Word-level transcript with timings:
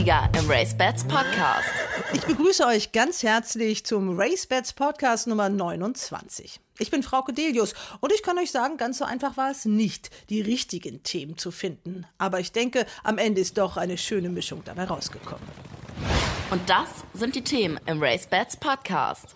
Sieger 0.00 0.30
im 0.38 0.50
RaceBets 0.50 1.04
Podcast. 1.04 1.68
Ich 2.14 2.22
begrüße 2.22 2.64
euch 2.64 2.92
ganz 2.92 3.22
herzlich 3.22 3.84
zum 3.84 4.18
RaceBets 4.18 4.72
Podcast 4.72 5.26
Nummer 5.26 5.50
29. 5.50 6.58
Ich 6.78 6.90
bin 6.90 7.02
Frau 7.02 7.20
Codelius 7.20 7.74
und 8.00 8.10
ich 8.10 8.22
kann 8.22 8.38
euch 8.38 8.50
sagen, 8.50 8.78
ganz 8.78 8.96
so 8.96 9.04
einfach 9.04 9.36
war 9.36 9.50
es 9.50 9.66
nicht, 9.66 10.08
die 10.30 10.40
richtigen 10.40 11.02
Themen 11.02 11.36
zu 11.36 11.50
finden. 11.50 12.06
Aber 12.16 12.40
ich 12.40 12.52
denke, 12.52 12.86
am 13.04 13.18
Ende 13.18 13.42
ist 13.42 13.58
doch 13.58 13.76
eine 13.76 13.98
schöne 13.98 14.30
Mischung 14.30 14.62
dabei 14.64 14.84
rausgekommen. 14.84 15.46
Und 16.50 16.70
das 16.70 16.88
sind 17.12 17.34
die 17.34 17.44
Themen 17.44 17.78
im 17.84 18.02
RaceBets 18.02 18.56
Podcast. 18.56 19.34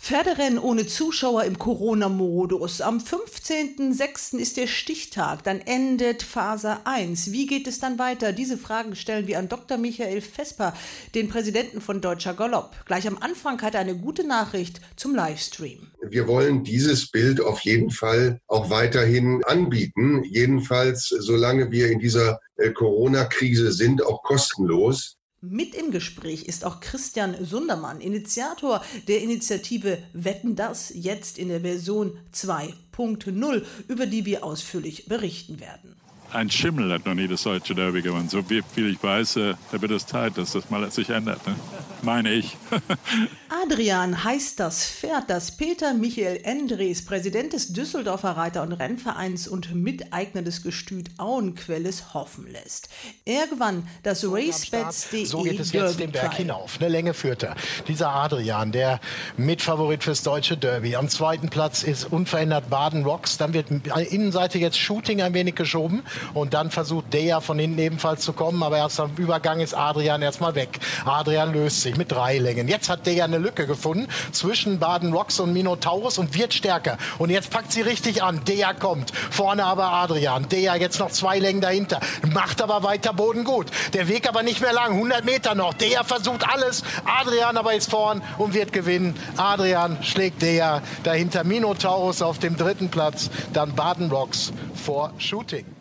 Pferderennen 0.00 0.58
ohne 0.58 0.86
Zuschauer 0.86 1.44
im 1.44 1.58
Corona-Modus. 1.58 2.80
Am 2.80 2.98
15.06. 3.00 4.38
ist 4.38 4.56
der 4.56 4.66
Stichtag, 4.66 5.44
dann 5.44 5.60
endet 5.60 6.22
Phase 6.22 6.78
1. 6.84 7.32
Wie 7.32 7.46
geht 7.46 7.66
es 7.66 7.80
dann 7.80 7.98
weiter? 7.98 8.32
Diese 8.32 8.56
Fragen 8.56 8.96
stellen 8.96 9.26
wir 9.26 9.38
an 9.38 9.50
Dr. 9.50 9.76
Michael 9.76 10.22
Vesper, 10.22 10.72
den 11.14 11.28
Präsidenten 11.28 11.82
von 11.82 12.00
Deutscher 12.00 12.32
Galopp. 12.32 12.74
Gleich 12.86 13.06
am 13.06 13.18
Anfang 13.18 13.60
hat 13.60 13.74
er 13.74 13.82
eine 13.82 13.94
gute 13.94 14.26
Nachricht 14.26 14.80
zum 14.96 15.14
Livestream. 15.14 15.92
Wir 16.08 16.26
wollen 16.26 16.64
dieses 16.64 17.10
Bild 17.10 17.42
auf 17.42 17.60
jeden 17.60 17.90
Fall 17.90 18.40
auch 18.46 18.70
weiterhin 18.70 19.44
anbieten. 19.44 20.24
Jedenfalls, 20.24 21.08
solange 21.08 21.70
wir 21.70 21.90
in 21.90 21.98
dieser 21.98 22.40
äh, 22.56 22.70
Corona-Krise 22.70 23.70
sind, 23.70 24.02
auch 24.02 24.22
kostenlos. 24.22 25.19
Mit 25.42 25.74
im 25.74 25.90
Gespräch 25.90 26.42
ist 26.42 26.66
auch 26.66 26.80
Christian 26.80 27.34
Sundermann, 27.42 28.02
Initiator 28.02 28.84
der 29.08 29.22
Initiative 29.22 29.96
Wetten 30.12 30.54
das 30.54 30.92
jetzt 30.94 31.38
in 31.38 31.48
der 31.48 31.62
Version 31.62 32.18
2.0, 32.34 33.64
über 33.88 34.04
die 34.04 34.26
wir 34.26 34.44
ausführlich 34.44 35.06
berichten 35.06 35.58
werden. 35.58 35.99
Ein 36.32 36.50
Schimmel 36.50 36.92
hat 36.92 37.06
noch 37.06 37.14
nie 37.14 37.26
das 37.26 37.42
deutsche 37.42 37.74
Derby 37.74 38.02
gewonnen. 38.02 38.28
So 38.28 38.42
viel 38.42 38.90
ich 38.90 39.02
weiß, 39.02 39.36
äh, 39.36 39.54
da 39.72 39.80
wird 39.82 39.90
es 39.92 40.06
Zeit, 40.06 40.38
dass 40.38 40.52
das 40.52 40.70
mal 40.70 40.88
sich 40.90 41.10
ändert. 41.10 41.44
Ne? 41.46 41.54
Meine 42.02 42.32
ich. 42.32 42.56
Adrian 43.64 44.22
heißt 44.24 44.60
das 44.60 44.86
Pferd, 44.86 45.28
das 45.28 45.56
Peter 45.56 45.92
Michael 45.92 46.40
Endres, 46.44 47.04
Präsident 47.04 47.52
des 47.52 47.72
Düsseldorfer 47.72 48.30
Reiter- 48.30 48.62
und 48.62 48.72
Rennvereins 48.72 49.48
und 49.48 49.74
Miteigner 49.74 50.42
des 50.42 50.62
Gestüt 50.62 51.10
Auenquelles, 51.18 52.14
hoffen 52.14 52.50
lässt. 52.50 52.88
Er 53.24 53.48
gewann 53.48 53.88
das 54.02 54.24
RaceBets.de 54.24 55.24
So 55.24 55.42
geht 55.42 55.58
es 55.58 55.72
jetzt 55.72 55.98
den 55.98 56.12
Berg 56.12 56.34
hinauf. 56.34 56.78
Eine 56.78 56.88
Länge 56.88 57.12
führt 57.12 57.42
er. 57.42 57.56
Dieser 57.88 58.10
Adrian, 58.10 58.72
der 58.72 59.00
Mitfavorit 59.36 60.04
fürs 60.04 60.22
deutsche 60.22 60.56
Derby. 60.56 60.94
Am 60.96 61.08
zweiten 61.08 61.48
Platz 61.48 61.82
ist 61.82 62.10
unverändert 62.12 62.70
Baden 62.70 63.04
Rocks. 63.04 63.36
Dann 63.36 63.52
wird 63.52 63.66
Innenseite 63.70 64.58
jetzt 64.58 64.78
Shooting 64.78 65.20
ein 65.22 65.34
wenig 65.34 65.56
geschoben. 65.56 66.02
Und 66.34 66.54
dann 66.54 66.70
versucht 66.70 67.12
der 67.12 67.40
von 67.40 67.58
hinten 67.58 67.78
ebenfalls 67.78 68.22
zu 68.22 68.32
kommen. 68.32 68.62
Aber 68.62 68.78
erst 68.78 69.00
am 69.00 69.12
Übergang 69.16 69.60
ist 69.60 69.74
Adrian 69.74 70.22
erstmal 70.22 70.54
weg. 70.54 70.78
Adrian 71.04 71.52
löst 71.52 71.82
sich 71.82 71.96
mit 71.96 72.12
drei 72.12 72.38
Längen. 72.38 72.68
Jetzt 72.68 72.88
hat 72.88 73.06
der 73.06 73.24
eine 73.24 73.38
Lücke 73.38 73.66
gefunden 73.66 74.08
zwischen 74.32 74.78
Baden 74.78 75.12
Rocks 75.12 75.40
und 75.40 75.52
Minotaurus 75.52 76.18
und 76.18 76.34
wird 76.34 76.54
stärker. 76.54 76.98
Und 77.18 77.30
jetzt 77.30 77.50
packt 77.50 77.72
sie 77.72 77.82
richtig 77.82 78.22
an. 78.22 78.42
Der 78.46 78.74
kommt. 78.74 79.12
Vorne 79.30 79.64
aber 79.64 79.92
Adrian. 79.92 80.48
Der 80.48 80.76
jetzt 80.76 80.98
noch 80.98 81.10
zwei 81.10 81.38
Längen 81.38 81.60
dahinter. 81.60 82.00
Macht 82.32 82.62
aber 82.62 82.82
weiter 82.82 83.12
Boden 83.12 83.44
gut. 83.44 83.66
Der 83.92 84.08
Weg 84.08 84.28
aber 84.28 84.42
nicht 84.42 84.60
mehr 84.60 84.72
lang. 84.72 84.92
100 84.92 85.24
Meter 85.24 85.54
noch. 85.54 85.74
Der 85.74 86.04
versucht 86.04 86.48
alles. 86.48 86.82
Adrian 87.04 87.56
aber 87.56 87.74
ist 87.74 87.90
vorn 87.90 88.22
und 88.38 88.54
wird 88.54 88.72
gewinnen. 88.72 89.14
Adrian 89.36 90.02
schlägt 90.02 90.42
der 90.42 90.82
dahinter 91.02 91.44
Minotaurus 91.44 92.22
auf 92.22 92.38
dem 92.38 92.56
dritten 92.56 92.90
Platz. 92.90 93.30
Dann 93.52 93.74
Baden 93.74 94.10
Rocks 94.10 94.52
vor 94.74 95.12
Shooting. 95.18 95.79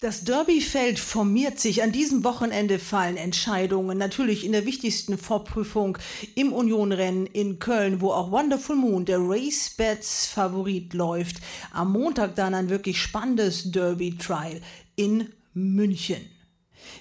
Das 0.00 0.24
Derbyfeld 0.24 0.98
formiert 0.98 1.60
sich. 1.60 1.82
An 1.82 1.92
diesem 1.92 2.24
Wochenende 2.24 2.78
fallen 2.78 3.18
Entscheidungen. 3.18 3.98
Natürlich 3.98 4.46
in 4.46 4.52
der 4.52 4.64
wichtigsten 4.64 5.18
Vorprüfung 5.18 5.98
im 6.34 6.54
Unionrennen 6.54 7.26
in 7.26 7.58
Köln, 7.58 8.00
wo 8.00 8.10
auch 8.12 8.30
Wonderful 8.30 8.76
Moon, 8.76 9.04
der 9.04 9.18
RaceBets 9.18 10.28
Favorit, 10.28 10.94
läuft. 10.94 11.36
Am 11.74 11.92
Montag 11.92 12.34
dann 12.34 12.54
ein 12.54 12.70
wirklich 12.70 12.98
spannendes 12.98 13.72
Derby-Trial 13.72 14.62
in 14.96 15.28
München. 15.52 16.39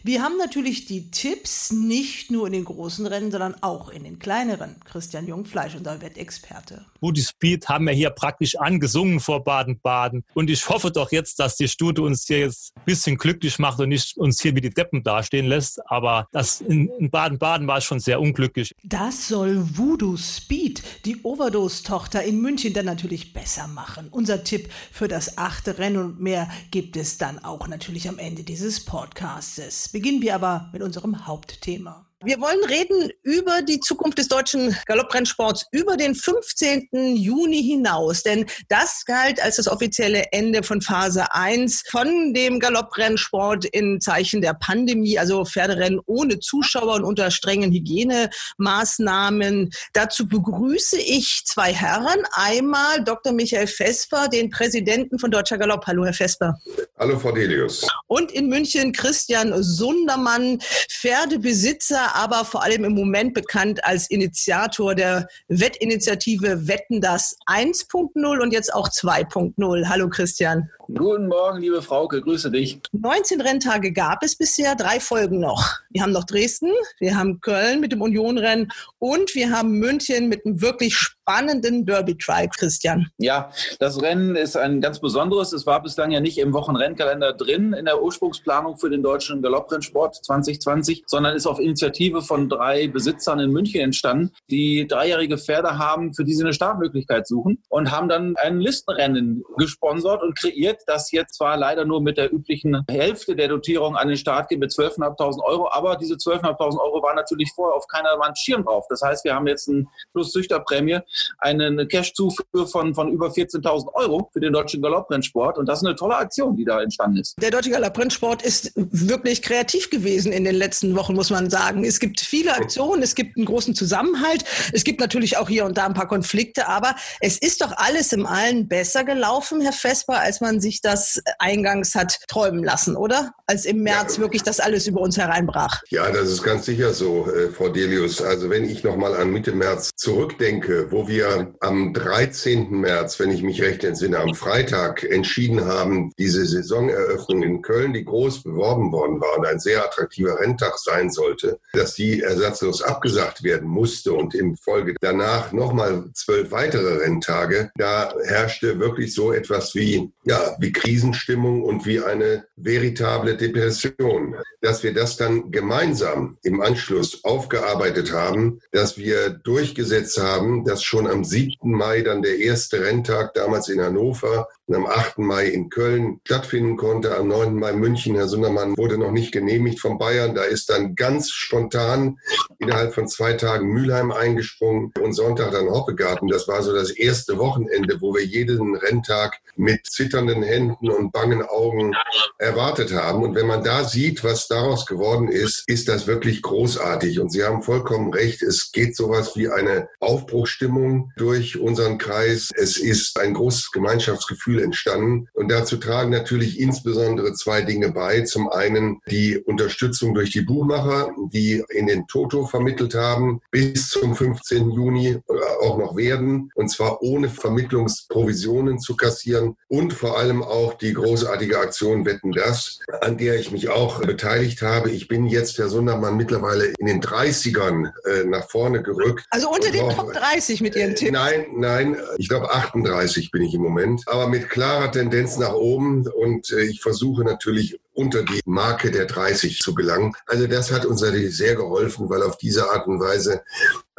Wir 0.04 0.24
haben 0.24 0.38
natürlich 0.38 0.86
die 0.86 1.12
Tipps 1.12 1.72
nicht 1.72 2.32
nur 2.32 2.48
in 2.48 2.54
den 2.54 2.64
großen 2.64 3.06
Rennen, 3.06 3.32
sondern 3.32 3.56
auch 3.62 3.90
in 3.90 4.06
den 4.06 4.18
kleineren. 4.18 4.76
Christian 4.86 5.28
Jungfleisch, 5.28 5.76
unser 5.76 6.02
Wettexperte. 6.02 6.86
Booty 7.02 7.22
Speed 7.22 7.68
haben 7.68 7.86
wir 7.86 7.94
hier 7.94 8.10
praktisch 8.10 8.56
angesungen 8.58 9.20
vor 9.20 9.44
Baden-Baden. 9.44 10.24
Und 10.34 10.50
ich 10.50 10.68
hoffe 10.70 10.92
doch 10.92 11.12
jetzt, 11.12 11.40
dass 11.40 11.58
die 11.58 11.68
Stute 11.68 12.02
uns 12.02 12.26
hier 12.26 12.40
jetzt 12.40 12.74
ein 12.78 12.84
bisschen 12.86 13.18
glücklich 13.18 13.60
macht 13.60 13.80
und 13.80 13.90
nicht 13.90 14.18
uns 14.18 14.42
hier 14.42 14.56
wie 14.56 14.62
die 14.62 14.70
Deppen 14.70 15.04
dastehen 15.04 15.48
lässt. 15.48 15.82
Aber 15.90 16.28
das 16.32 16.62
in 16.62 17.10
Baden-Baden 17.10 17.68
war 17.68 17.80
es 17.80 17.84
schon 17.84 18.00
sehr 18.00 18.22
unglücklich. 18.22 18.74
Das 18.84 19.28
soll 19.28 19.78
Voodoo 19.78 20.16
Speed, 20.16 20.82
die 21.06 21.22
Overdose-Tochter 21.24 22.24
in 22.24 22.40
München, 22.40 22.74
dann 22.74 22.86
natürlich 22.86 23.34
besser 23.34 23.68
machen. 23.68 24.08
Unser 24.12 24.44
Tipp 24.46 24.70
für 24.92 25.10
das 25.10 25.38
achte 25.38 25.78
Rennen 25.78 25.98
und 25.98 26.22
mehr 26.22 26.50
gibt 26.72 26.96
es 26.96 27.18
dann 27.18 27.40
auch 27.40 27.68
natürlich 27.68 28.08
am 28.08 28.18
Ende 28.18 28.44
dieses 28.44 28.86
Podcastes. 28.86 29.89
Beginnen 29.92 30.22
wir 30.22 30.36
aber 30.36 30.70
mit 30.74 30.82
unserem 30.82 31.28
Hauptthema. 31.28 32.09
Wir 32.26 32.42
wollen 32.42 32.66
reden 32.66 33.14
über 33.24 33.62
die 33.62 33.80
Zukunft 33.80 34.18
des 34.18 34.28
deutschen 34.28 34.76
Galopprennsports 34.88 35.68
über 35.72 35.96
den 35.96 36.16
15. 36.16 37.16
Juni 37.16 37.64
hinaus. 37.64 38.24
Denn 38.24 38.46
das 38.68 39.06
galt 39.06 39.42
als 39.42 39.56
das 39.56 39.70
offizielle 39.70 40.26
Ende 40.34 40.62
von 40.64 40.82
Phase 40.82 41.34
1 41.34 41.84
von 41.90 42.34
dem 42.34 42.60
Galopprennsport 42.60 43.64
in 43.64 44.02
Zeichen 44.02 44.42
der 44.42 44.54
Pandemie, 44.54 45.18
also 45.18 45.46
Pferderennen 45.46 46.02
ohne 46.08 46.42
Zuschauer 46.42 46.96
und 46.96 47.06
unter 47.06 47.32
strengen 47.32 47.72
Hygienemaßnahmen. 47.72 49.70
Dazu 49.94 50.28
begrüße 50.28 50.98
ich 51.00 51.44
zwei 51.46 51.72
Herren. 51.72 52.26
Einmal 52.34 53.02
Dr. 53.02 53.32
Michael 53.32 53.68
Vesper, 53.68 54.28
den 54.28 54.50
Präsidenten 54.50 55.20
von 55.20 55.32
Deutscher 55.32 55.58
Galopp. 55.58 55.88
Hallo, 55.88 56.04
Herr 56.04 56.12
Vesper. 56.12 56.60
Hallo, 56.98 57.18
Frau 57.18 57.32
Delius. 57.32 57.88
Und 58.08 58.34
in 58.34 58.50
München 58.50 58.92
Christian 58.92 59.64
Sundermann, 59.64 60.60
Pferdebesitzer 60.90 62.09
aber 62.16 62.46
vor 62.46 62.64
allem 62.64 62.84
im 62.84 62.94
Moment 62.94 63.34
bekannt 63.34 63.84
als 63.84 64.10
Initiator 64.10 64.96
der 64.96 65.28
Wettinitiative 65.48 66.68
Wetten 66.68 67.02
das 67.02 67.38
1.0 67.48 68.42
und 68.42 68.54
jetzt 68.54 68.74
auch 68.74 68.90
2.0. 68.90 69.88
Hallo 69.88 70.10
Christian. 70.10 70.70
Guten 70.88 71.28
Morgen, 71.28 71.62
liebe 71.62 71.84
Frauke, 71.84 72.20
grüße 72.20 72.50
dich. 72.50 72.80
19 72.94 73.42
Renntage 73.42 73.92
gab 73.92 74.24
es 74.24 74.36
bisher, 74.36 74.76
drei 74.76 75.00
Folgen 75.00 75.40
noch. 75.40 75.78
Wir 75.92 76.02
haben 76.02 76.12
noch 76.12 76.24
Dresden, 76.24 76.72
wir 77.00 77.16
haben 77.16 77.42
Köln 77.42 77.80
mit 77.80 77.92
dem 77.92 78.02
Unionrennen 78.02 78.72
und 78.98 79.36
wir 79.36 79.52
haben 79.52 79.74
München 79.74 80.30
mit 80.30 80.46
einem 80.46 80.62
wirklich 80.62 80.96
spannenden 81.30 81.86
Derby-Trial, 81.86 82.50
Christian. 82.58 83.08
Ja, 83.20 83.52
das 83.80 84.02
Rennen 84.02 84.36
ist 84.36 84.58
ein 84.58 84.82
ganz 84.82 85.00
besonderes. 85.00 85.54
Es 85.54 85.68
war 85.68 85.84
bislang 85.84 86.10
ja 86.10 86.20
nicht 86.20 86.40
im 86.40 86.54
Wochenrennkalender 86.54 87.34
drin 87.34 87.74
in 87.74 87.86
der 87.86 88.02
Ursprungsplanung 88.02 88.78
für 88.78 88.90
den 88.90 89.04
deutschen 89.04 89.44
Galopprennsport 89.44 90.26
2020, 90.26 91.04
sondern 91.06 91.36
ist 91.36 91.46
auf 91.46 91.60
Initiative 91.60 92.24
von 92.24 92.50
drei 92.50 92.88
Besitzern 92.88 93.40
in 93.40 93.52
München 93.52 93.82
entstanden, 93.82 94.32
die 94.50 94.88
dreijährige 94.88 95.38
Pferde 95.38 95.78
haben, 95.78 96.16
für 96.16 96.24
die 96.24 96.34
sie 96.34 96.44
eine 96.44 96.54
Startmöglichkeit 96.54 97.28
suchen 97.28 97.62
und 97.70 97.92
haben 97.92 98.10
dann 98.10 98.36
ein 98.38 98.60
Listenrennen 98.60 99.44
gesponsert 99.58 100.24
und 100.24 100.36
kreiert, 100.36 100.82
das 100.88 101.12
jetzt 101.12 101.36
zwar 101.36 101.58
leider 101.58 101.86
nur 101.86 102.02
mit 102.02 102.18
der 102.18 102.34
üblichen 102.34 102.84
Hälfte 102.90 103.36
der 103.36 103.50
Dotierung 103.50 103.96
an 103.96 104.08
den 104.08 104.18
Start 104.18 104.50
geht 104.50 104.60
mit 104.60 104.72
12.500 104.72 105.44
Euro, 105.44 105.70
aber 105.72 105.96
diese 105.96 106.16
12.500 106.16 106.80
Euro 106.80 107.04
waren 107.04 107.16
natürlich 107.16 107.52
vorher 107.56 107.76
auf 107.76 107.86
keiner 107.88 108.18
Mann 108.18 108.36
Schirm 108.36 108.64
drauf. 108.64 108.86
Das 108.90 109.04
heißt, 109.04 109.24
wir 109.26 109.36
haben 109.36 109.46
jetzt 109.46 109.68
ein 109.68 109.88
plus 110.12 110.32
Züchterprämie, 110.32 111.02
eine 111.40 111.86
Cash-Zufuhr 111.88 112.68
von, 112.68 112.96
von 112.96 113.12
über 113.12 113.28
14.000 113.28 113.94
Euro 113.94 114.30
für 114.32 114.40
den 114.40 114.54
deutschen 114.54 114.82
Galopprennsport 114.82 115.58
und 115.58 115.68
das 115.68 115.80
ist 115.80 115.86
eine 115.86 115.96
tolle 115.96 116.16
Aktion, 116.16 116.56
die 116.56 116.66
da 116.66 116.82
entstanden 116.82 117.18
ist. 117.18 117.36
Der 117.42 117.52
deutsche 117.52 117.70
Galopprennsport 117.70 118.42
ist 118.42 118.72
wirklich 118.76 119.42
kreativ 119.42 119.90
gewesen 119.90 120.32
in 120.32 120.46
den 120.46 120.56
letzten 120.56 120.96
Wochen, 120.96 121.14
muss 121.14 121.30
man 121.30 121.50
sagen. 121.50 121.84
Es 121.84 122.00
gibt 122.00 122.22
viele 122.22 122.54
Aktionen, 122.54 123.04
es 123.04 123.16
gibt 123.16 123.38
einen 123.38 123.46
großen 123.46 123.76
Zusammenhalt, 123.76 124.46
es 124.74 124.84
gibt 124.84 125.00
natürlich 125.00 125.38
auch 125.38 125.50
hier 125.50 125.66
und 125.66 125.78
da 125.78 125.86
ein 125.86 125.94
paar 125.94 126.08
Konflikte, 126.08 126.68
aber 126.68 126.96
es 127.20 127.38
ist 127.38 127.62
doch 127.62 127.74
alles 127.76 128.14
im 128.14 128.26
Allen 128.26 128.68
besser 128.68 129.04
gelaufen, 129.04 129.62
Herr 129.62 129.74
Vesper, 129.74 130.20
als 130.20 130.42
man 130.42 130.62
sich 130.62 130.70
sich 130.70 130.82
das 130.82 131.22
eingangs 131.40 131.96
hat 131.96 132.20
träumen 132.28 132.64
lassen, 132.64 132.96
oder? 132.96 133.34
Als 133.48 133.66
im 133.66 133.82
März 133.82 134.16
ja. 134.16 134.22
wirklich 134.22 134.44
das 134.44 134.60
alles 134.60 134.88
über 134.88 135.02
uns 135.02 135.18
hereinbrach. 135.18 135.82
Ja, 135.90 136.12
das 136.12 136.30
ist 136.30 136.44
ganz 136.44 136.66
sicher 136.66 136.94
so, 136.94 137.28
äh, 137.28 137.50
Frau 137.50 137.70
Delius. 137.70 138.22
Also 138.22 138.50
wenn 138.50 138.70
ich 138.70 138.84
nochmal 138.84 139.16
an 139.16 139.32
Mitte 139.32 139.52
März 139.52 139.90
zurückdenke, 139.96 140.92
wo 140.92 141.08
wir 141.10 141.54
am 141.60 141.94
13. 141.94 142.70
März, 142.72 143.20
wenn 143.20 143.32
ich 143.32 143.44
mich 143.44 143.62
recht 143.62 143.84
entsinne, 143.84 144.20
am 144.20 144.36
Freitag 144.36 145.04
entschieden 145.04 145.66
haben, 145.66 146.12
diese 146.18 146.46
Saisoneröffnung 146.46 147.44
in 147.44 147.62
Köln, 147.62 147.94
die 147.94 148.06
groß 148.06 148.44
beworben 148.44 148.92
worden 148.92 149.20
war 149.20 149.38
und 149.38 149.46
ein 149.46 149.60
sehr 149.60 149.84
attraktiver 149.84 150.40
Renntag 150.40 150.78
sein 150.78 151.10
sollte, 151.10 151.60
dass 151.74 151.96
die 151.96 152.22
ersatzlos 152.22 152.82
abgesagt 152.82 153.44
werden 153.44 153.68
musste 153.68 154.14
und 154.14 154.36
in 154.36 154.56
Folge 154.56 154.96
danach 155.02 155.52
nochmal 155.52 156.06
zwölf 156.14 156.52
weitere 156.52 156.98
Renntage, 156.98 157.72
da 157.76 158.14
herrschte 158.24 158.80
wirklich 158.80 159.14
so 159.14 159.34
etwas 159.34 159.76
wie, 159.76 160.12
ja, 160.24 160.56
wie 160.60 160.72
Krisenstimmung 160.72 161.64
und 161.64 161.86
wie 161.86 162.00
eine 162.00 162.46
veritable 162.56 163.36
Depression. 163.36 164.36
Dass 164.62 164.84
wir 164.84 164.94
das 164.94 165.18
dann 165.18 165.52
gemeinsam 165.52 166.38
im 166.44 166.62
Anschluss 166.62 167.24
aufgearbeitet 167.24 168.12
haben, 168.14 168.60
dass 168.72 168.98
wir 168.98 169.30
durchgesetzt 169.30 170.22
haben, 170.22 170.66
dass 170.66 170.84
schon 170.84 170.99
am 171.08 171.24
7. 171.24 171.56
Mai 171.62 172.02
dann 172.02 172.22
der 172.22 172.38
erste 172.38 172.84
Renntag 172.84 173.34
damals 173.34 173.70
in 173.70 173.82
Hannover 173.82 174.48
und 174.70 174.76
am 174.76 174.86
8. 174.86 175.18
Mai 175.18 175.48
in 175.48 175.70
Köln 175.70 176.22
stattfinden 176.26 176.78
konnte. 176.78 177.18
Am 177.18 177.28
9. 177.28 177.56
Mai 177.56 177.74
München, 177.74 178.16
Herr 178.16 178.28
Sundermann, 178.28 178.78
wurde 178.78 179.00
noch 179.00 179.12
nicht 179.12 179.32
genehmigt 179.32 179.80
von 179.80 179.98
Bayern. 179.98 180.36
Da 180.36 180.44
ist 180.44 180.70
dann 180.70 180.96
ganz 180.96 181.32
spontan 181.32 182.20
innerhalb 182.60 182.94
von 182.94 183.08
zwei 183.08 183.34
Tagen 183.34 183.70
Mülheim 183.70 184.12
eingesprungen 184.12 184.94
und 185.02 185.14
Sonntag 185.14 185.52
dann 185.52 185.70
Hoppegarten. 185.70 186.28
Das 186.28 186.48
war 186.48 186.62
so 186.62 186.72
das 186.74 186.92
erste 186.92 187.40
Wochenende, 187.40 188.00
wo 188.00 188.14
wir 188.14 188.24
jeden 188.24 188.76
Renntag 188.76 189.40
mit 189.56 189.88
zitternden 189.88 190.44
Händen 190.44 190.90
und 190.90 191.12
bangen 191.12 191.42
Augen 191.42 191.96
erwartet 192.38 192.94
haben. 192.94 193.24
Und 193.24 193.34
wenn 193.34 193.48
man 193.48 193.64
da 193.64 193.84
sieht, 193.84 194.24
was 194.24 194.48
daraus 194.48 194.86
geworden 194.86 195.30
ist, 195.30 195.64
ist 195.66 195.88
das 195.88 196.06
wirklich 196.06 196.44
großartig. 196.44 197.20
Und 197.20 197.32
Sie 197.32 197.44
haben 197.44 197.64
vollkommen 197.64 198.14
recht. 198.14 198.44
Es 198.44 198.72
geht 198.72 198.96
sowas 198.96 199.36
wie 199.36 199.50
eine 199.50 199.90
Aufbruchstimmung 200.00 201.12
durch 201.18 201.60
unseren 201.60 201.98
Kreis. 201.98 202.52
Es 202.56 202.78
ist 202.78 203.20
ein 203.20 203.34
großes 203.34 203.72
Gemeinschaftsgefühl 203.72 204.59
entstanden. 204.62 205.28
Und 205.34 205.52
dazu 205.52 205.78
tragen 205.78 206.12
natürlich 206.12 206.60
insbesondere 206.60 207.34
zwei 207.34 207.62
Dinge 207.62 207.92
bei. 207.92 208.22
Zum 208.22 208.50
einen 208.50 209.02
die 209.10 209.38
Unterstützung 209.38 210.14
durch 210.14 210.32
die 210.32 210.42
Buchmacher, 210.42 211.12
die 211.32 211.64
in 211.70 211.88
den 211.88 212.08
Toto 212.08 212.46
vermittelt 212.46 212.96
haben, 212.96 213.42
bis 213.52 213.90
zum 213.90 214.16
15. 214.16 214.72
Juni 214.72 215.20
auch 215.62 215.78
noch 215.78 215.96
werden. 215.96 216.52
Und 216.56 216.70
zwar 216.70 217.02
ohne 217.02 217.30
Vermittlungsprovisionen 217.30 218.80
zu 218.80 218.96
kassieren. 218.96 219.56
Und 219.68 219.94
vor 219.94 220.18
allem 220.18 220.44
auch 220.44 220.74
die 220.76 220.94
großartige 220.94 221.60
Aktion 221.60 222.06
Wetten 222.06 222.32
das, 222.32 222.80
an 223.02 223.18
der 223.18 223.40
ich 223.40 223.52
mich 223.52 223.70
auch 223.70 224.02
beteiligt 224.02 224.62
habe. 224.62 224.92
Ich 224.92 225.08
bin 225.08 225.26
jetzt, 225.26 225.58
Herr 225.58 225.70
Sundermann, 225.70 226.18
mittlerweile 226.18 226.74
in 226.78 226.86
den 226.86 227.02
30ern 227.02 227.92
äh, 228.06 228.26
nach 228.26 228.50
vorne 228.50 228.82
gerückt. 228.82 229.26
Also 229.30 229.50
unter 229.50 229.72
den 229.72 229.90
Top 229.90 230.14
30 230.14 230.62
mit 230.62 230.76
Ihren 230.76 230.96
Tipps? 230.96 231.12
Nein, 231.12 231.46
nein, 231.56 231.98
ich 232.18 232.30
glaube 232.30 232.52
38 232.52 233.32
bin 233.32 233.44
ich 233.44 233.54
im 233.54 233.62
Moment, 233.62 234.04
aber 234.08 234.28
mit 234.28 234.49
klarer 234.50 234.92
Tendenz 234.92 235.38
nach 235.38 235.54
oben 235.54 236.08
und 236.08 236.52
äh, 236.52 236.64
ich 236.64 236.82
versuche 236.82 237.24
natürlich 237.24 237.80
unter 237.94 238.24
die 238.24 238.42
Marke 238.46 238.92
der 238.92 239.06
30 239.06 239.60
zu 239.60 239.74
gelangen. 239.74 240.14
Also 240.26 240.48
das 240.48 240.72
hat 240.72 240.86
uns 240.86 241.02
natürlich 241.02 241.36
sehr 241.36 241.56
geholfen, 241.56 242.10
weil 242.10 242.24
auf 242.24 242.38
diese 242.38 242.70
Art 242.72 242.88
und 242.88 243.00
Weise 243.00 243.44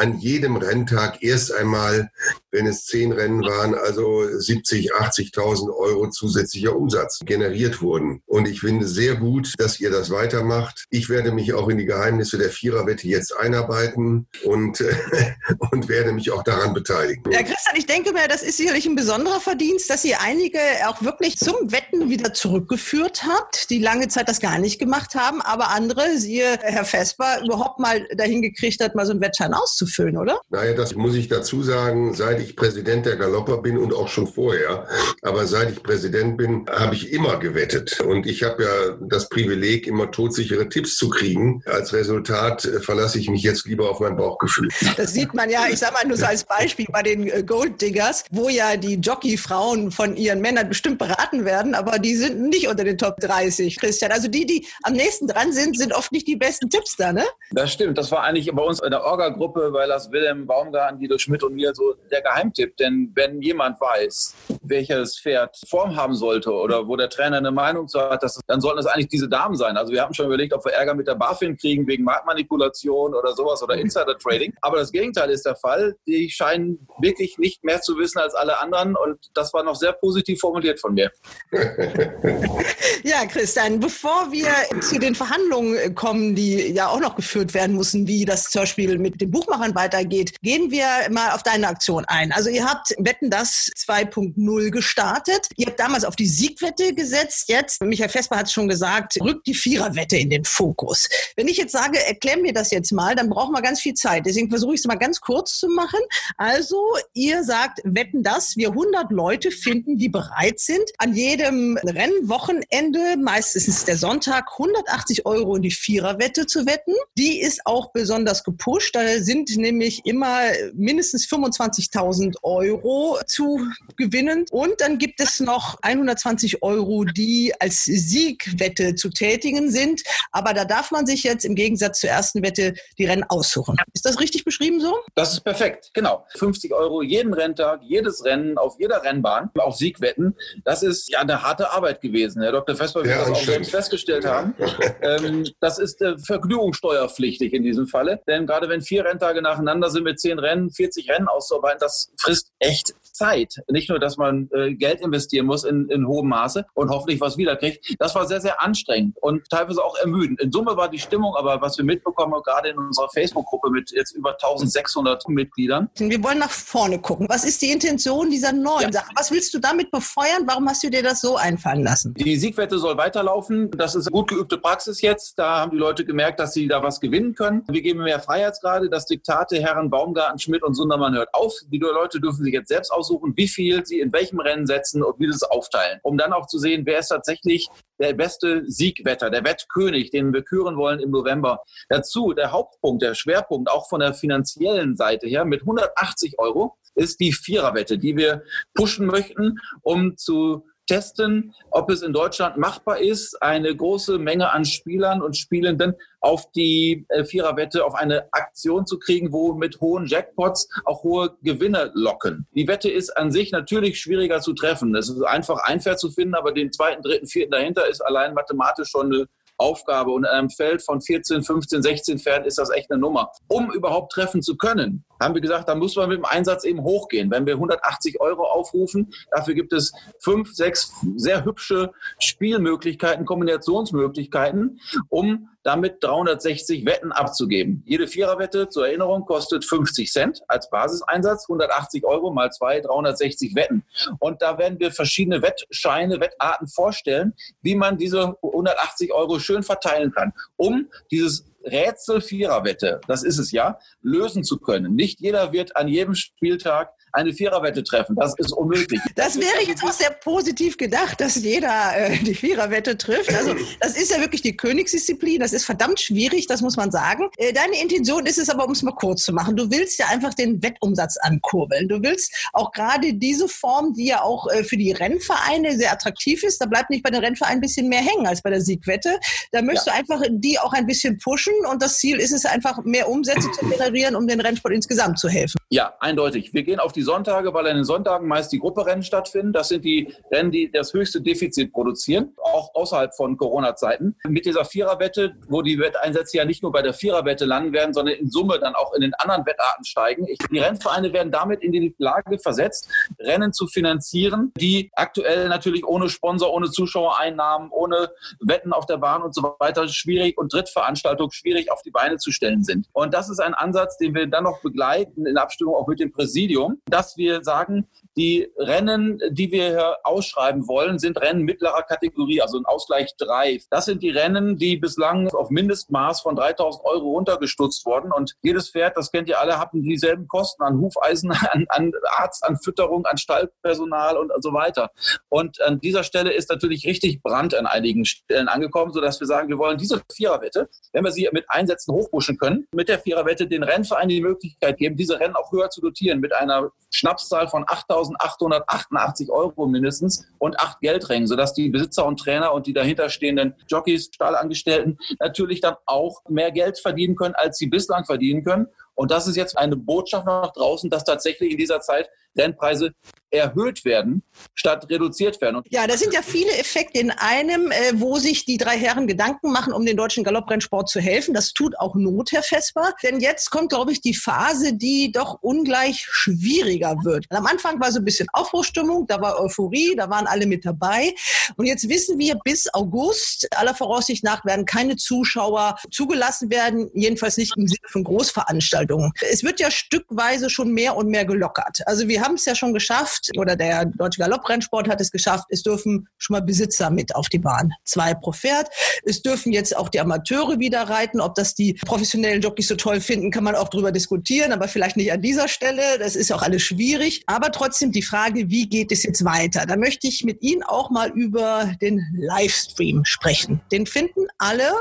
an 0.00 0.18
jedem 0.18 0.56
Renntag 0.56 1.22
erst 1.22 1.52
einmal, 1.52 2.10
wenn 2.50 2.66
es 2.66 2.86
zehn 2.86 3.12
Rennen 3.12 3.42
waren, 3.42 3.74
also 3.74 4.26
70, 4.26 4.94
80.000 4.94 5.76
Euro 5.76 6.08
zusätzlicher 6.08 6.74
Umsatz 6.74 7.20
generiert 7.26 7.82
wurden. 7.82 8.22
Und 8.24 8.48
ich 8.48 8.60
finde 8.60 8.86
sehr 8.88 9.16
gut, 9.16 9.52
dass 9.58 9.78
ihr 9.78 9.90
das 9.90 10.08
weitermacht. 10.10 10.86
Ich 10.88 11.10
werde 11.10 11.32
mich 11.32 11.52
auch 11.52 11.68
in 11.68 11.76
die 11.76 11.84
Geheimnisse 11.84 12.38
der 12.38 12.48
Viererwette 12.48 13.08
jetzt 13.08 13.36
einarbeiten 13.36 14.26
und, 14.44 14.82
und 15.70 15.88
werde 15.90 16.12
mich 16.12 16.30
auch 16.30 16.44
daran 16.44 16.72
beteiligen. 16.72 17.30
Ja, 17.30 17.42
Christian, 17.42 17.76
ich 17.76 17.86
denke 17.86 18.12
mir, 18.12 18.26
das 18.26 18.42
ist 18.42 18.56
sicherlich 18.56 18.86
ein 18.86 18.96
besonderer 18.96 19.40
Verdienst, 19.40 19.90
dass 19.90 20.02
ihr 20.06 20.22
einige 20.22 20.58
auch 20.86 21.02
wirklich 21.02 21.36
zum 21.36 21.70
Wetten 21.70 22.08
wieder 22.08 22.32
zurückgeführt 22.32 23.24
habt, 23.24 23.68
die 23.68 23.79
lange 23.80 24.08
Zeit 24.08 24.28
das 24.28 24.40
gar 24.40 24.58
nicht 24.58 24.78
gemacht 24.78 25.14
haben, 25.14 25.40
aber 25.40 25.70
andere, 25.70 26.18
siehe 26.18 26.58
Herr 26.60 26.84
Vesper, 26.84 27.40
überhaupt 27.44 27.78
mal 27.78 28.06
dahin 28.16 28.42
gekriegt 28.42 28.82
hat, 28.82 28.94
mal 28.94 29.06
so 29.06 29.12
einen 29.12 29.20
Wettschein 29.20 29.54
auszuführen 29.54 30.00
füllen, 30.00 30.16
oder? 30.16 30.40
Naja, 30.50 30.72
das 30.74 30.94
muss 30.94 31.14
ich 31.14 31.28
dazu 31.28 31.62
sagen, 31.62 32.14
seit 32.14 32.40
ich 32.40 32.56
Präsident 32.56 33.06
der 33.06 33.16
Galopper 33.16 33.58
bin 33.58 33.78
und 33.78 33.92
auch 33.92 34.08
schon 34.08 34.26
vorher. 34.26 34.86
Aber 35.22 35.46
seit 35.46 35.70
ich 35.70 35.82
Präsident 35.82 36.36
bin, 36.36 36.66
habe 36.70 36.94
ich 36.94 37.12
immer 37.12 37.38
gewettet. 37.38 38.00
Und 38.00 38.26
ich 38.26 38.42
habe 38.42 38.62
ja 38.62 38.96
das 39.00 39.28
Privileg, 39.28 39.86
immer 39.86 40.10
todsichere 40.10 40.68
Tipps 40.68 40.96
zu 40.96 41.08
kriegen. 41.10 41.62
Als 41.66 41.92
Resultat 41.92 42.64
äh, 42.64 42.80
verlasse 42.80 43.18
ich 43.18 43.28
mich 43.28 43.42
jetzt 43.42 43.66
lieber 43.66 43.90
auf 43.90 44.00
mein 44.00 44.16
Bauchgefühl. 44.16 44.68
Das 44.96 45.12
sieht 45.12 45.34
man 45.34 45.50
ja, 45.50 45.66
ich 45.70 45.78
sage 45.78 45.94
mal 45.94 46.06
nur 46.06 46.16
so 46.16 46.26
als 46.26 46.44
Beispiel 46.44 46.86
bei 46.90 47.02
den 47.02 47.28
äh, 47.28 47.42
Gold 47.42 47.80
Diggers, 47.80 48.24
wo 48.30 48.48
ja 48.48 48.76
die 48.76 48.94
Jockeyfrauen 48.94 49.90
von 49.90 50.16
ihren 50.16 50.40
Männern 50.40 50.68
bestimmt 50.68 50.98
beraten 50.98 51.44
werden, 51.44 51.74
aber 51.74 51.98
die 51.98 52.14
sind 52.14 52.40
nicht 52.40 52.68
unter 52.68 52.84
den 52.84 52.98
Top 52.98 53.16
30, 53.20 53.69
Christian. 53.78 54.12
Also 54.12 54.28
die, 54.28 54.46
die 54.46 54.66
am 54.82 54.94
nächsten 54.94 55.26
dran 55.26 55.52
sind, 55.52 55.76
sind 55.76 55.94
oft 55.94 56.12
nicht 56.12 56.26
die 56.26 56.36
besten 56.36 56.68
Tipps 56.70 56.96
da, 56.96 57.12
ne? 57.12 57.24
Das 57.52 57.72
stimmt. 57.72 57.98
Das 57.98 58.10
war 58.10 58.22
eigentlich 58.22 58.50
bei 58.52 58.62
uns 58.62 58.80
in 58.80 58.90
der 58.90 59.04
Orga-Gruppe 59.04 59.70
bei 59.70 59.86
Lars 59.86 60.10
Wilhelm 60.10 60.46
Baumgarten, 60.46 60.98
Guido 60.98 61.18
Schmidt 61.18 61.42
und 61.42 61.54
mir 61.54 61.74
so 61.74 61.94
der 62.10 62.22
Geheimtipp. 62.22 62.76
Denn 62.76 63.12
wenn 63.14 63.40
jemand 63.42 63.80
weiß, 63.80 64.34
welches 64.62 65.18
Pferd 65.18 65.56
Form 65.68 65.96
haben 65.96 66.14
sollte 66.14 66.52
oder 66.52 66.86
wo 66.88 66.96
der 66.96 67.08
Trainer 67.08 67.38
eine 67.38 67.50
Meinung 67.50 67.88
zu 67.88 68.00
hat, 68.00 68.22
das, 68.22 68.40
dann 68.46 68.60
sollten 68.60 68.78
es 68.78 68.86
eigentlich 68.86 69.08
diese 69.08 69.28
Damen 69.28 69.56
sein. 69.56 69.76
Also 69.76 69.92
wir 69.92 70.02
haben 70.02 70.14
schon 70.14 70.26
überlegt, 70.26 70.52
ob 70.52 70.64
wir 70.64 70.72
Ärger 70.72 70.94
mit 70.94 71.06
der 71.06 71.14
BaFin 71.14 71.56
kriegen 71.56 71.86
wegen 71.86 72.04
Marktmanipulation 72.04 73.14
oder 73.14 73.34
sowas 73.34 73.62
oder 73.62 73.76
Insider-Trading. 73.76 74.54
Aber 74.62 74.78
das 74.78 74.92
Gegenteil 74.92 75.30
ist 75.30 75.44
der 75.44 75.56
Fall. 75.56 75.96
Die 76.06 76.30
scheinen 76.30 76.86
wirklich 77.00 77.38
nicht 77.38 77.64
mehr 77.64 77.80
zu 77.80 77.96
wissen 77.98 78.18
als 78.18 78.34
alle 78.34 78.60
anderen 78.60 78.96
und 78.96 79.18
das 79.34 79.52
war 79.52 79.62
noch 79.62 79.76
sehr 79.76 79.92
positiv 79.92 80.40
formuliert 80.40 80.80
von 80.80 80.94
mir. 80.94 81.10
ja, 83.02 83.26
Christian, 83.26 83.59
bevor 83.78 84.32
wir 84.32 84.48
zu 84.80 84.98
den 84.98 85.14
Verhandlungen 85.14 85.94
kommen, 85.94 86.34
die 86.34 86.72
ja 86.72 86.88
auch 86.88 87.00
noch 87.00 87.16
geführt 87.16 87.52
werden 87.54 87.76
müssen, 87.76 88.06
wie 88.06 88.24
das 88.24 88.44
zum 88.44 88.62
Beispiel 88.62 88.98
mit 88.98 89.20
den 89.20 89.30
Buchmachern 89.30 89.74
weitergeht, 89.74 90.34
gehen 90.42 90.70
wir 90.70 90.86
mal 91.10 91.32
auf 91.32 91.42
deine 91.42 91.68
Aktion 91.68 92.04
ein. 92.06 92.32
Also 92.32 92.48
ihr 92.48 92.64
habt 92.64 92.94
Wetten 92.98 93.30
das 93.30 93.70
2.0 93.76 94.70
gestartet. 94.70 95.48
Ihr 95.56 95.66
habt 95.66 95.78
damals 95.78 96.04
auf 96.04 96.16
die 96.16 96.26
Siegwette 96.26 96.94
gesetzt. 96.94 97.48
Jetzt, 97.48 97.82
Michael 97.82 98.08
Vesper 98.08 98.38
hat 98.38 98.46
es 98.46 98.52
schon 98.52 98.68
gesagt, 98.68 99.18
rückt 99.20 99.46
die 99.46 99.54
Viererwette 99.54 100.16
in 100.16 100.30
den 100.30 100.44
Fokus. 100.44 101.08
Wenn 101.36 101.48
ich 101.48 101.56
jetzt 101.56 101.72
sage, 101.72 101.98
erklär 102.06 102.38
mir 102.38 102.52
das 102.52 102.70
jetzt 102.70 102.92
mal, 102.92 103.14
dann 103.14 103.28
brauchen 103.28 103.52
wir 103.52 103.62
ganz 103.62 103.80
viel 103.80 103.94
Zeit. 103.94 104.26
Deswegen 104.26 104.48
versuche 104.48 104.74
ich 104.74 104.80
es 104.80 104.86
mal 104.86 104.96
ganz 104.96 105.20
kurz 105.20 105.58
zu 105.58 105.68
machen. 105.68 106.00
Also 106.36 106.82
ihr 107.14 107.44
sagt, 107.44 107.80
wetten 107.84 108.22
das, 108.22 108.56
wir 108.56 108.70
100 108.70 109.10
Leute 109.10 109.50
finden, 109.50 109.98
die 109.98 110.08
bereit 110.08 110.60
sind, 110.60 110.90
an 110.98 111.14
jedem 111.14 111.76
Rennwochenende, 111.84 113.16
meistens 113.54 113.84
der 113.84 113.96
Sonntag, 113.96 114.46
180 114.52 115.26
Euro 115.26 115.56
in 115.56 115.62
die 115.62 115.70
Viererwette 115.72 116.46
zu 116.46 116.66
wetten. 116.66 116.94
Die 117.18 117.40
ist 117.40 117.62
auch 117.64 117.90
besonders 117.92 118.44
gepusht. 118.44 118.94
Da 118.94 119.18
sind 119.18 119.56
nämlich 119.56 120.02
immer 120.04 120.38
mindestens 120.74 121.26
25.000 121.26 122.36
Euro 122.42 123.18
zu 123.26 123.66
gewinnen. 123.96 124.44
Und 124.52 124.80
dann 124.80 124.98
gibt 124.98 125.20
es 125.20 125.40
noch 125.40 125.78
120 125.82 126.62
Euro, 126.62 127.04
die 127.04 127.52
als 127.58 127.84
Siegwette 127.84 128.94
zu 128.94 129.10
tätigen 129.10 129.70
sind. 129.70 130.02
Aber 130.30 130.54
da 130.54 130.64
darf 130.64 130.92
man 130.92 131.06
sich 131.06 131.24
jetzt 131.24 131.44
im 131.44 131.56
Gegensatz 131.56 132.00
zur 132.00 132.10
ersten 132.10 132.42
Wette 132.42 132.74
die 132.98 133.06
Rennen 133.06 133.24
aussuchen. 133.28 133.76
Ist 133.94 134.04
das 134.04 134.20
richtig 134.20 134.44
beschrieben 134.44 134.80
so? 134.80 134.94
Das 135.14 135.32
ist 135.32 135.40
perfekt, 135.40 135.90
genau. 135.92 136.24
50 136.36 136.72
Euro 136.72 137.02
jeden 137.02 137.34
Renntag, 137.34 137.80
jedes 137.82 138.24
Rennen 138.24 138.58
auf 138.58 138.76
jeder 138.78 139.02
Rennbahn, 139.02 139.50
auf 139.58 139.76
Siegwetten. 139.76 140.36
Das 140.64 140.82
ist 140.82 141.10
ja 141.10 141.20
eine 141.20 141.42
harte 141.42 141.72
Arbeit 141.72 142.00
gewesen. 142.00 142.42
Herr 142.42 142.52
Dr. 142.52 142.76
Vesper 142.76 143.02
wird 143.02 143.14
ja, 143.14 143.20
das 143.20 143.30
auch 143.30 143.39
selbst 143.44 143.70
festgestellt 143.70 144.26
haben. 144.26 144.54
ähm, 145.02 145.46
das 145.60 145.78
ist 145.78 146.00
äh, 146.02 146.16
vergnügungssteuerpflichtig 146.18 147.52
in 147.52 147.62
diesem 147.62 147.86
Falle. 147.86 148.20
Denn 148.26 148.46
gerade 148.46 148.68
wenn 148.68 148.82
vier 148.82 149.04
Renntage 149.04 149.42
nacheinander 149.42 149.90
sind 149.90 150.04
mit 150.04 150.20
zehn 150.20 150.38
Rennen, 150.38 150.70
40 150.70 151.10
Rennen 151.10 151.28
auszuarbeiten, 151.28 151.78
das 151.80 152.12
frisst 152.18 152.52
echt 152.58 152.94
Zeit. 153.12 153.54
Nicht 153.68 153.88
nur, 153.88 153.98
dass 153.98 154.16
man 154.16 154.48
äh, 154.52 154.74
Geld 154.74 155.00
investieren 155.00 155.46
muss 155.46 155.64
in, 155.64 155.88
in 155.88 156.06
hohem 156.06 156.28
Maße 156.28 156.64
und 156.74 156.90
hoffentlich 156.90 157.20
was 157.20 157.36
wiederkriegt. 157.36 157.94
Das 157.98 158.14
war 158.14 158.26
sehr, 158.26 158.40
sehr 158.40 158.62
anstrengend 158.62 159.16
und 159.20 159.48
teilweise 159.50 159.82
auch 159.84 159.96
ermüdend. 159.98 160.40
In 160.40 160.50
Summe 160.52 160.76
war 160.76 160.88
die 160.88 160.98
Stimmung 160.98 161.34
aber, 161.36 161.60
was 161.60 161.76
wir 161.76 161.84
mitbekommen, 161.84 162.34
gerade 162.44 162.70
in 162.70 162.78
unserer 162.78 163.08
Facebook-Gruppe 163.10 163.70
mit 163.70 163.90
jetzt 163.90 164.12
über 164.12 164.32
1600 164.32 165.28
Mitgliedern. 165.28 165.90
Wir 165.96 166.22
wollen 166.22 166.38
nach 166.38 166.50
vorne 166.50 166.98
gucken. 167.00 167.26
Was 167.28 167.44
ist 167.44 167.60
die 167.62 167.70
Intention 167.70 168.30
dieser 168.30 168.52
neuen 168.52 168.84
ja. 168.84 168.92
Sache? 168.92 169.10
Was 169.16 169.30
willst 169.30 169.52
du 169.54 169.58
damit 169.58 169.90
befeuern? 169.90 170.42
Warum 170.46 170.68
hast 170.68 170.82
du 170.82 170.90
dir 170.90 171.02
das 171.02 171.20
so 171.20 171.36
einfallen 171.36 171.82
lassen? 171.82 172.14
Die 172.14 172.36
Siegwette 172.36 172.78
soll 172.78 172.96
weiterlaufen. 172.96 173.29
Das 173.76 173.94
ist 173.94 174.10
gut 174.10 174.28
geübte 174.28 174.58
Praxis 174.58 175.00
jetzt. 175.00 175.38
Da 175.38 175.60
haben 175.60 175.72
die 175.72 175.76
Leute 175.78 176.04
gemerkt, 176.04 176.40
dass 176.40 176.52
sie 176.52 176.68
da 176.68 176.82
was 176.82 177.00
gewinnen 177.00 177.34
können. 177.34 177.64
Wir 177.68 177.82
geben 177.82 178.02
mehr 178.02 178.20
Freiheitsgrade. 178.20 178.88
Das 178.88 179.06
Diktat 179.06 179.50
Diktate 179.50 179.62
Herren 179.62 179.90
Baumgarten, 179.90 180.38
Schmidt 180.38 180.62
und 180.62 180.74
Sundermann 180.74 181.14
hört 181.14 181.32
auf. 181.32 181.54
Die 181.68 181.78
Leute 181.78 182.20
dürfen 182.20 182.44
sich 182.44 182.52
jetzt 182.52 182.68
selbst 182.68 182.90
aussuchen, 182.90 183.32
wie 183.36 183.48
viel 183.48 183.86
sie 183.86 184.00
in 184.00 184.12
welchem 184.12 184.40
Rennen 184.40 184.66
setzen 184.66 185.02
und 185.02 185.18
wie 185.18 185.26
es 185.26 185.42
aufteilen. 185.42 186.00
Um 186.02 186.18
dann 186.18 186.32
auch 186.32 186.46
zu 186.46 186.58
sehen, 186.58 186.84
wer 186.84 186.98
ist 186.98 187.08
tatsächlich 187.08 187.68
der 187.98 188.12
beste 188.12 188.64
Siegwetter, 188.66 189.30
der 189.30 189.44
Wettkönig, 189.44 190.10
den 190.10 190.32
wir 190.32 190.42
küren 190.42 190.76
wollen 190.76 191.00
im 191.00 191.10
November. 191.10 191.62
Dazu 191.88 192.32
der 192.32 192.52
Hauptpunkt, 192.52 193.02
der 193.02 193.14
Schwerpunkt 193.14 193.70
auch 193.70 193.88
von 193.88 194.00
der 194.00 194.14
finanziellen 194.14 194.96
Seite 194.96 195.26
her 195.26 195.44
mit 195.44 195.62
180 195.62 196.38
Euro 196.38 196.76
ist 196.94 197.20
die 197.20 197.32
Viererwette, 197.32 197.98
die 197.98 198.16
wir 198.16 198.42
pushen 198.74 199.06
möchten, 199.06 199.58
um 199.82 200.16
zu 200.16 200.66
testen, 200.90 201.54
ob 201.70 201.88
es 201.88 202.02
in 202.02 202.12
Deutschland 202.12 202.56
machbar 202.56 202.98
ist, 202.98 203.40
eine 203.40 203.74
große 203.74 204.18
Menge 204.18 204.50
an 204.50 204.64
Spielern 204.64 205.22
und 205.22 205.36
Spielenden 205.36 205.94
auf 206.20 206.50
die 206.50 207.06
äh, 207.10 207.22
Viererwette, 207.22 207.84
auf 207.84 207.94
eine 207.94 208.26
Aktion 208.32 208.86
zu 208.86 208.98
kriegen, 208.98 209.32
wo 209.32 209.54
mit 209.54 209.80
hohen 209.80 210.06
Jackpots 210.06 210.68
auch 210.84 211.04
hohe 211.04 211.36
Gewinne 211.42 211.92
locken. 211.94 212.48
Die 212.56 212.66
Wette 212.66 212.90
ist 212.90 213.16
an 213.16 213.30
sich 213.30 213.52
natürlich 213.52 214.00
schwieriger 214.00 214.40
zu 214.40 214.52
treffen. 214.52 214.94
Es 214.96 215.08
ist 215.08 215.22
einfach 215.22 215.62
einfacher 215.62 215.96
zu 215.96 216.10
finden, 216.10 216.34
aber 216.34 216.52
den 216.52 216.72
zweiten, 216.72 217.02
dritten, 217.02 217.28
vierten 217.28 217.52
dahinter 217.52 217.88
ist 217.88 218.00
allein 218.00 218.34
mathematisch 218.34 218.90
schon 218.90 219.12
eine 219.14 219.26
Aufgabe. 219.58 220.10
Und 220.10 220.24
in 220.24 220.30
einem 220.30 220.50
Feld 220.50 220.82
von 220.82 221.00
14, 221.00 221.44
15, 221.44 221.82
16 221.82 222.18
Pferden 222.18 222.46
ist 222.46 222.58
das 222.58 222.70
echt 222.70 222.90
eine 222.90 223.00
Nummer. 223.00 223.30
Um 223.46 223.70
überhaupt 223.70 224.12
treffen 224.12 224.42
zu 224.42 224.56
können, 224.56 225.04
haben 225.20 225.34
wir 225.34 225.40
gesagt, 225.40 225.68
da 225.68 225.74
muss 225.74 225.96
man 225.96 226.08
mit 226.08 226.18
dem 226.18 226.24
Einsatz 226.24 226.64
eben 226.64 226.82
hochgehen. 226.82 227.30
Wenn 227.30 227.46
wir 227.46 227.54
180 227.54 228.20
Euro 228.20 228.44
aufrufen, 228.44 229.12
dafür 229.30 229.54
gibt 229.54 229.72
es 229.72 229.92
fünf, 230.18 230.54
sechs 230.54 230.92
sehr 231.16 231.44
hübsche 231.44 231.92
Spielmöglichkeiten, 232.18 233.26
Kombinationsmöglichkeiten, 233.26 234.80
um 235.08 235.48
damit 235.62 236.02
360 236.02 236.86
Wetten 236.86 237.12
abzugeben. 237.12 237.82
Jede 237.84 238.06
Viererwette 238.06 238.68
zur 238.68 238.86
Erinnerung 238.86 239.26
kostet 239.26 239.64
50 239.64 240.10
Cent 240.10 240.40
als 240.48 240.70
Basiseinsatz, 240.70 241.44
180 241.48 242.04
Euro 242.04 242.32
mal 242.32 242.50
zwei, 242.50 242.80
360 242.80 243.54
Wetten. 243.54 243.84
Und 244.18 244.40
da 244.40 244.56
werden 244.58 244.80
wir 244.80 244.90
verschiedene 244.90 245.42
Wettscheine, 245.42 246.20
Wettarten 246.20 246.66
vorstellen, 246.66 247.34
wie 247.62 247.74
man 247.74 247.98
diese 247.98 248.36
180 248.42 249.12
Euro 249.12 249.38
schön 249.38 249.62
verteilen 249.62 250.12
kann, 250.12 250.32
um 250.56 250.88
dieses 251.10 251.49
Rätsel 251.64 252.20
Viererwette, 252.20 253.00
das 253.06 253.22
ist 253.22 253.38
es 253.38 253.52
ja, 253.52 253.78
lösen 254.02 254.44
zu 254.44 254.58
können. 254.58 254.94
Nicht 254.94 255.20
jeder 255.20 255.52
wird 255.52 255.76
an 255.76 255.88
jedem 255.88 256.14
Spieltag 256.14 256.92
eine 257.12 257.32
Viererwette 257.32 257.82
treffen. 257.82 258.16
Das 258.16 258.34
ist 258.38 258.52
unmöglich. 258.52 259.00
Das 259.14 259.36
wäre 259.36 259.66
jetzt 259.66 259.82
auch 259.84 259.92
sehr 259.92 260.10
positiv 260.10 260.76
gedacht, 260.76 261.20
dass 261.20 261.36
jeder 261.36 261.96
äh, 261.96 262.18
die 262.18 262.34
Viererwette 262.34 262.96
trifft. 262.96 263.34
Also 263.34 263.54
das 263.80 263.96
ist 263.96 264.10
ja 264.10 264.20
wirklich 264.20 264.42
die 264.42 264.56
Königsdisziplin. 264.56 265.40
Das 265.40 265.52
ist 265.52 265.64
verdammt 265.64 266.00
schwierig, 266.00 266.46
das 266.46 266.62
muss 266.62 266.76
man 266.76 266.90
sagen. 266.90 267.28
Äh, 267.36 267.52
deine 267.52 267.80
Intention 267.80 268.26
ist 268.26 268.38
es 268.38 268.48
aber, 268.48 268.64
um 268.64 268.72
es 268.72 268.82
mal 268.82 268.92
kurz 268.92 269.22
zu 269.22 269.32
machen, 269.32 269.56
du 269.56 269.70
willst 269.70 269.98
ja 269.98 270.06
einfach 270.06 270.34
den 270.34 270.62
Wettumsatz 270.62 271.16
ankurbeln. 271.18 271.88
Du 271.88 272.02
willst 272.02 272.32
auch 272.52 272.72
gerade 272.72 273.14
diese 273.14 273.48
Form, 273.48 273.92
die 273.94 274.06
ja 274.06 274.22
auch 274.22 274.48
äh, 274.48 274.64
für 274.64 274.76
die 274.76 274.92
Rennvereine 274.92 275.76
sehr 275.76 275.92
attraktiv 275.92 276.42
ist, 276.42 276.60
da 276.60 276.66
bleibt 276.66 276.90
nicht 276.90 277.02
bei 277.02 277.10
den 277.10 277.22
Rennvereinen 277.22 277.58
ein 277.58 277.60
bisschen 277.60 277.88
mehr 277.88 278.00
hängen 278.00 278.26
als 278.26 278.42
bei 278.42 278.50
der 278.50 278.60
Siegwette. 278.60 279.18
Da 279.52 279.62
möchtest 279.62 279.86
ja. 279.86 279.92
du 279.92 279.98
einfach 279.98 280.22
die 280.30 280.58
auch 280.58 280.72
ein 280.72 280.86
bisschen 280.86 281.18
pushen 281.18 281.54
und 281.70 281.82
das 281.82 281.98
Ziel 281.98 282.18
ist 282.18 282.32
es 282.32 282.44
einfach, 282.44 282.82
mehr 282.84 283.08
Umsätze 283.08 283.50
zu 283.52 283.66
generieren, 283.68 284.16
um 284.16 284.26
den 284.26 284.40
Rennsport 284.40 284.74
insgesamt 284.74 285.18
zu 285.18 285.28
helfen. 285.28 285.58
Ja, 285.70 285.94
eindeutig. 286.00 286.52
Wir 286.52 286.62
gehen 286.62 286.80
auf 286.80 286.92
die 286.92 286.99
Sonntage, 287.02 287.52
weil 287.54 287.66
an 287.66 287.76
den 287.76 287.84
Sonntagen 287.84 288.28
meist 288.28 288.52
die 288.52 288.58
Grupperennen 288.58 289.02
stattfinden. 289.02 289.52
Das 289.52 289.68
sind 289.68 289.84
die 289.84 290.12
Rennen, 290.30 290.50
die 290.50 290.70
das 290.70 290.92
höchste 290.92 291.20
Defizit 291.20 291.72
produzieren, 291.72 292.32
auch 292.42 292.74
außerhalb 292.74 293.14
von 293.14 293.36
Corona-Zeiten. 293.36 294.16
Mit 294.28 294.46
dieser 294.46 294.64
Viererwette, 294.64 295.34
wo 295.48 295.62
die 295.62 295.78
Wetteinsätze 295.78 296.38
ja 296.38 296.44
nicht 296.44 296.62
nur 296.62 296.72
bei 296.72 296.82
der 296.82 296.94
Viererwette 296.94 297.44
landen 297.44 297.72
werden, 297.72 297.94
sondern 297.94 298.14
in 298.14 298.30
Summe 298.30 298.58
dann 298.58 298.74
auch 298.74 298.92
in 298.94 299.00
den 299.00 299.14
anderen 299.14 299.44
Wettarten 299.46 299.84
steigen. 299.84 300.26
Die 300.50 300.58
Rennvereine 300.58 301.12
werden 301.12 301.32
damit 301.32 301.62
in 301.62 301.72
die 301.72 301.94
Lage 301.98 302.38
versetzt, 302.38 302.88
Rennen 303.18 303.52
zu 303.52 303.66
finanzieren, 303.66 304.52
die 304.56 304.90
aktuell 304.94 305.48
natürlich 305.48 305.86
ohne 305.86 306.08
Sponsor, 306.08 306.52
ohne 306.52 306.70
Zuschauereinnahmen, 306.70 307.70
ohne 307.70 308.10
Wetten 308.40 308.72
auf 308.72 308.86
der 308.86 308.98
Bahn 308.98 309.22
und 309.22 309.34
so 309.34 309.54
weiter 309.58 309.88
schwierig 309.88 310.38
und 310.38 310.52
Drittveranstaltungen 310.52 311.32
schwierig 311.32 311.70
auf 311.70 311.82
die 311.82 311.90
Beine 311.90 312.18
zu 312.18 312.30
stellen 312.30 312.64
sind. 312.64 312.88
Und 312.92 313.14
das 313.14 313.28
ist 313.28 313.40
ein 313.40 313.54
Ansatz, 313.54 313.98
den 313.98 314.14
wir 314.14 314.26
dann 314.26 314.44
noch 314.44 314.60
begleiten 314.62 315.26
in 315.26 315.36
Abstimmung 315.36 315.74
auch 315.74 315.86
mit 315.86 316.00
dem 316.00 316.12
Präsidium, 316.12 316.80
dass 316.90 317.16
wir 317.16 317.42
sagen, 317.42 317.88
die 318.16 318.50
Rennen, 318.56 319.20
die 319.30 319.52
wir 319.52 319.68
hier 319.70 319.96
ausschreiben 320.04 320.66
wollen, 320.68 320.98
sind 320.98 321.20
Rennen 321.20 321.42
mittlerer 321.42 321.82
Kategorie, 321.82 322.42
also 322.42 322.58
ein 322.58 322.66
Ausgleich 322.66 323.14
3. 323.18 323.60
Das 323.70 323.84
sind 323.84 324.02
die 324.02 324.10
Rennen, 324.10 324.58
die 324.58 324.76
bislang 324.76 325.28
auf 325.30 325.50
Mindestmaß 325.50 326.20
von 326.20 326.36
3000 326.36 326.84
Euro 326.84 327.12
runtergestutzt 327.12 327.86
wurden. 327.86 328.12
Und 328.12 328.34
jedes 328.42 328.70
Pferd, 328.70 328.96
das 328.96 329.10
kennt 329.10 329.28
ihr 329.28 329.40
alle, 329.40 329.58
hat 329.58 329.70
dieselben 329.72 330.28
Kosten 330.28 330.62
an 330.62 330.78
Hufeisen, 330.78 331.30
an, 331.52 331.66
an 331.68 331.92
Arzt, 332.18 332.44
an 332.44 332.58
Fütterung, 332.58 333.06
an 333.06 333.16
Stallpersonal 333.16 334.16
und 334.16 334.32
so 334.42 334.52
weiter. 334.52 334.90
Und 335.28 335.60
an 335.60 335.80
dieser 335.80 336.02
Stelle 336.02 336.32
ist 336.32 336.50
natürlich 336.50 336.86
richtig 336.86 337.22
Brand 337.22 337.54
an 337.54 337.66
einigen 337.66 338.04
Stellen 338.04 338.48
angekommen, 338.48 338.92
sodass 338.92 339.20
wir 339.20 339.26
sagen, 339.26 339.48
wir 339.48 339.58
wollen 339.58 339.78
diese 339.78 340.02
Viererwette, 340.12 340.68
wenn 340.92 341.04
wir 341.04 341.12
sie 341.12 341.28
mit 341.32 341.44
Einsätzen 341.48 341.94
hochpushen 341.94 342.38
können, 342.38 342.66
mit 342.74 342.88
der 342.88 342.98
Viererwette 342.98 343.46
den 343.46 343.62
Rennvereinen 343.62 344.08
die 344.08 344.20
Möglichkeit 344.20 344.76
geben, 344.76 344.96
diese 344.96 345.18
Rennen 345.20 345.36
auch 345.36 345.52
höher 345.52 345.70
zu 345.70 345.80
dotieren 345.80 346.20
mit 346.20 346.34
einer 346.34 346.70
Schnapszahl 346.90 347.48
von 347.48 347.64
8000 347.66 348.10
2.888 348.20 349.30
Euro 349.30 349.66
mindestens 349.66 350.26
und 350.38 350.58
acht 350.60 350.80
Geldrängen, 350.80 351.26
sodass 351.26 351.54
die 351.54 351.68
Besitzer 351.68 352.06
und 352.06 352.18
Trainer 352.18 352.52
und 352.52 352.66
die 352.66 352.72
dahinterstehenden 352.72 353.54
Jockeys, 353.68 354.10
Stallangestellten 354.12 354.98
natürlich 355.18 355.60
dann 355.60 355.76
auch 355.86 356.22
mehr 356.28 356.52
Geld 356.52 356.78
verdienen 356.78 357.16
können, 357.16 357.34
als 357.36 357.58
sie 357.58 357.66
bislang 357.66 358.04
verdienen 358.04 358.44
können. 358.44 358.66
Und 358.94 359.10
das 359.10 359.26
ist 359.26 359.36
jetzt 359.36 359.56
eine 359.56 359.76
Botschaft 359.76 360.26
nach 360.26 360.52
draußen, 360.52 360.90
dass 360.90 361.04
tatsächlich 361.04 361.52
in 361.52 361.58
dieser 361.58 361.80
Zeit 361.80 362.10
Rennpreise 362.36 362.92
erhöht 363.30 363.84
werden, 363.84 364.22
statt 364.54 364.86
reduziert 364.90 365.40
werden. 365.40 365.62
Ja, 365.68 365.86
da 365.86 365.96
sind 365.96 366.12
ja 366.12 366.22
viele 366.22 366.50
Effekte 366.58 367.00
in 367.00 367.10
einem, 367.10 367.70
äh, 367.70 367.92
wo 367.94 368.18
sich 368.18 368.44
die 368.44 368.56
drei 368.56 368.76
Herren 368.76 369.06
Gedanken 369.06 369.52
machen, 369.52 369.72
um 369.72 369.86
den 369.86 369.96
deutschen 369.96 370.24
Galopprennsport 370.24 370.88
zu 370.88 371.00
helfen. 371.00 371.32
Das 371.32 371.52
tut 371.52 371.78
auch 371.78 371.94
Not, 371.94 372.32
Herr 372.32 372.42
Vesper. 372.42 372.92
Denn 373.02 373.20
jetzt 373.20 373.50
kommt, 373.50 373.70
glaube 373.70 373.92
ich, 373.92 374.00
die 374.00 374.14
Phase, 374.14 374.74
die 374.74 375.12
doch 375.12 375.38
ungleich 375.42 376.06
schwieriger 376.10 376.96
wird. 377.04 377.26
Am 377.30 377.46
Anfang 377.46 377.80
war 377.80 377.92
so 377.92 378.00
ein 378.00 378.04
bisschen 378.04 378.28
Aufbruchstimmung, 378.32 379.06
da 379.06 379.20
war 379.20 379.40
Euphorie, 379.40 379.94
da 379.96 380.10
waren 380.10 380.26
alle 380.26 380.46
mit 380.46 380.64
dabei. 380.64 381.14
Und 381.56 381.66
jetzt 381.66 381.88
wissen 381.88 382.18
wir, 382.18 382.36
bis 382.44 382.72
August, 382.74 383.46
aller 383.56 383.74
Voraussicht 383.74 384.24
nach, 384.24 384.44
werden 384.44 384.64
keine 384.64 384.96
Zuschauer 384.96 385.76
zugelassen 385.90 386.50
werden, 386.50 386.90
jedenfalls 386.94 387.36
nicht 387.36 387.56
im 387.56 387.68
Sinne 387.68 387.88
von 387.88 388.04
Großveranstaltungen. 388.04 389.12
Es 389.30 389.44
wird 389.44 389.60
ja 389.60 389.70
stückweise 389.70 390.50
schon 390.50 390.72
mehr 390.72 390.96
und 390.96 391.08
mehr 391.08 391.24
gelockert. 391.24 391.80
Also 391.86 392.08
wir 392.08 392.19
haben 392.20 392.34
es 392.34 392.44
ja 392.44 392.54
schon 392.54 392.74
geschafft, 392.74 393.30
oder 393.36 393.56
der 393.56 393.86
Deutsche 393.86 394.20
Galopprennsport 394.20 394.88
hat 394.88 395.00
es 395.00 395.10
geschafft, 395.10 395.46
es 395.50 395.62
dürfen 395.62 396.08
schon 396.18 396.34
mal 396.34 396.42
Besitzer 396.42 396.90
mit 396.90 397.14
auf 397.14 397.28
die 397.28 397.38
Bahn. 397.38 397.72
Zwei 397.84 398.14
pro 398.14 398.32
Pferd. 398.32 398.68
Es 399.04 399.22
dürfen 399.22 399.52
jetzt 399.52 399.76
auch 399.76 399.88
die 399.88 400.00
Amateure 400.00 400.58
wieder 400.58 400.82
reiten. 400.82 401.20
Ob 401.20 401.34
das 401.34 401.54
die 401.54 401.74
professionellen 401.74 402.40
Jockeys 402.40 402.68
so 402.68 402.76
toll 402.76 403.00
finden, 403.00 403.30
kann 403.30 403.44
man 403.44 403.54
auch 403.54 403.68
drüber 403.68 403.92
diskutieren, 403.92 404.52
aber 404.52 404.68
vielleicht 404.68 404.96
nicht 404.96 405.12
an 405.12 405.22
dieser 405.22 405.48
Stelle. 405.48 405.98
Das 405.98 406.16
ist 406.16 406.32
auch 406.32 406.42
alles 406.42 406.62
schwierig. 406.62 407.22
Aber 407.26 407.50
trotzdem 407.52 407.92
die 407.92 408.02
Frage, 408.02 408.50
wie 408.50 408.68
geht 408.68 408.92
es 408.92 409.02
jetzt 409.02 409.24
weiter? 409.24 409.66
Da 409.66 409.76
möchte 409.76 410.06
ich 410.06 410.24
mit 410.24 410.42
Ihnen 410.42 410.62
auch 410.62 410.90
mal 410.90 411.10
über 411.10 411.72
den 411.80 412.04
Livestream 412.14 413.04
sprechen. 413.04 413.60
Den 413.72 413.86
finden 413.86 414.26
alle 414.38 414.72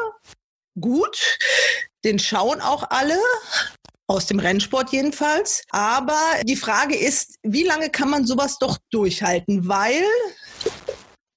gut. 0.79 1.37
Den 2.03 2.19
schauen 2.19 2.61
auch 2.61 2.89
alle 2.89 3.17
aus 4.09 4.25
dem 4.25 4.39
Rennsport 4.39 4.91
jedenfalls. 4.91 5.63
Aber 5.69 6.19
die 6.43 6.55
Frage 6.55 6.97
ist, 6.97 7.35
wie 7.43 7.63
lange 7.63 7.89
kann 7.89 8.09
man 8.09 8.25
sowas 8.25 8.57
doch 8.57 8.77
durchhalten? 8.91 9.67
Weil 9.67 10.03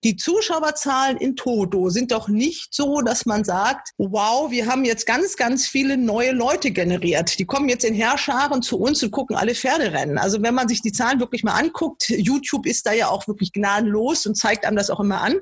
die 0.04 0.16
Zuschauerzahlen 0.16 1.16
in 1.18 1.36
Toto 1.36 1.90
sind 1.90 2.10
doch 2.10 2.28
nicht 2.28 2.74
so, 2.74 3.02
dass 3.02 3.24
man 3.24 3.44
sagt, 3.44 3.90
wow, 3.98 4.50
wir 4.50 4.66
haben 4.66 4.84
jetzt 4.84 5.06
ganz, 5.06 5.36
ganz 5.36 5.68
viele 5.68 5.96
neue 5.96 6.32
Leute 6.32 6.72
generiert. 6.72 7.38
Die 7.38 7.44
kommen 7.44 7.68
jetzt 7.68 7.84
in 7.84 7.94
Herrscharen 7.94 8.62
zu 8.62 8.78
uns 8.78 9.00
und 9.02 9.12
gucken 9.12 9.36
alle 9.36 9.54
Pferderennen. 9.54 10.18
Also 10.18 10.42
wenn 10.42 10.54
man 10.54 10.66
sich 10.66 10.82
die 10.82 10.90
Zahlen 10.90 11.20
wirklich 11.20 11.44
mal 11.44 11.54
anguckt, 11.54 12.08
YouTube 12.08 12.66
ist 12.66 12.86
da 12.86 12.92
ja 12.92 13.08
auch 13.08 13.28
wirklich 13.28 13.52
gnadenlos 13.52 14.26
und 14.26 14.36
zeigt 14.36 14.64
einem 14.64 14.76
das 14.76 14.90
auch 14.90 14.98
immer 14.98 15.20
an. 15.20 15.36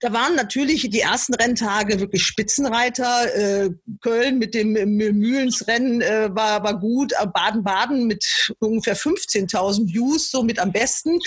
Da 0.00 0.12
waren 0.12 0.34
natürlich 0.34 0.88
die 0.90 1.00
ersten 1.00 1.34
Renntage 1.34 2.00
wirklich 2.00 2.22
Spitzenreiter. 2.24 3.34
Äh, 3.34 3.70
Köln 4.00 4.38
mit 4.38 4.54
dem 4.54 4.72
Mühlensrennen 4.72 6.00
äh, 6.00 6.34
war, 6.34 6.62
war 6.62 6.78
gut. 6.78 7.12
Äh, 7.12 7.26
Baden-Baden 7.26 8.06
mit 8.06 8.54
ungefähr 8.58 8.96
15.000 8.96 9.92
Views, 9.92 10.30
so 10.30 10.42
mit 10.42 10.58
am 10.58 10.72
besten. 10.72 11.18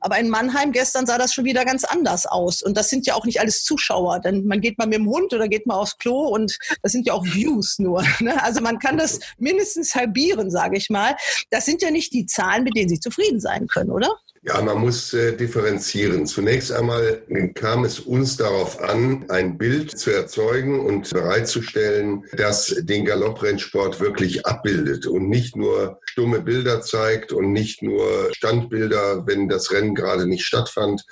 Aber 0.00 0.18
in 0.18 0.28
Mannheim 0.28 0.72
gestern 0.72 1.06
sah 1.06 1.18
das 1.18 1.32
schon 1.32 1.44
wieder 1.44 1.64
ganz 1.64 1.84
anders 1.84 2.26
aus. 2.26 2.62
Und 2.62 2.76
das 2.76 2.90
sind 2.90 3.06
ja 3.06 3.14
auch 3.14 3.24
nicht 3.24 3.40
alles 3.40 3.64
Zuschauer. 3.64 4.20
Denn 4.20 4.46
man 4.46 4.60
geht 4.60 4.78
mal 4.78 4.86
mit 4.86 4.98
dem 4.98 5.08
Hund 5.08 5.32
oder 5.32 5.48
geht 5.48 5.66
mal 5.66 5.76
aufs 5.76 5.98
Klo 5.98 6.28
und 6.28 6.58
das 6.82 6.92
sind 6.92 7.06
ja 7.06 7.14
auch 7.14 7.24
Views 7.24 7.78
nur. 7.78 8.04
Ne? 8.20 8.42
Also 8.42 8.60
man 8.60 8.80
kann 8.80 8.98
das 8.98 9.20
mindestens 9.38 9.94
halbieren, 9.94 10.50
sage 10.50 10.76
ich 10.76 10.90
mal. 10.90 11.14
Das 11.50 11.64
sind 11.64 11.82
ja 11.82 11.90
nicht 11.90 12.12
die 12.12 12.26
Zahlen, 12.26 12.64
mit 12.64 12.76
denen 12.76 12.88
Sie 12.88 12.98
zufrieden 12.98 13.38
sein 13.38 13.68
können, 13.68 13.90
oder? 13.90 14.10
Ja, 14.48 14.62
man 14.62 14.78
muss 14.78 15.12
äh, 15.12 15.36
differenzieren. 15.36 16.24
Zunächst 16.24 16.72
einmal 16.72 17.22
kam 17.54 17.84
es 17.84 18.00
uns 18.00 18.38
darauf 18.38 18.80
an, 18.80 19.26
ein 19.28 19.58
Bild 19.58 19.98
zu 19.98 20.10
erzeugen 20.10 20.80
und 20.80 21.12
bereitzustellen, 21.12 22.24
das 22.32 22.74
den 22.80 23.04
Galopprennsport 23.04 24.00
wirklich 24.00 24.46
abbildet 24.46 25.06
und 25.06 25.28
nicht 25.28 25.54
nur 25.54 26.00
stumme 26.06 26.40
Bilder 26.40 26.80
zeigt 26.80 27.32
und 27.32 27.52
nicht 27.52 27.82
nur 27.82 28.30
Standbilder, 28.34 29.26
wenn 29.26 29.50
das 29.50 29.70
Rennen 29.70 29.94
gerade 29.94 30.26
nicht 30.26 30.46
stattfand, 30.46 31.04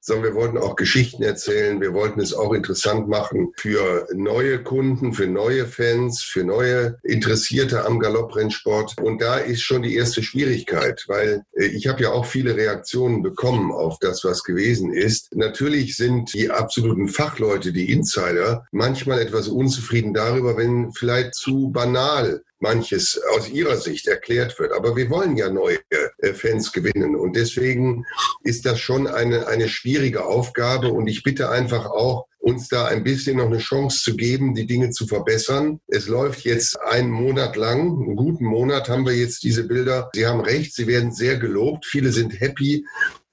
sondern 0.00 0.26
wir 0.26 0.34
wollten 0.36 0.58
auch 0.58 0.76
Geschichten 0.76 1.24
erzählen. 1.24 1.80
Wir 1.80 1.94
wollten 1.94 2.20
es 2.20 2.32
auch 2.32 2.52
interessant 2.52 3.08
machen 3.08 3.52
für 3.56 4.06
neue 4.14 4.62
Kunden, 4.62 5.14
für 5.14 5.26
neue 5.26 5.66
Fans, 5.66 6.22
für 6.22 6.44
neue 6.44 6.96
Interessierte 7.02 7.84
am 7.84 7.98
Galopprennsport. 7.98 8.98
Und 9.02 9.20
da 9.20 9.38
ist 9.38 9.62
schon 9.62 9.82
die 9.82 9.96
erste 9.96 10.22
Schwierigkeit, 10.22 11.04
weil 11.08 11.42
äh, 11.56 11.66
ich 11.66 11.88
habe 11.88 12.04
ja 12.04 12.12
auch 12.12 12.24
viele 12.24 12.56
Reaktionen 12.56 12.83
bekommen 13.22 13.72
auf 13.72 13.98
das, 14.00 14.24
was 14.24 14.44
gewesen 14.44 14.92
ist. 14.92 15.34
Natürlich 15.34 15.96
sind 15.96 16.32
die 16.34 16.50
absoluten 16.50 17.08
Fachleute, 17.08 17.72
die 17.72 17.90
Insider, 17.90 18.66
manchmal 18.72 19.20
etwas 19.20 19.48
unzufrieden 19.48 20.14
darüber, 20.14 20.56
wenn 20.56 20.92
vielleicht 20.92 21.34
zu 21.34 21.70
banal 21.70 22.42
manches 22.64 23.20
aus 23.36 23.50
ihrer 23.50 23.76
Sicht 23.76 24.08
erklärt 24.08 24.58
wird. 24.58 24.72
Aber 24.72 24.96
wir 24.96 25.10
wollen 25.10 25.36
ja 25.36 25.50
neue 25.50 25.78
äh, 25.90 26.32
Fans 26.32 26.72
gewinnen. 26.72 27.14
Und 27.14 27.36
deswegen 27.36 28.04
ist 28.42 28.64
das 28.64 28.80
schon 28.80 29.06
eine, 29.06 29.46
eine 29.46 29.68
schwierige 29.68 30.24
Aufgabe. 30.24 30.88
Und 30.88 31.06
ich 31.06 31.22
bitte 31.22 31.50
einfach 31.50 31.86
auch, 31.86 32.26
uns 32.44 32.68
da 32.68 32.84
ein 32.84 33.04
bisschen 33.04 33.38
noch 33.38 33.46
eine 33.46 33.58
Chance 33.58 34.02
zu 34.02 34.16
geben, 34.16 34.54
die 34.54 34.66
Dinge 34.66 34.90
zu 34.90 35.06
verbessern. 35.06 35.80
Es 35.88 36.08
läuft 36.08 36.44
jetzt 36.44 36.78
einen 36.78 37.10
Monat 37.10 37.56
lang, 37.56 37.80
einen 37.80 38.16
guten 38.16 38.44
Monat 38.44 38.90
haben 38.90 39.06
wir 39.06 39.14
jetzt 39.14 39.44
diese 39.44 39.64
Bilder. 39.64 40.10
Sie 40.14 40.26
haben 40.26 40.40
recht, 40.40 40.74
sie 40.74 40.86
werden 40.86 41.10
sehr 41.10 41.38
gelobt. 41.38 41.86
Viele 41.86 42.12
sind 42.12 42.38
happy, 42.38 42.84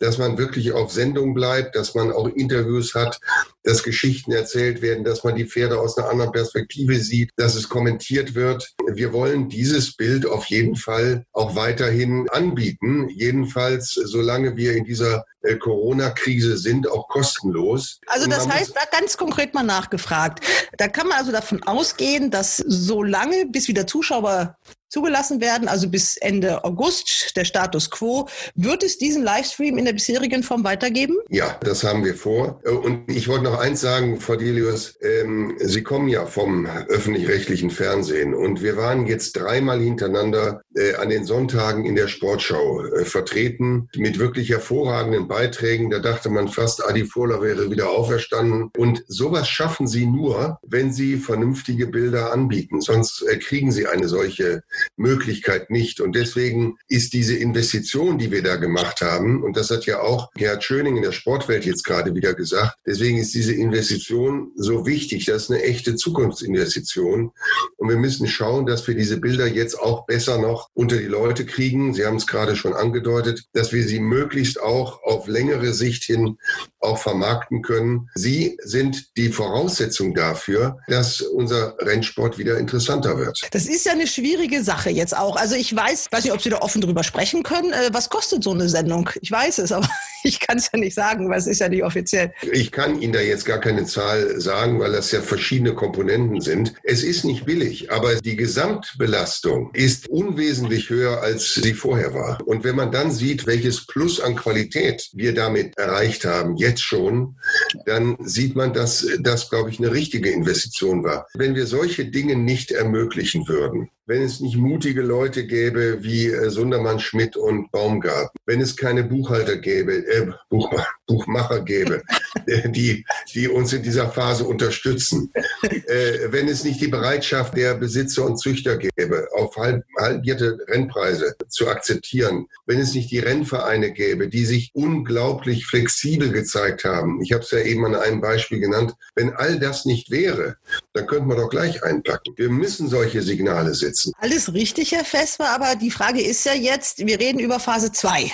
dass 0.01 0.17
man 0.17 0.37
wirklich 0.37 0.71
auf 0.71 0.91
Sendung 0.91 1.33
bleibt, 1.33 1.75
dass 1.75 1.93
man 1.93 2.11
auch 2.11 2.27
Interviews 2.27 2.95
hat, 2.95 3.19
dass 3.63 3.83
Geschichten 3.83 4.31
erzählt 4.31 4.81
werden, 4.81 5.03
dass 5.03 5.23
man 5.23 5.35
die 5.35 5.45
Pferde 5.45 5.79
aus 5.79 5.97
einer 5.97 6.09
anderen 6.09 6.31
Perspektive 6.31 6.99
sieht, 6.99 7.29
dass 7.37 7.55
es 7.55 7.69
kommentiert 7.69 8.33
wird. 8.33 8.73
Wir 8.93 9.13
wollen 9.13 9.47
dieses 9.47 9.95
Bild 9.95 10.25
auf 10.25 10.45
jeden 10.45 10.75
Fall 10.75 11.25
auch 11.33 11.55
weiterhin 11.55 12.27
anbieten, 12.29 13.09
jedenfalls 13.09 13.91
solange 13.91 14.57
wir 14.57 14.75
in 14.75 14.85
dieser 14.85 15.25
äh, 15.43 15.55
Corona-Krise 15.55 16.57
sind, 16.57 16.89
auch 16.89 17.07
kostenlos. 17.07 17.99
Also 18.07 18.27
das 18.27 18.47
heißt, 18.47 18.75
da 18.75 18.81
ganz 18.91 19.17
konkret 19.17 19.53
mal 19.53 19.63
nachgefragt. 19.63 20.43
Da 20.77 20.87
kann 20.87 21.07
man 21.07 21.19
also 21.19 21.31
davon 21.31 21.61
ausgehen, 21.63 22.31
dass 22.31 22.57
solange 22.57 23.45
bis 23.45 23.67
wieder 23.67 23.85
Zuschauer 23.85 24.57
zugelassen 24.91 25.39
werden, 25.39 25.67
also 25.67 25.89
bis 25.89 26.17
Ende 26.17 26.63
August, 26.63 27.35
der 27.37 27.45
Status 27.45 27.89
quo. 27.89 28.27
Wird 28.55 28.83
es 28.83 28.97
diesen 28.97 29.23
Livestream 29.23 29.77
in 29.77 29.85
der 29.85 29.93
bisherigen 29.93 30.43
Form 30.43 30.63
weitergeben? 30.65 31.15
Ja, 31.29 31.57
das 31.63 31.83
haben 31.83 32.03
wir 32.03 32.13
vor. 32.13 32.61
Äh, 32.65 32.71
und 32.71 33.09
ich 33.09 33.27
wollte 33.27 33.45
noch 33.45 33.59
eins 33.59 33.81
sagen, 33.81 34.19
Frau 34.19 34.35
Delius, 34.35 34.97
ähm, 35.01 35.55
Sie 35.59 35.81
kommen 35.81 36.09
ja 36.09 36.25
vom 36.25 36.65
öffentlich-rechtlichen 36.65 37.69
Fernsehen 37.69 38.33
und 38.33 38.61
wir 38.61 38.75
waren 38.75 39.07
jetzt 39.07 39.33
dreimal 39.33 39.79
hintereinander 39.79 40.61
äh, 40.75 40.95
an 40.95 41.09
den 41.09 41.23
Sonntagen 41.23 41.85
in 41.85 41.95
der 41.95 42.09
Sportschau 42.09 42.83
äh, 42.83 43.05
vertreten 43.05 43.87
mit 43.95 44.19
wirklich 44.19 44.49
hervorragenden 44.49 45.27
Beiträgen. 45.27 45.89
Da 45.89 45.99
dachte 45.99 46.29
man 46.29 46.49
fast, 46.49 46.85
Adi 46.85 47.05
Furler 47.05 47.41
wäre 47.41 47.71
wieder 47.71 47.89
auferstanden. 47.91 48.71
Und 48.77 49.03
sowas 49.07 49.47
schaffen 49.47 49.87
Sie 49.87 50.05
nur, 50.05 50.59
wenn 50.63 50.91
Sie 50.91 51.17
vernünftige 51.17 51.87
Bilder 51.87 52.33
anbieten. 52.33 52.81
Sonst 52.81 53.23
äh, 53.23 53.37
kriegen 53.37 53.71
Sie 53.71 53.87
eine 53.87 54.09
solche 54.09 54.63
Möglichkeit 54.95 55.69
nicht. 55.69 56.01
Und 56.01 56.15
deswegen 56.15 56.77
ist 56.87 57.13
diese 57.13 57.35
Investition, 57.35 58.17
die 58.17 58.31
wir 58.31 58.43
da 58.43 58.55
gemacht 58.55 59.01
haben, 59.01 59.43
und 59.43 59.57
das 59.57 59.69
hat 59.69 59.85
ja 59.85 60.01
auch 60.01 60.31
Gerhard 60.35 60.63
Schöning 60.63 60.97
in 60.97 61.03
der 61.03 61.11
Sportwelt 61.11 61.65
jetzt 61.65 61.83
gerade 61.83 62.13
wieder 62.15 62.33
gesagt, 62.33 62.75
deswegen 62.85 63.17
ist 63.17 63.33
diese 63.33 63.53
Investition 63.53 64.51
so 64.55 64.85
wichtig. 64.85 65.25
Das 65.25 65.43
ist 65.43 65.51
eine 65.51 65.63
echte 65.63 65.95
Zukunftsinvestition. 65.95 67.31
Und 67.77 67.89
wir 67.89 67.97
müssen 67.97 68.27
schauen, 68.27 68.65
dass 68.65 68.87
wir 68.87 68.95
diese 68.95 69.17
Bilder 69.17 69.47
jetzt 69.47 69.79
auch 69.79 70.05
besser 70.05 70.37
noch 70.37 70.69
unter 70.73 70.97
die 70.97 71.05
Leute 71.05 71.45
kriegen. 71.45 71.93
Sie 71.93 72.05
haben 72.05 72.17
es 72.17 72.27
gerade 72.27 72.55
schon 72.55 72.73
angedeutet, 72.73 73.43
dass 73.53 73.71
wir 73.71 73.87
sie 73.87 73.99
möglichst 73.99 74.61
auch 74.61 75.03
auf 75.03 75.27
längere 75.27 75.73
Sicht 75.73 76.03
hin 76.03 76.37
auch 76.79 76.97
vermarkten 76.97 77.61
können. 77.61 78.09
Sie 78.15 78.57
sind 78.63 79.15
die 79.17 79.29
Voraussetzung 79.29 80.13
dafür, 80.13 80.79
dass 80.87 81.21
unser 81.21 81.75
Rennsport 81.79 82.37
wieder 82.37 82.57
interessanter 82.57 83.17
wird. 83.17 83.39
Das 83.51 83.67
ist 83.67 83.85
ja 83.85 83.91
eine 83.91 84.07
schwierige 84.07 84.63
Sache 84.63 84.70
jetzt 84.89 85.15
auch. 85.15 85.35
Also 85.35 85.55
ich 85.55 85.75
weiß, 85.75 86.07
weiß 86.11 86.23
nicht, 86.23 86.33
ob 86.33 86.41
Sie 86.41 86.49
da 86.49 86.57
offen 86.59 86.81
drüber 86.81 87.03
sprechen 87.03 87.43
können. 87.43 87.73
Äh, 87.73 87.89
was 87.91 88.09
kostet 88.09 88.43
so 88.43 88.51
eine 88.51 88.69
Sendung? 88.69 89.09
Ich 89.21 89.31
weiß 89.31 89.59
es, 89.59 89.71
aber 89.71 89.87
ich 90.23 90.39
kann 90.39 90.57
es 90.57 90.69
ja 90.71 90.79
nicht 90.79 90.93
sagen, 90.93 91.29
weil 91.29 91.39
es 91.39 91.47
ist 91.47 91.59
ja 91.59 91.69
nicht 91.69 91.83
offiziell. 91.83 92.33
Ich 92.51 92.71
kann 92.71 93.01
Ihnen 93.01 93.13
da 93.13 93.19
jetzt 93.19 93.45
gar 93.45 93.59
keine 93.59 93.85
Zahl 93.85 94.39
sagen, 94.39 94.79
weil 94.79 94.91
das 94.91 95.11
ja 95.11 95.21
verschiedene 95.21 95.73
Komponenten 95.73 96.41
sind. 96.41 96.73
Es 96.83 97.03
ist 97.03 97.25
nicht 97.25 97.45
billig, 97.45 97.91
aber 97.91 98.15
die 98.15 98.35
Gesamtbelastung 98.35 99.71
ist 99.73 100.09
unwesentlich 100.09 100.89
höher, 100.89 101.21
als 101.21 101.53
sie 101.53 101.73
vorher 101.73 102.13
war. 102.13 102.39
Und 102.45 102.63
wenn 102.63 102.75
man 102.75 102.91
dann 102.91 103.11
sieht, 103.11 103.47
welches 103.47 103.85
Plus 103.85 104.19
an 104.19 104.35
Qualität 104.35 105.09
wir 105.13 105.33
damit 105.33 105.77
erreicht 105.77 106.25
haben, 106.25 106.57
jetzt 106.57 106.81
schon, 106.81 107.37
dann 107.85 108.17
sieht 108.19 108.55
man, 108.55 108.73
dass 108.73 109.07
das, 109.19 109.49
glaube 109.49 109.69
ich, 109.69 109.79
eine 109.79 109.91
richtige 109.91 110.29
Investition 110.29 111.03
war. 111.03 111.27
Wenn 111.33 111.55
wir 111.55 111.65
solche 111.65 112.05
Dinge 112.05 112.35
nicht 112.35 112.71
ermöglichen 112.71 113.47
würden, 113.47 113.89
wenn 114.05 114.21
es 114.21 114.39
nicht 114.39 114.57
mutige 114.57 115.01
Leute 115.01 115.45
gäbe 115.45 116.03
wie 116.03 116.27
äh, 116.27 116.49
Sundermann, 116.49 116.99
Schmidt 116.99 117.37
und 117.37 117.71
Baumgarten, 117.71 118.37
wenn 118.45 118.61
es 118.61 118.75
keine 118.75 119.03
Buchhalter 119.03 119.57
gäbe, 119.57 120.05
äh, 120.07 120.31
Buch, 120.49 120.71
Buchmacher 121.07 121.61
gäbe, 121.61 122.01
die, 122.47 123.05
die 123.33 123.47
uns 123.47 123.73
in 123.73 123.83
dieser 123.83 124.09
Phase 124.09 124.45
unterstützen, 124.45 125.31
äh, 125.63 126.19
wenn 126.29 126.47
es 126.47 126.63
nicht 126.63 126.81
die 126.81 126.87
Bereitschaft 126.87 127.55
der 127.55 127.75
Besitzer 127.75 128.25
und 128.25 128.37
Züchter 128.37 128.77
gäbe, 128.77 129.27
auf 129.33 129.55
halb, 129.55 129.83
halbierte 129.99 130.57
Rennpreise 130.67 131.35
zu 131.49 131.67
akzeptieren, 131.67 132.47
wenn 132.65 132.79
es 132.79 132.93
nicht 132.93 133.11
die 133.11 133.19
Rennvereine 133.19 133.91
gäbe, 133.91 134.27
die 134.27 134.45
sich 134.45 134.71
unglaublich 134.73 135.65
flexibel 135.65 136.31
gezeigt 136.31 136.83
haben. 136.83 137.21
Ich 137.21 137.33
habe 137.33 137.43
es 137.43 137.51
ja 137.51 137.59
eben 137.59 137.85
an 137.85 137.95
einem 137.95 138.21
Beispiel 138.21 138.59
genannt. 138.59 138.93
Wenn 139.15 139.33
all 139.33 139.59
das 139.59 139.85
nicht 139.85 140.11
wäre, 140.11 140.57
dann 140.93 141.07
könnten 141.07 141.27
wir 141.27 141.35
doch 141.35 141.49
gleich 141.49 141.83
einpacken. 141.83 142.33
Wir 142.37 142.49
müssen 142.49 142.87
solche 142.87 143.21
Signale 143.21 143.73
setzen. 143.73 144.13
Alles 144.17 144.53
richtig, 144.53 144.91
Herr 144.91 145.05
Vesper, 145.05 145.49
aber 145.49 145.75
die 145.75 145.91
Frage 145.91 146.21
ist 146.21 146.45
ja 146.45 146.53
jetzt, 146.53 147.05
wir 147.05 147.19
reden 147.19 147.39
über 147.39 147.59
Phase 147.59 147.91
2. 147.91 148.31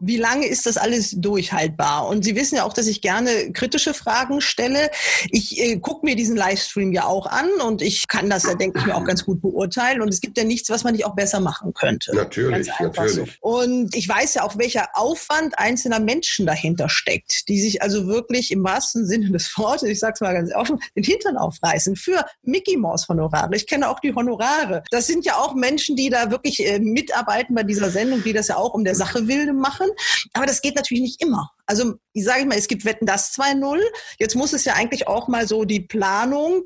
Wie 0.00 0.16
lange 0.16 0.46
ist 0.46 0.66
das 0.66 0.76
alles 0.76 1.10
durchhaltbar? 1.16 2.08
Und 2.08 2.24
Sie 2.24 2.36
wissen 2.36 2.56
ja 2.56 2.64
auch, 2.64 2.72
dass 2.72 2.86
ich 2.86 3.00
gerne 3.00 3.29
kritische 3.52 3.94
Fragen 3.94 4.40
stelle. 4.40 4.90
Ich 5.30 5.58
äh, 5.60 5.78
gucke 5.78 6.04
mir 6.04 6.16
diesen 6.16 6.36
Livestream 6.36 6.92
ja 6.92 7.04
auch 7.04 7.26
an 7.26 7.48
und 7.66 7.82
ich 7.82 8.08
kann 8.08 8.30
das 8.30 8.44
ja, 8.44 8.54
denke 8.54 8.78
ich 8.78 8.86
mir, 8.86 8.96
auch 8.96 9.04
ganz 9.04 9.24
gut 9.24 9.40
beurteilen. 9.40 10.02
Und 10.02 10.08
es 10.08 10.20
gibt 10.20 10.38
ja 10.38 10.44
nichts, 10.44 10.70
was 10.70 10.84
man 10.84 10.92
nicht 10.92 11.04
auch 11.04 11.14
besser 11.14 11.40
machen 11.40 11.72
könnte. 11.74 12.14
Natürlich, 12.14 12.68
natürlich. 12.80 13.14
So. 13.14 13.26
Und 13.40 13.94
ich 13.94 14.08
weiß 14.08 14.34
ja 14.34 14.42
auch, 14.42 14.58
welcher 14.58 14.88
Aufwand 14.94 15.58
einzelner 15.58 16.00
Menschen 16.00 16.46
dahinter 16.46 16.88
steckt, 16.88 17.48
die 17.48 17.60
sich 17.60 17.82
also 17.82 18.06
wirklich 18.06 18.50
im 18.50 18.64
wahrsten 18.64 19.06
Sinne 19.06 19.30
des 19.30 19.56
Wortes, 19.56 19.88
ich 19.88 19.98
sage 19.98 20.14
es 20.14 20.20
mal 20.20 20.34
ganz 20.34 20.54
offen, 20.54 20.78
den 20.96 21.04
Hintern 21.04 21.36
aufreißen 21.36 21.96
für 21.96 22.24
Mickey 22.42 22.76
Mouse 22.76 23.08
Honorare. 23.08 23.54
Ich 23.54 23.66
kenne 23.66 23.88
auch 23.88 24.00
die 24.00 24.14
Honorare. 24.14 24.82
Das 24.90 25.06
sind 25.06 25.24
ja 25.24 25.36
auch 25.36 25.54
Menschen, 25.54 25.96
die 25.96 26.10
da 26.10 26.30
wirklich 26.30 26.64
äh, 26.64 26.78
mitarbeiten 26.78 27.54
bei 27.54 27.62
dieser 27.62 27.90
Sendung, 27.90 28.22
die 28.22 28.32
das 28.32 28.48
ja 28.48 28.56
auch 28.56 28.74
um 28.74 28.84
der 28.84 28.94
Sache 28.94 29.26
wilde 29.28 29.52
machen. 29.52 29.88
Aber 30.32 30.46
das 30.46 30.62
geht 30.62 30.76
natürlich 30.76 31.02
nicht 31.02 31.22
immer. 31.22 31.50
Also 31.70 31.94
ich 32.12 32.24
sage 32.24 32.44
mal, 32.46 32.58
es 32.58 32.66
gibt 32.66 32.84
Wetten 32.84 33.06
das 33.06 33.32
2.0. 33.34 33.78
Jetzt 34.18 34.34
muss 34.34 34.52
es 34.52 34.64
ja 34.64 34.74
eigentlich 34.74 35.06
auch 35.06 35.28
mal 35.28 35.46
so 35.46 35.64
die 35.64 35.78
Planung 35.78 36.64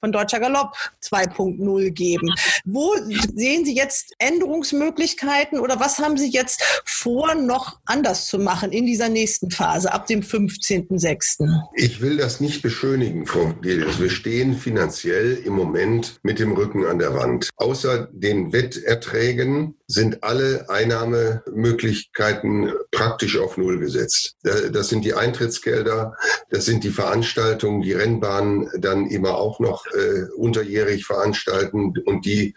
von 0.00 0.12
Deutscher 0.12 0.40
Galopp 0.40 0.74
2.0 1.02 1.90
geben. 1.90 2.32
Wo 2.64 2.94
sehen 3.34 3.66
Sie 3.66 3.74
jetzt 3.74 4.14
Änderungsmöglichkeiten 4.18 5.58
oder 5.58 5.78
was 5.78 5.98
haben 5.98 6.16
Sie 6.16 6.30
jetzt 6.30 6.62
vor, 6.86 7.34
noch 7.34 7.80
anders 7.84 8.28
zu 8.28 8.38
machen 8.38 8.72
in 8.72 8.86
dieser 8.86 9.10
nächsten 9.10 9.50
Phase 9.50 9.92
ab 9.92 10.06
dem 10.06 10.22
15.06.? 10.22 11.46
Ich 11.74 12.00
will 12.00 12.16
das 12.16 12.40
nicht 12.40 12.62
beschönigen, 12.62 13.26
Frau 13.26 13.52
Gelius. 13.60 14.00
Wir 14.00 14.10
stehen 14.10 14.56
finanziell 14.56 15.34
im 15.44 15.52
Moment 15.52 16.18
mit 16.22 16.38
dem 16.38 16.52
Rücken 16.52 16.86
an 16.86 16.98
der 16.98 17.12
Wand. 17.14 17.50
Außer 17.56 18.08
den 18.12 18.54
Wetterträgen 18.54 19.74
sind 19.88 20.24
alle 20.24 20.68
Einnahmemöglichkeiten 20.68 22.72
praktisch 22.90 23.38
auf 23.38 23.56
Null 23.56 23.78
gesetzt. 23.78 24.34
Das 24.42 24.88
sind 24.88 25.04
die 25.04 25.14
Eintrittsgelder, 25.14 26.16
das 26.50 26.64
sind 26.64 26.82
die 26.82 26.90
Veranstaltungen, 26.90 27.82
die 27.82 27.92
Rennbahnen 27.92 28.68
dann 28.78 29.06
immer 29.06 29.36
auch 29.36 29.60
noch 29.60 29.86
äh, 29.86 30.24
unterjährig 30.36 31.06
veranstalten 31.06 31.94
und 32.04 32.26
die 32.26 32.54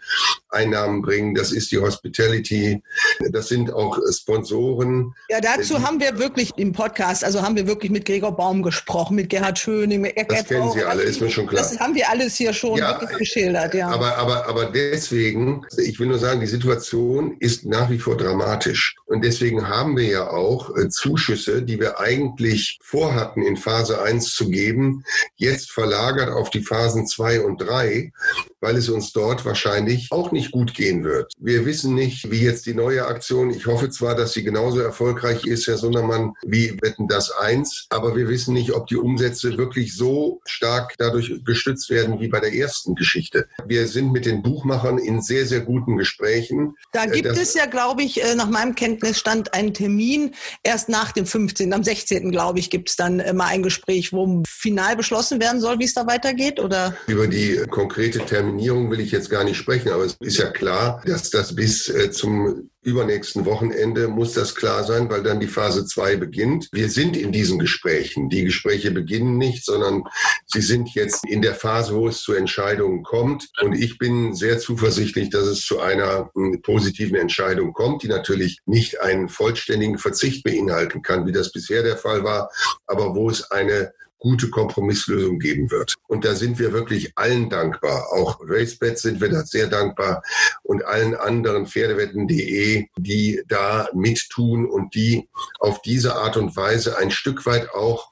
Einnahmen 0.48 1.02
bringen. 1.02 1.34
Das 1.34 1.52
ist 1.52 1.70
die 1.70 1.78
Hospitality, 1.78 2.82
Das 3.30 3.48
sind 3.48 3.72
auch 3.72 3.98
Sponsoren. 4.12 5.14
Ja, 5.28 5.40
dazu 5.40 5.82
haben 5.82 6.00
wir 6.00 6.18
wirklich 6.18 6.50
im 6.56 6.72
Podcast, 6.72 7.24
also 7.24 7.42
haben 7.42 7.54
wir 7.54 7.66
wirklich 7.66 7.92
mit 7.92 8.04
Gregor 8.04 8.36
Baum 8.36 8.62
gesprochen, 8.62 9.14
mit 9.14 9.30
Gerhard 9.30 9.58
Schöning, 9.58 10.00
mit 10.00 10.16
Das 10.28 10.46
kennen 10.46 10.72
Sie 10.72 10.82
alle, 10.82 11.02
ist 11.02 11.20
mir 11.20 11.30
schon 11.30 11.46
klar. 11.46 11.62
Das 11.62 11.78
haben 11.78 11.94
wir 11.94 12.10
alles 12.10 12.36
hier 12.36 12.52
schon 12.52 12.78
Ja, 12.78 13.00
wirklich 13.00 13.18
geschildert, 13.18 13.74
ja. 13.74 13.88
Aber, 13.88 14.16
aber, 14.16 14.48
aber 14.48 14.64
deswegen, 14.66 15.64
ich 15.76 15.98
will 16.00 16.08
nur 16.08 16.18
sagen, 16.18 16.40
die 16.40 16.46
Situation 16.46 17.19
ist 17.38 17.64
nach 17.64 17.90
wie 17.90 17.98
vor 17.98 18.16
dramatisch. 18.16 18.96
Und 19.06 19.24
deswegen 19.24 19.68
haben 19.68 19.96
wir 19.96 20.06
ja 20.06 20.30
auch 20.30 20.76
äh, 20.76 20.88
Zuschüsse, 20.88 21.62
die 21.62 21.80
wir 21.80 21.98
eigentlich 21.98 22.78
vorhatten, 22.82 23.42
in 23.42 23.56
Phase 23.56 24.02
1 24.02 24.34
zu 24.34 24.50
geben, 24.50 25.04
jetzt 25.36 25.70
verlagert 25.70 26.30
auf 26.30 26.50
die 26.50 26.62
Phasen 26.62 27.06
2 27.06 27.40
und 27.40 27.58
3, 27.58 28.12
weil 28.60 28.76
es 28.76 28.88
uns 28.88 29.12
dort 29.12 29.44
wahrscheinlich 29.44 30.08
auch 30.10 30.32
nicht 30.32 30.52
gut 30.52 30.74
gehen 30.74 31.04
wird. 31.04 31.32
Wir 31.38 31.66
wissen 31.66 31.94
nicht, 31.94 32.30
wie 32.30 32.42
jetzt 32.42 32.66
die 32.66 32.74
neue 32.74 33.06
Aktion, 33.06 33.50
ich 33.50 33.66
hoffe 33.66 33.90
zwar, 33.90 34.14
dass 34.14 34.32
sie 34.32 34.44
genauso 34.44 34.80
erfolgreich 34.80 35.44
ist, 35.46 35.66
Herr 35.66 35.78
Sundermann, 35.78 36.34
wie 36.42 36.76
Wetten 36.80 37.08
das 37.08 37.30
1, 37.30 37.86
aber 37.90 38.14
wir 38.16 38.28
wissen 38.28 38.54
nicht, 38.54 38.72
ob 38.72 38.86
die 38.86 38.96
Umsätze 38.96 39.56
wirklich 39.56 39.96
so 39.96 40.40
stark 40.44 40.94
dadurch 40.98 41.32
gestützt 41.44 41.90
werden 41.90 42.20
wie 42.20 42.28
bei 42.28 42.40
der 42.40 42.54
ersten 42.54 42.94
Geschichte. 42.94 43.48
Wir 43.66 43.88
sind 43.88 44.12
mit 44.12 44.26
den 44.26 44.42
Buchmachern 44.42 44.98
in 44.98 45.22
sehr, 45.22 45.46
sehr 45.46 45.60
guten 45.60 45.96
Gesprächen. 45.96 46.74
Da 46.92 47.04
gibt 47.14 47.26
das- 47.26 47.38
es 47.38 47.54
ja, 47.54 47.66
glaube 47.66 48.02
ich, 48.02 48.22
äh, 48.22 48.34
nach 48.34 48.48
meinem 48.48 48.74
Kenntnisstand 48.74 49.54
einen 49.54 49.74
Termin 49.74 50.34
erst 50.62 50.88
nach 50.88 51.12
dem 51.12 51.26
15., 51.26 51.72
am 51.72 51.82
16. 51.84 52.30
glaube 52.30 52.58
ich, 52.58 52.70
gibt 52.70 52.90
es 52.90 52.96
dann 52.96 53.20
äh, 53.20 53.32
mal 53.32 53.46
ein 53.46 53.62
Gespräch, 53.62 54.12
wo 54.12 54.42
final 54.48 54.96
beschlossen 54.96 55.40
werden 55.40 55.60
soll, 55.60 55.78
wie 55.78 55.84
es 55.84 55.94
da 55.94 56.06
weitergeht, 56.06 56.60
oder? 56.60 56.94
Über 57.06 57.26
die 57.26 57.60
konkrete 57.70 58.20
Terminierung 58.20 58.90
will 58.90 59.00
ich 59.00 59.10
jetzt 59.10 59.30
gar 59.30 59.44
nicht 59.44 59.56
sprechen, 59.56 59.90
aber 59.90 60.04
es 60.04 60.16
ist 60.20 60.38
ja 60.38 60.50
klar, 60.50 61.02
dass 61.06 61.30
das 61.30 61.54
bis 61.54 61.88
äh, 61.88 62.10
zum 62.10 62.70
übernächsten 62.82 63.44
Wochenende 63.44 64.08
muss 64.08 64.32
das 64.32 64.54
klar 64.54 64.84
sein, 64.84 65.10
weil 65.10 65.22
dann 65.22 65.40
die 65.40 65.46
Phase 65.46 65.84
2 65.84 66.16
beginnt. 66.16 66.68
Wir 66.72 66.88
sind 66.88 67.16
in 67.16 67.30
diesen 67.30 67.58
Gesprächen. 67.58 68.30
Die 68.30 68.44
Gespräche 68.44 68.90
beginnen 68.90 69.36
nicht, 69.36 69.64
sondern 69.64 70.04
sie 70.46 70.62
sind 70.62 70.94
jetzt 70.94 71.26
in 71.26 71.42
der 71.42 71.54
Phase, 71.54 71.94
wo 71.94 72.08
es 72.08 72.22
zu 72.22 72.32
Entscheidungen 72.32 73.02
kommt. 73.02 73.48
Und 73.60 73.74
ich 73.74 73.98
bin 73.98 74.34
sehr 74.34 74.58
zuversichtlich, 74.58 75.30
dass 75.30 75.46
es 75.46 75.60
zu 75.66 75.80
einer 75.80 76.30
mm, 76.34 76.62
positiven 76.62 77.16
Entscheidung 77.16 77.72
kommt, 77.72 78.02
die 78.02 78.08
natürlich 78.08 78.60
nicht 78.64 79.00
einen 79.00 79.28
vollständigen 79.28 79.98
Verzicht 79.98 80.42
beinhalten 80.42 81.02
kann, 81.02 81.26
wie 81.26 81.32
das 81.32 81.52
bisher 81.52 81.82
der 81.82 81.98
Fall 81.98 82.24
war, 82.24 82.50
aber 82.86 83.14
wo 83.14 83.28
es 83.28 83.50
eine 83.50 83.92
gute 84.20 84.50
Kompromisslösung 84.50 85.38
geben 85.38 85.70
wird. 85.70 85.94
Und 86.06 86.24
da 86.24 86.34
sind 86.34 86.58
wir 86.58 86.72
wirklich 86.72 87.12
allen 87.16 87.50
dankbar. 87.50 88.12
Auch 88.12 88.38
RaceBet 88.42 88.98
sind 88.98 89.20
wir 89.20 89.30
da 89.30 89.42
sehr 89.44 89.66
dankbar 89.66 90.22
und 90.62 90.84
allen 90.84 91.16
anderen 91.16 91.66
Pferdewetten.de, 91.66 92.86
die 92.98 93.42
da 93.48 93.88
mittun 93.94 94.66
und 94.66 94.94
die 94.94 95.28
auf 95.58 95.82
diese 95.82 96.14
Art 96.16 96.36
und 96.36 96.54
Weise 96.56 96.98
ein 96.98 97.10
Stück 97.10 97.46
weit 97.46 97.70
auch 97.70 98.10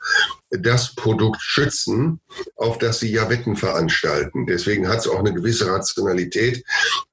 das 0.50 0.94
Produkt 0.94 1.40
schützen, 1.40 2.20
auf 2.56 2.78
das 2.78 3.00
sie 3.00 3.12
ja 3.12 3.28
Wetten 3.28 3.56
veranstalten. 3.56 4.46
Deswegen 4.46 4.88
hat 4.88 4.98
es 4.98 5.08
auch 5.08 5.18
eine 5.18 5.34
gewisse 5.34 5.70
Rationalität, 5.70 6.64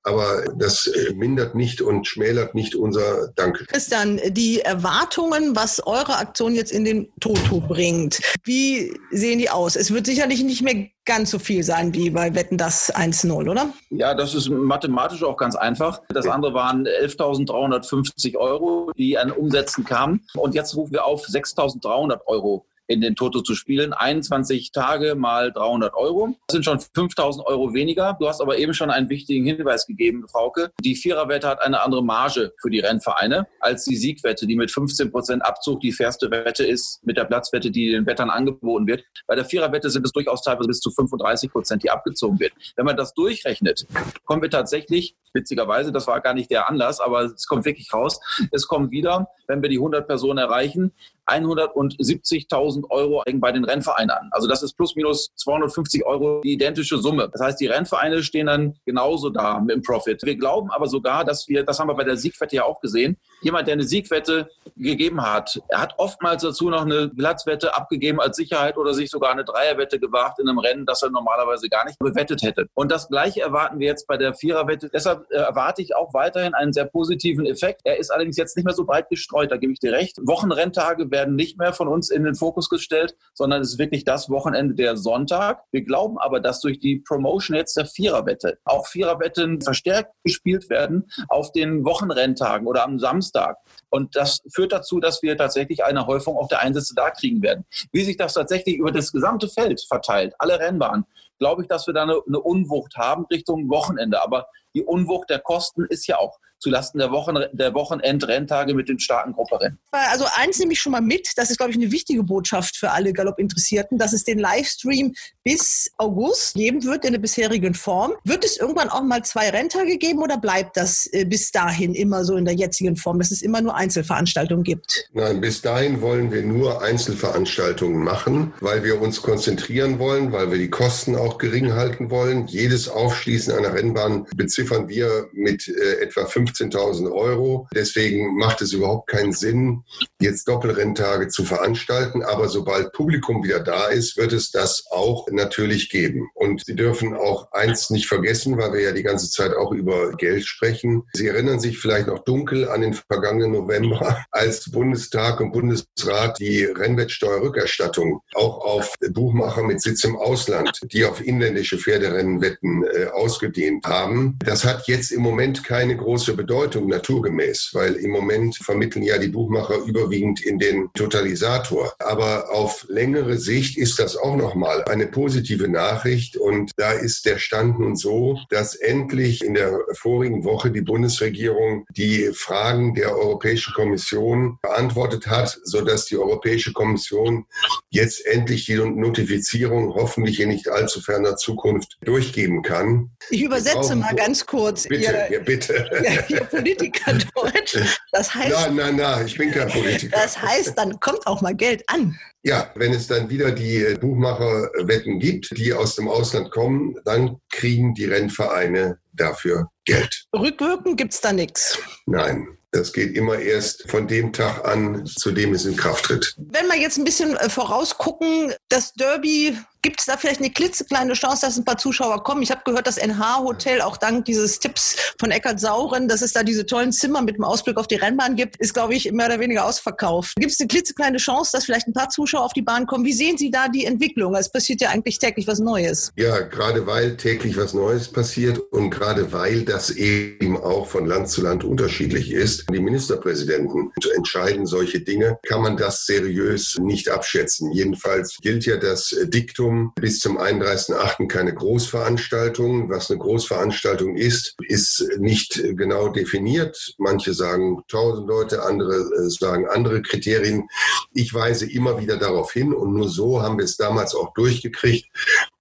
aber 0.03 0.45
das 0.57 0.87
äh, 0.87 1.13
mindert 1.13 1.55
nicht 1.55 1.81
und 1.81 2.07
schmälert 2.07 2.55
nicht 2.55 2.75
unser 2.75 3.29
Danke. 3.35 3.65
Christian, 3.65 4.19
die 4.29 4.61
Erwartungen, 4.61 5.55
was 5.55 5.85
eure 5.85 6.17
Aktion 6.17 6.55
jetzt 6.55 6.71
in 6.71 6.85
den 6.85 7.11
Toto 7.19 7.59
bringt, 7.59 8.21
wie 8.43 8.97
sehen 9.11 9.39
die 9.39 9.49
aus? 9.49 9.75
Es 9.75 9.91
wird 9.91 10.05
sicherlich 10.05 10.43
nicht 10.43 10.61
mehr 10.61 10.87
ganz 11.05 11.31
so 11.31 11.39
viel 11.39 11.63
sein 11.63 11.93
wie 11.93 12.09
bei 12.09 12.33
Wetten 12.35 12.57
das 12.57 12.93
1-0, 12.93 13.49
oder? 13.49 13.73
Ja, 13.89 14.13
das 14.15 14.33
ist 14.33 14.49
mathematisch 14.49 15.23
auch 15.23 15.37
ganz 15.37 15.55
einfach. 15.55 16.01
Das 16.09 16.27
andere 16.27 16.53
waren 16.53 16.87
11.350 16.87 18.35
Euro, 18.35 18.91
die 18.97 19.17
an 19.17 19.31
Umsätzen 19.31 19.83
kamen. 19.83 20.25
Und 20.35 20.55
jetzt 20.55 20.75
rufen 20.75 20.93
wir 20.93 21.05
auf 21.05 21.25
6.300 21.25 22.21
Euro 22.25 22.65
in 22.87 23.01
den 23.01 23.15
Toto 23.15 23.41
zu 23.41 23.55
spielen. 23.55 23.93
21 23.93 24.71
Tage 24.71 25.15
mal 25.15 25.51
300 25.51 25.93
Euro. 25.95 26.35
Das 26.47 26.53
sind 26.53 26.65
schon 26.65 26.79
5000 26.79 27.45
Euro 27.45 27.73
weniger. 27.73 28.15
Du 28.19 28.27
hast 28.27 28.41
aber 28.41 28.57
eben 28.57 28.73
schon 28.73 28.89
einen 28.91 29.09
wichtigen 29.09 29.45
Hinweis 29.45 29.85
gegeben, 29.85 30.27
Frauke. 30.27 30.71
Die 30.81 30.95
Viererwette 30.95 31.47
hat 31.47 31.61
eine 31.61 31.81
andere 31.81 32.03
Marge 32.03 32.53
für 32.61 32.69
die 32.69 32.79
Rennvereine 32.79 33.47
als 33.59 33.85
die 33.85 33.95
Siegwette, 33.95 34.47
die 34.47 34.55
mit 34.55 34.71
15 34.71 35.11
Prozent 35.11 35.45
Abzug 35.45 35.81
die 35.81 35.91
fairste 35.91 36.29
Wette 36.31 36.65
ist 36.65 37.05
mit 37.05 37.17
der 37.17 37.25
Platzwette, 37.25 37.71
die 37.71 37.91
den 37.91 38.05
Wettern 38.05 38.29
angeboten 38.29 38.87
wird. 38.87 39.03
Bei 39.27 39.35
der 39.35 39.45
Viererwette 39.45 39.89
sind 39.89 40.05
es 40.05 40.11
durchaus 40.11 40.41
teilweise 40.43 40.67
bis 40.67 40.79
zu 40.79 40.91
35 40.91 41.51
Prozent, 41.51 41.83
die 41.83 41.89
abgezogen 41.89 42.39
wird. 42.39 42.53
Wenn 42.75 42.85
man 42.85 42.97
das 42.97 43.13
durchrechnet, 43.13 43.85
kommen 44.25 44.41
wir 44.41 44.49
tatsächlich, 44.49 45.15
witzigerweise, 45.33 45.91
das 45.91 46.07
war 46.07 46.21
gar 46.21 46.33
nicht 46.33 46.51
der 46.51 46.69
Anlass, 46.69 46.99
aber 46.99 47.23
es 47.23 47.47
kommt 47.47 47.65
wirklich 47.65 47.93
raus, 47.93 48.19
es 48.51 48.67
kommt 48.67 48.91
wieder, 48.91 49.27
wenn 49.47 49.61
wir 49.61 49.69
die 49.69 49.77
100 49.77 50.07
Personen 50.07 50.37
erreichen, 50.37 50.91
170.000 51.27 52.74
Euro 52.89 53.23
bei 53.35 53.51
den 53.51 53.63
Rennvereinen 53.63 54.11
an. 54.11 54.29
Also 54.31 54.47
das 54.47 54.63
ist 54.63 54.73
plus 54.73 54.95
minus 54.95 55.31
250 55.35 56.05
Euro 56.05 56.41
die 56.41 56.53
identische 56.53 56.97
Summe. 56.97 57.29
Das 57.31 57.41
heißt, 57.41 57.59
die 57.59 57.67
Rennvereine 57.67 58.23
stehen 58.23 58.47
dann 58.47 58.75
genauso 58.85 59.29
da 59.29 59.59
dem 59.59 59.81
Profit. 59.81 60.21
Wir 60.23 60.35
glauben 60.35 60.71
aber 60.71 60.87
sogar, 60.87 61.23
dass 61.23 61.47
wir, 61.47 61.63
das 61.63 61.79
haben 61.79 61.87
wir 61.87 61.95
bei 61.95 62.03
der 62.03 62.17
Siegwette 62.17 62.55
ja 62.55 62.65
auch 62.65 62.81
gesehen, 62.81 63.17
jemand, 63.41 63.67
der 63.67 63.73
eine 63.73 63.83
Siegwette 63.83 64.49
gegeben 64.75 65.21
hat, 65.21 65.61
er 65.69 65.81
hat 65.81 65.93
oftmals 65.97 66.41
dazu 66.41 66.69
noch 66.69 66.81
eine 66.81 67.09
Platzwette 67.09 67.75
abgegeben 67.75 68.19
als 68.19 68.37
Sicherheit 68.37 68.77
oder 68.77 68.93
sich 68.93 69.09
sogar 69.09 69.31
eine 69.31 69.45
Dreierwette 69.45 69.99
gewagt 69.99 70.39
in 70.39 70.49
einem 70.49 70.59
Rennen, 70.59 70.85
das 70.85 71.03
er 71.03 71.09
normalerweise 71.09 71.69
gar 71.69 71.85
nicht 71.85 71.99
bewettet 71.99 72.41
hätte. 72.43 72.67
Und 72.73 72.91
das 72.91 73.07
Gleiche 73.07 73.41
erwarten 73.41 73.79
wir 73.79 73.87
jetzt 73.87 74.07
bei 74.07 74.17
der 74.17 74.33
Viererwette. 74.33 74.89
Deshalb 74.89 75.29
äh, 75.31 75.35
erwarte 75.35 75.81
ich 75.81 75.95
auch 75.95 76.13
weiterhin 76.13 76.53
einen 76.53 76.73
sehr 76.73 76.85
positiven 76.85 77.45
Effekt. 77.45 77.81
Er 77.83 77.97
ist 77.99 78.11
allerdings 78.11 78.37
jetzt 78.37 78.55
nicht 78.55 78.65
mehr 78.65 78.73
so 78.73 78.85
breit 78.85 79.09
gestreut, 79.09 79.51
da 79.51 79.57
gebe 79.57 79.73
ich 79.73 79.79
dir 79.79 79.93
recht. 79.93 80.17
Wochenrenntage 80.25 81.11
werden 81.11 81.35
nicht 81.35 81.57
mehr 81.57 81.73
von 81.73 81.87
uns 81.87 82.09
in 82.09 82.23
den 82.23 82.35
Fokus 82.35 82.64
gestellt, 82.69 83.15
sondern 83.33 83.61
es 83.61 83.73
ist 83.73 83.79
wirklich 83.79 84.03
das 84.03 84.29
Wochenende 84.29 84.75
der 84.75 84.97
Sonntag. 84.97 85.63
Wir 85.71 85.83
glauben 85.83 86.17
aber, 86.17 86.39
dass 86.39 86.61
durch 86.61 86.79
die 86.79 86.97
Promotion 86.99 87.55
jetzt 87.55 87.77
der 87.77 87.85
Viererwette 87.85 88.59
auch 88.65 88.87
Viererwetten 88.87 89.61
verstärkt 89.61 90.13
gespielt 90.23 90.69
werden 90.69 91.09
auf 91.27 91.51
den 91.51 91.85
Wochenrenntagen 91.85 92.67
oder 92.67 92.83
am 92.83 92.99
Samstag. 92.99 93.57
Und 93.89 94.15
das 94.15 94.41
führt 94.53 94.71
dazu, 94.71 94.99
dass 94.99 95.21
wir 95.21 95.37
tatsächlich 95.37 95.83
eine 95.83 96.05
Häufung 96.07 96.37
auch 96.37 96.47
der 96.47 96.59
Einsätze 96.59 96.93
da 96.95 97.11
kriegen 97.11 97.41
werden. 97.41 97.65
Wie 97.91 98.03
sich 98.03 98.17
das 98.17 98.33
tatsächlich 98.33 98.77
über 98.77 98.91
das 98.91 99.11
gesamte 99.11 99.47
Feld 99.47 99.81
verteilt, 99.81 100.33
alle 100.39 100.59
Rennbahnen, 100.59 101.05
glaube 101.39 101.61
ich, 101.61 101.67
dass 101.67 101.87
wir 101.87 101.93
da 101.93 102.03
eine, 102.03 102.19
eine 102.27 102.39
Unwucht 102.39 102.97
haben 102.97 103.25
Richtung 103.25 103.69
Wochenende. 103.69 104.21
Aber 104.21 104.47
die 104.73 104.83
Unwucht 104.83 105.29
der 105.29 105.39
Kosten 105.39 105.85
ist 105.85 106.07
ja 106.07 106.17
auch 106.17 106.39
zulasten 106.65 106.99
der, 106.99 107.11
Wochen, 107.11 107.35
der 107.51 107.75
Wochenendrenntage 107.75 108.73
mit 108.73 108.89
den 108.89 108.99
starken 108.99 109.33
Grupperennen. 109.33 109.77
Also 109.91 110.25
eins 110.33 110.57
nehme 110.57 110.73
ich 110.73 110.79
schon 110.79 110.91
mal 110.91 111.01
mit, 111.01 111.29
das 111.35 111.51
ist, 111.51 111.57
glaube 111.57 111.71
ich, 111.71 111.77
eine 111.77 111.91
wichtige 111.91 112.23
Botschaft 112.23 112.75
für 112.75 112.89
alle 112.89 113.13
Galopp-Interessierten, 113.13 113.99
dass 113.99 114.13
es 114.13 114.23
den 114.23 114.39
Livestream 114.39 115.13
bis 115.45 115.91
August 115.97 116.55
geben 116.55 116.83
wird 116.83 117.05
in 117.05 117.13
der 117.13 117.19
bisherigen 117.19 117.75
Form. 117.75 118.13
Wird 118.23 118.43
es 118.43 118.57
irgendwann 118.57 118.89
auch 118.89 119.03
mal 119.03 119.23
zwei 119.23 119.49
Renntage 119.51 119.97
geben 119.97 120.23
oder 120.23 120.37
bleibt 120.39 120.75
das 120.75 121.07
äh, 121.13 121.23
bis 121.23 121.51
dahin 121.51 121.93
immer 121.93 122.25
so 122.25 122.35
in 122.35 122.45
der 122.45 122.55
jetzigen 122.55 122.95
Form, 122.95 123.19
dass 123.19 123.29
es 123.29 123.43
immer 123.43 123.61
nur 123.61 123.75
Einzelveranstaltungen 123.75 124.63
gibt? 124.63 125.07
Nein, 125.13 125.39
bis 125.39 125.61
dahin 125.61 126.01
wollen 126.01 126.31
wir 126.31 126.41
nur 126.41 126.81
Einzelveranstaltungen 126.81 128.03
machen, 128.03 128.53
weil 128.59 128.83
wir 128.83 128.99
uns 128.99 129.21
konzentrieren 129.21 129.99
wollen, 129.99 130.31
weil 130.31 130.49
wir 130.49 130.57
die 130.57 130.71
Kosten 130.71 131.15
auch 131.15 131.37
gering 131.37 131.73
halten 131.73 132.09
wollen. 132.09 132.47
Jedes 132.47 132.89
Aufschließen 132.89 133.53
einer 133.53 133.75
Rennbahn 133.75 134.25
beziffern 134.35 134.89
wir 134.89 135.29
mit 135.31 135.67
äh, 135.67 136.01
etwa 136.01 136.21
15.000 136.21 137.11
Euro. 137.11 137.67
Deswegen 137.71 138.35
macht 138.35 138.63
es 138.63 138.73
überhaupt 138.73 139.11
keinen 139.11 139.31
Sinn, 139.31 139.83
jetzt 140.19 140.47
Doppelrenntage 140.47 141.27
zu 141.27 141.43
veranstalten. 141.43 142.23
Aber 142.23 142.49
sobald 142.49 142.93
Publikum 142.93 143.43
wieder 143.43 143.59
da 143.59 143.89
ist, 143.89 144.17
wird 144.17 144.33
es 144.33 144.49
das 144.49 144.85
auch 144.89 145.27
natürlich 145.35 145.89
geben. 145.89 146.29
Und 146.33 146.65
Sie 146.65 146.75
dürfen 146.75 147.13
auch 147.13 147.51
eins 147.51 147.89
nicht 147.89 148.07
vergessen, 148.07 148.57
weil 148.57 148.73
wir 148.73 148.81
ja 148.81 148.91
die 148.91 149.03
ganze 149.03 149.29
Zeit 149.29 149.53
auch 149.53 149.71
über 149.71 150.13
Geld 150.13 150.45
sprechen. 150.45 151.03
Sie 151.13 151.27
erinnern 151.27 151.59
sich 151.59 151.77
vielleicht 151.77 152.07
noch 152.07 152.19
dunkel 152.19 152.69
an 152.69 152.81
den 152.81 152.93
vergangenen 152.93 153.51
November, 153.51 154.25
als 154.31 154.71
Bundestag 154.71 155.39
und 155.39 155.51
Bundesrat 155.51 156.39
die 156.39 156.63
Rennwettsteuerrückerstattung 156.63 158.21
auch 158.33 158.59
auf 158.65 158.93
Buchmacher 159.11 159.63
mit 159.63 159.81
Sitz 159.81 160.03
im 160.03 160.15
Ausland, 160.15 160.79
die 160.91 161.05
auf 161.05 161.25
inländische 161.25 161.77
Pferderennenwetten 161.77 162.83
äh, 162.83 163.05
ausgedehnt 163.07 163.85
haben. 163.85 164.37
Das 164.43 164.65
hat 164.65 164.87
jetzt 164.87 165.11
im 165.11 165.21
Moment 165.21 165.63
keine 165.63 165.95
große 165.95 166.33
Bedeutung 166.35 166.87
naturgemäß, 166.87 167.71
weil 167.73 167.95
im 167.95 168.11
Moment 168.11 168.55
vermitteln 168.57 169.03
ja 169.03 169.17
die 169.17 169.27
Buchmacher 169.27 169.77
überwiegend 169.85 170.41
in 170.41 170.59
den 170.59 170.89
Totalisator. 170.93 171.93
Aber 171.99 172.51
auf 172.51 172.85
längere 172.87 173.37
Sicht 173.37 173.77
ist 173.77 173.99
das 173.99 174.17
auch 174.17 174.35
nochmal 174.35 174.83
eine 174.85 175.07
positive 175.07 175.24
positive 175.25 175.67
Nachricht. 175.67 176.37
Und 176.37 176.71
da 176.77 176.91
ist 176.91 177.25
der 177.25 177.39
Stand 177.39 177.79
nun 177.79 177.95
so, 177.95 178.37
dass 178.51 178.75
endlich 178.75 179.43
in 179.43 179.55
der 179.55 179.79
vorigen 179.93 180.43
Woche 180.43 180.69
die 180.69 180.81
Bundesregierung 180.81 181.83
die 181.89 182.29
Fragen 182.31 182.93
der 182.93 183.17
Europäischen 183.17 183.73
Kommission 183.73 184.59
beantwortet 184.61 185.25
hat, 185.25 185.57
sodass 185.63 186.05
die 186.05 186.17
Europäische 186.17 186.73
Kommission 186.73 187.45
jetzt 187.89 188.23
endlich 188.27 188.65
die 188.65 188.75
Notifizierung 188.75 189.95
hoffentlich 189.95 190.39
in 190.39 190.49
nicht 190.49 190.69
allzu 190.69 191.01
ferner 191.01 191.37
Zukunft 191.37 191.97
durchgeben 192.03 192.61
kann. 192.61 193.09
Ich 193.31 193.41
übersetze 193.41 193.95
mal 193.95 194.13
ganz 194.13 194.45
kurz. 194.45 194.83
Bitte, 194.83 195.05
ihr, 195.05 195.31
ja, 195.31 195.39
bitte. 195.39 195.89
Ihr 196.29 196.41
Politiker 196.41 197.13
Deutsch. 197.13 197.77
Das 198.11 198.33
heißt, 198.33 198.49
nein, 198.49 198.75
nein, 198.75 198.95
nein, 198.95 199.25
ich 199.25 199.37
bin 199.37 199.51
kein 199.51 199.67
Politiker. 199.67 200.15
Das 200.15 200.41
heißt, 200.41 200.77
dann 200.77 200.97
kommt 201.01 201.27
auch 201.27 201.41
mal 201.41 201.53
Geld 201.53 201.83
an. 201.87 202.17
Ja, 202.45 202.71
wenn 202.75 202.93
es 202.93 203.07
dann 203.07 203.27
wieder 203.27 203.51
die 203.51 203.95
Buchmacherwetten 203.99 205.19
gibt, 205.19 205.57
die 205.57 205.73
aus 205.73 205.95
dem 205.95 206.07
Ausland 206.07 206.51
kommen, 206.51 206.95
dann 207.03 207.37
kriegen 207.49 207.95
die 207.95 208.05
Rennvereine 208.05 208.99
dafür 209.13 209.71
Geld. 209.83 210.25
Rückwirkend 210.31 210.95
gibt 210.95 211.13
es 211.13 211.21
da 211.21 211.33
nichts. 211.33 211.79
Nein. 212.05 212.47
Das 212.69 212.91
geht 212.91 213.15
immer 213.15 213.39
erst 213.39 213.89
von 213.89 214.05
dem 214.05 214.33
Tag 214.33 214.67
an, 214.67 215.05
zu 215.05 215.31
dem 215.31 215.53
es 215.53 215.65
in 215.65 215.77
Kraft 215.77 216.05
tritt. 216.05 216.35
Wenn 216.37 216.67
wir 216.67 216.77
jetzt 216.77 216.97
ein 216.97 217.05
bisschen 217.05 217.37
äh, 217.37 217.49
vorausgucken, 217.49 218.53
das 218.67 218.91
Derby 218.93 219.57
Gibt 219.85 219.99
es 219.99 220.07
da 220.07 220.17
vielleicht 220.17 220.39
eine 220.39 220.49
klitzekleine 220.49 221.13
Chance, 221.13 221.45
dass 221.45 221.57
ein 221.57 221.63
paar 221.63 221.77
Zuschauer 221.77 222.23
kommen? 222.23 222.41
Ich 222.41 222.49
habe 222.49 222.61
gehört, 222.65 222.87
das 222.87 222.97
NH-Hotel, 222.97 223.81
auch 223.81 223.97
dank 223.97 224.25
dieses 224.25 224.59
Tipps 224.59 224.95
von 225.19 225.29
Eckert 225.29 225.59
Sauren, 225.59 226.07
dass 226.07 226.23
es 226.23 226.33
da 226.33 226.41
diese 226.41 226.65
tollen 226.65 226.91
Zimmer 226.91 227.21
mit 227.21 227.35
dem 227.35 227.43
Ausblick 227.43 227.77
auf 227.77 227.85
die 227.85 227.93
Rennbahn 227.93 228.35
gibt, 228.35 228.55
ist, 228.55 228.73
glaube 228.73 228.95
ich, 228.95 229.11
mehr 229.11 229.27
oder 229.27 229.39
weniger 229.39 229.63
ausverkauft. 229.63 230.33
Gibt 230.37 230.53
es 230.53 230.59
eine 230.59 230.69
klitzekleine 230.69 231.19
Chance, 231.19 231.51
dass 231.53 231.65
vielleicht 231.65 231.85
ein 231.85 231.93
paar 231.93 232.09
Zuschauer 232.09 232.45
auf 232.45 232.53
die 232.53 232.63
Bahn 232.63 232.87
kommen? 232.87 233.05
Wie 233.05 233.13
sehen 233.13 233.37
Sie 233.37 233.51
da 233.51 233.67
die 233.67 233.85
Entwicklung? 233.85 234.33
Es 234.33 234.51
passiert 234.51 234.81
ja 234.81 234.89
eigentlich 234.89 235.19
täglich 235.19 235.45
was 235.45 235.59
Neues. 235.59 236.11
Ja, 236.15 236.39
gerade 236.39 236.87
weil 236.87 237.15
täglich 237.15 237.55
was 237.55 237.75
Neues 237.75 238.07
passiert 238.07 238.57
und 238.57 238.89
gerade 238.89 239.33
weil 239.33 239.65
das 239.65 239.91
eben 239.91 240.57
auch 240.57 240.87
von 240.87 241.05
Land 241.05 241.29
zu 241.29 241.43
Land 241.43 241.63
unterschiedlich 241.63 242.31
ist. 242.31 242.65
Die 242.73 242.79
Ministerpräsidenten 242.79 243.91
entscheiden 244.15 244.65
solche 244.65 245.01
Dinge, 245.01 245.37
kann 245.47 245.61
man 245.61 245.77
das 245.77 246.07
seriös 246.07 246.75
nicht 246.81 247.07
abschätzen. 247.07 247.71
Jedenfalls 247.71 248.39
gilt 248.41 248.65
ja 248.65 248.77
das 248.77 249.15
Diktum, 249.25 249.74
bis 249.95 250.19
zum 250.19 250.37
31.8. 250.37 251.27
keine 251.27 251.53
Großveranstaltung. 251.53 252.89
Was 252.89 253.09
eine 253.09 253.19
Großveranstaltung 253.19 254.15
ist, 254.15 254.55
ist 254.67 255.05
nicht 255.17 255.61
genau 255.75 256.09
definiert. 256.09 256.95
Manche 256.97 257.33
sagen 257.33 257.79
1000 257.91 258.27
Leute, 258.27 258.63
andere 258.63 258.95
äh, 258.95 259.29
sagen 259.29 259.67
andere 259.67 260.01
Kriterien. 260.01 260.67
Ich 261.13 261.33
weise 261.33 261.69
immer 261.69 261.99
wieder 261.99 262.17
darauf 262.17 262.51
hin 262.51 262.73
und 262.73 262.93
nur 262.93 263.09
so 263.09 263.41
haben 263.41 263.57
wir 263.57 263.65
es 263.65 263.77
damals 263.77 264.15
auch 264.15 264.33
durchgekriegt, 264.33 265.07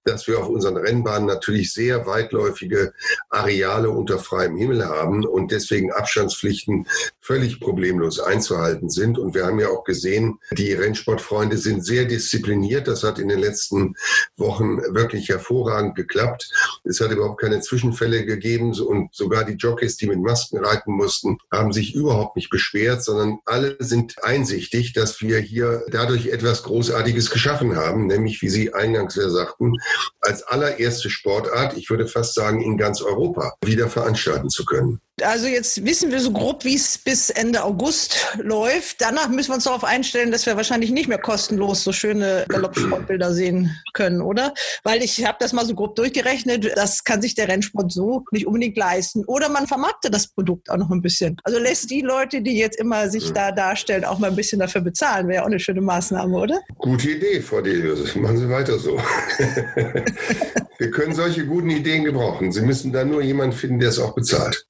dass 0.05 0.27
wir 0.27 0.39
auf 0.39 0.47
unseren 0.47 0.77
Rennbahnen 0.77 1.27
natürlich 1.27 1.73
sehr 1.73 2.05
weitläufige 2.05 2.93
Areale 3.29 3.89
unter 3.89 4.19
freiem 4.19 4.55
Himmel 4.55 4.85
haben 4.85 5.25
und 5.25 5.51
deswegen 5.51 5.91
Abstandspflichten 5.91 6.87
völlig 7.19 7.59
problemlos 7.59 8.19
einzuhalten 8.19 8.89
sind. 8.89 9.17
Und 9.17 9.33
wir 9.33 9.45
haben 9.45 9.59
ja 9.59 9.69
auch 9.69 9.83
gesehen, 9.83 10.39
die 10.51 10.73
Rennsportfreunde 10.73 11.57
sind 11.57 11.83
sehr 11.83 12.05
diszipliniert. 12.05 12.87
Das 12.87 13.03
hat 13.03 13.17
in 13.17 13.29
den 13.29 13.39
letzten 13.39 13.95
Wochen 14.37 14.77
wirklich 14.93 15.29
hervorragend 15.29 15.95
geklappt. 15.95 16.51
Es 16.83 17.01
hat 17.01 17.11
überhaupt 17.11 17.41
keine 17.41 17.61
Zwischenfälle 17.61 18.25
gegeben 18.25 18.79
und 18.79 19.13
sogar 19.13 19.43
die 19.43 19.53
Jockeys, 19.53 19.97
die 19.97 20.07
mit 20.07 20.19
Masken 20.19 20.63
reiten 20.63 20.93
mussten, 20.93 21.39
haben 21.51 21.73
sich 21.73 21.95
überhaupt 21.95 22.35
nicht 22.35 22.51
beschwert, 22.51 23.03
sondern 23.03 23.39
alle 23.45 23.75
sind 23.79 24.23
einsichtig, 24.23 24.93
dass 24.93 25.21
wir 25.21 25.39
hier 25.39 25.83
dadurch 25.89 26.27
etwas 26.27 26.61
Großartiges 26.63 27.31
geschaffen 27.31 27.75
haben, 27.75 28.05
nämlich, 28.05 28.41
wie 28.43 28.49
Sie 28.49 28.73
eingangs 28.73 29.15
ja 29.15 29.29
sagten, 29.29 29.73
als 30.21 30.43
allererste 30.43 31.09
Sportart, 31.09 31.77
ich 31.77 31.89
würde 31.89 32.07
fast 32.07 32.33
sagen 32.33 32.61
in 32.61 32.77
ganz 32.77 33.01
Europa, 33.01 33.53
wieder 33.63 33.89
veranstalten 33.89 34.49
zu 34.49 34.65
können. 34.65 35.01
Also 35.23 35.47
jetzt 35.47 35.85
wissen 35.85 36.11
wir 36.11 36.19
so 36.19 36.31
grob, 36.31 36.65
wie 36.65 36.75
es 36.75 36.97
bis 36.97 37.29
Ende 37.29 37.63
August 37.63 38.17
läuft. 38.37 38.99
Danach 38.99 39.29
müssen 39.29 39.51
wir 39.51 39.55
uns 39.55 39.63
darauf 39.63 39.85
einstellen, 39.85 40.29
dass 40.29 40.45
wir 40.45 40.57
wahrscheinlich 40.57 40.91
nicht 40.91 41.07
mehr 41.07 41.17
kostenlos 41.17 41.85
so 41.85 41.93
schöne 41.93 42.43
Galoppsportbilder 42.49 43.33
sehen 43.33 43.71
können, 43.93 44.21
oder? 44.21 44.53
Weil 44.83 45.01
ich 45.01 45.25
habe 45.25 45.37
das 45.39 45.53
mal 45.53 45.65
so 45.65 45.73
grob 45.73 45.95
durchgerechnet, 45.95 46.69
das 46.75 47.05
kann 47.05 47.21
sich 47.21 47.33
der 47.33 47.47
Rennsport 47.47 47.93
so 47.93 48.25
nicht 48.31 48.45
unbedingt 48.45 48.75
leisten. 48.75 49.23
Oder 49.23 49.47
man 49.47 49.67
vermarktet 49.67 50.13
das 50.13 50.27
Produkt 50.27 50.69
auch 50.69 50.75
noch 50.75 50.91
ein 50.91 51.01
bisschen. 51.01 51.37
Also 51.45 51.59
lässt 51.59 51.89
die 51.91 52.01
Leute, 52.01 52.41
die 52.41 52.57
jetzt 52.57 52.77
immer 52.77 53.09
sich 53.09 53.31
da 53.31 53.53
darstellen, 53.53 54.03
auch 54.03 54.19
mal 54.19 54.31
ein 54.31 54.35
bisschen 54.35 54.59
dafür 54.59 54.81
bezahlen. 54.81 55.29
Wäre 55.29 55.43
auch 55.43 55.47
eine 55.47 55.61
schöne 55.61 55.79
Maßnahme, 55.79 56.35
oder? 56.35 56.59
Gute 56.77 57.11
Idee, 57.11 57.39
Frau 57.39 57.61
Delius. 57.61 58.15
Machen 58.15 58.37
Sie 58.37 58.49
weiter 58.49 58.77
so. 58.77 58.99
wir 60.77 60.91
können 60.91 61.15
solche 61.15 61.45
guten 61.45 61.69
Ideen 61.69 62.03
gebrauchen. 62.03 62.51
Sie 62.51 62.61
müssen 62.61 62.91
da 62.91 63.05
nur 63.05 63.21
jemanden 63.21 63.55
finden, 63.55 63.79
der 63.79 63.89
es 63.89 63.99
auch 63.99 64.13
bezahlt. 64.13 64.67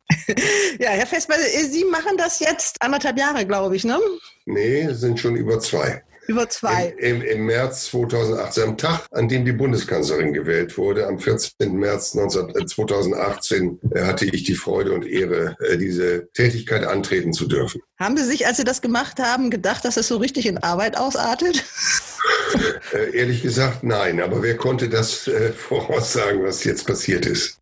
Ja, 0.79 0.89
Herr 0.89 1.07
Festmann, 1.07 1.39
Sie 1.69 1.85
machen 1.85 2.17
das 2.17 2.39
jetzt 2.39 2.81
anderthalb 2.81 3.17
Jahre, 3.17 3.45
glaube 3.45 3.75
ich, 3.75 3.83
ne? 3.83 3.99
Nee, 4.45 4.81
es 4.81 4.99
sind 4.99 5.19
schon 5.19 5.35
über 5.35 5.59
zwei. 5.59 6.03
Über 6.27 6.49
zwei. 6.49 6.95
Im, 6.97 7.17
im, 7.17 7.21
Im, 7.21 7.45
März 7.45 7.85
2018, 7.85 8.63
am 8.63 8.77
Tag, 8.77 9.05
an 9.11 9.29
dem 9.29 9.45
die 9.45 9.51
Bundeskanzlerin 9.51 10.33
gewählt 10.33 10.77
wurde, 10.77 11.05
am 11.07 11.19
14. 11.19 11.73
März 11.73 12.15
19, 12.15 12.67
2018, 12.67 13.79
äh, 13.91 14.01
hatte 14.01 14.25
ich 14.25 14.43
die 14.43 14.55
Freude 14.55 14.93
und 14.93 15.05
Ehre, 15.05 15.55
äh, 15.59 15.77
diese 15.77 16.27
Tätigkeit 16.33 16.83
antreten 16.83 17.31
zu 17.31 17.47
dürfen. 17.47 17.81
Haben 17.99 18.17
Sie 18.17 18.23
sich, 18.23 18.47
als 18.47 18.57
Sie 18.57 18.63
das 18.63 18.81
gemacht 18.81 19.19
haben, 19.19 19.51
gedacht, 19.51 19.85
dass 19.85 19.97
es 19.97 20.07
so 20.07 20.17
richtig 20.17 20.47
in 20.47 20.57
Arbeit 20.57 20.97
ausartet? 20.97 21.63
Äh, 22.93 23.15
ehrlich 23.17 23.43
gesagt, 23.43 23.83
nein. 23.83 24.19
Aber 24.21 24.41
wer 24.41 24.57
konnte 24.57 24.89
das 24.89 25.27
äh, 25.27 25.51
voraussagen, 25.51 26.43
was 26.43 26.63
jetzt 26.63 26.87
passiert 26.87 27.25
ist? 27.27 27.59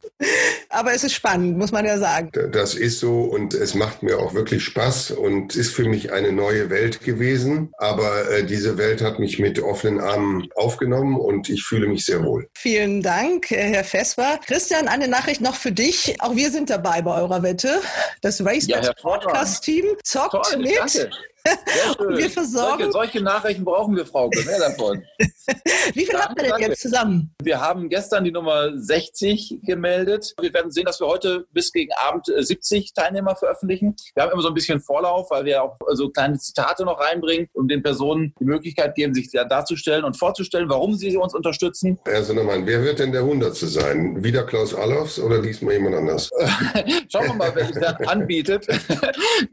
Aber 0.73 0.93
es 0.93 1.03
ist 1.03 1.13
spannend, 1.13 1.57
muss 1.57 1.71
man 1.71 1.85
ja 1.85 1.97
sagen. 1.97 2.31
Das 2.51 2.73
ist 2.73 2.99
so 2.99 3.21
und 3.21 3.53
es 3.53 3.75
macht 3.75 4.01
mir 4.03 4.19
auch 4.19 4.33
wirklich 4.33 4.63
Spaß 4.63 5.11
und 5.11 5.55
ist 5.55 5.73
für 5.73 5.87
mich 5.87 6.11
eine 6.11 6.31
neue 6.31 6.69
Welt 6.69 7.01
gewesen. 7.01 7.71
Aber 7.77 8.29
äh, 8.31 8.43
diese 8.43 8.77
Welt 8.77 9.01
hat 9.01 9.19
mich 9.19 9.39
mit 9.39 9.59
offenen 9.59 9.99
Armen 9.99 10.49
aufgenommen 10.55 11.15
und 11.17 11.49
ich 11.49 11.63
fühle 11.63 11.87
mich 11.87 12.05
sehr 12.05 12.23
wohl. 12.23 12.49
Vielen 12.55 13.01
Dank, 13.01 13.51
äh, 13.51 13.73
Herr 13.73 13.83
Vesper. 13.83 14.39
Christian, 14.45 14.87
eine 14.87 15.07
Nachricht 15.07 15.41
noch 15.41 15.55
für 15.55 15.71
dich. 15.71 16.15
Auch 16.19 16.35
wir 16.35 16.49
sind 16.49 16.69
dabei 16.69 17.01
bei 17.01 17.21
eurer 17.21 17.43
Wette. 17.43 17.81
Das 18.21 18.43
Race 18.43 18.67
ja, 18.67 18.81
Podcast 19.01 19.63
Team 19.63 19.85
zockt 20.03 20.31
Toll, 20.31 20.57
mit. 20.57 20.77
Danke. 20.77 21.09
wir 22.17 22.29
versorgen. 22.29 22.83
Solche, 22.83 22.91
solche, 22.91 23.21
Nachrichten 23.21 23.65
brauchen 23.65 23.95
wir, 23.95 24.05
Frau. 24.05 24.29
Mehr 24.45 24.59
davon. 24.59 25.03
Wie 25.93 26.05
viel 26.05 26.17
habt 26.17 26.41
ihr 26.41 26.47
denn 26.49 26.59
jetzt 26.59 26.81
zusammen? 26.81 27.33
Wir 27.41 27.59
haben 27.59 27.89
gestern 27.89 28.23
die 28.23 28.31
Nummer 28.31 28.77
60 28.77 29.59
gemeldet. 29.63 30.33
Wir 30.39 30.53
werden 30.53 30.71
sehen, 30.71 30.85
dass 30.85 31.01
wir 31.01 31.07
heute 31.07 31.45
bis 31.51 31.71
gegen 31.73 31.91
Abend 31.93 32.27
70 32.27 32.85
äh, 32.85 33.01
Teilnehmer 33.01 33.35
veröffentlichen. 33.35 33.95
Wir 34.15 34.23
haben 34.23 34.31
immer 34.31 34.41
so 34.41 34.47
ein 34.47 34.53
bisschen 34.53 34.79
Vorlauf, 34.79 35.31
weil 35.31 35.43
wir 35.43 35.63
auch 35.63 35.77
so 35.91 36.09
kleine 36.09 36.37
Zitate 36.37 36.85
noch 36.85 36.99
reinbringen, 36.99 37.49
um 37.53 37.67
den 37.67 37.83
Personen 37.83 38.33
die 38.39 38.45
Möglichkeit 38.45 38.95
geben, 38.95 39.13
sich 39.13 39.29
darzustellen 39.31 40.05
und 40.05 40.17
vorzustellen, 40.17 40.69
warum 40.69 40.95
sie 40.95 41.15
uns 41.17 41.33
unterstützen. 41.33 41.99
Herr 42.05 42.23
Sonnemann, 42.23 42.65
wer 42.65 42.81
wird 42.83 42.99
denn 42.99 43.11
der 43.11 43.23
Hundertste 43.23 43.67
sein? 43.67 44.23
Wieder 44.23 44.43
Klaus 44.43 44.73
Allofs 44.73 45.19
oder 45.19 45.41
diesmal 45.41 45.73
jemand 45.73 45.95
anders? 45.95 46.29
Schauen 47.11 47.27
wir 47.27 47.33
mal, 47.33 47.51
wer 47.53 47.65
sich 47.65 47.75
das 47.75 47.95
anbietet. 48.07 48.67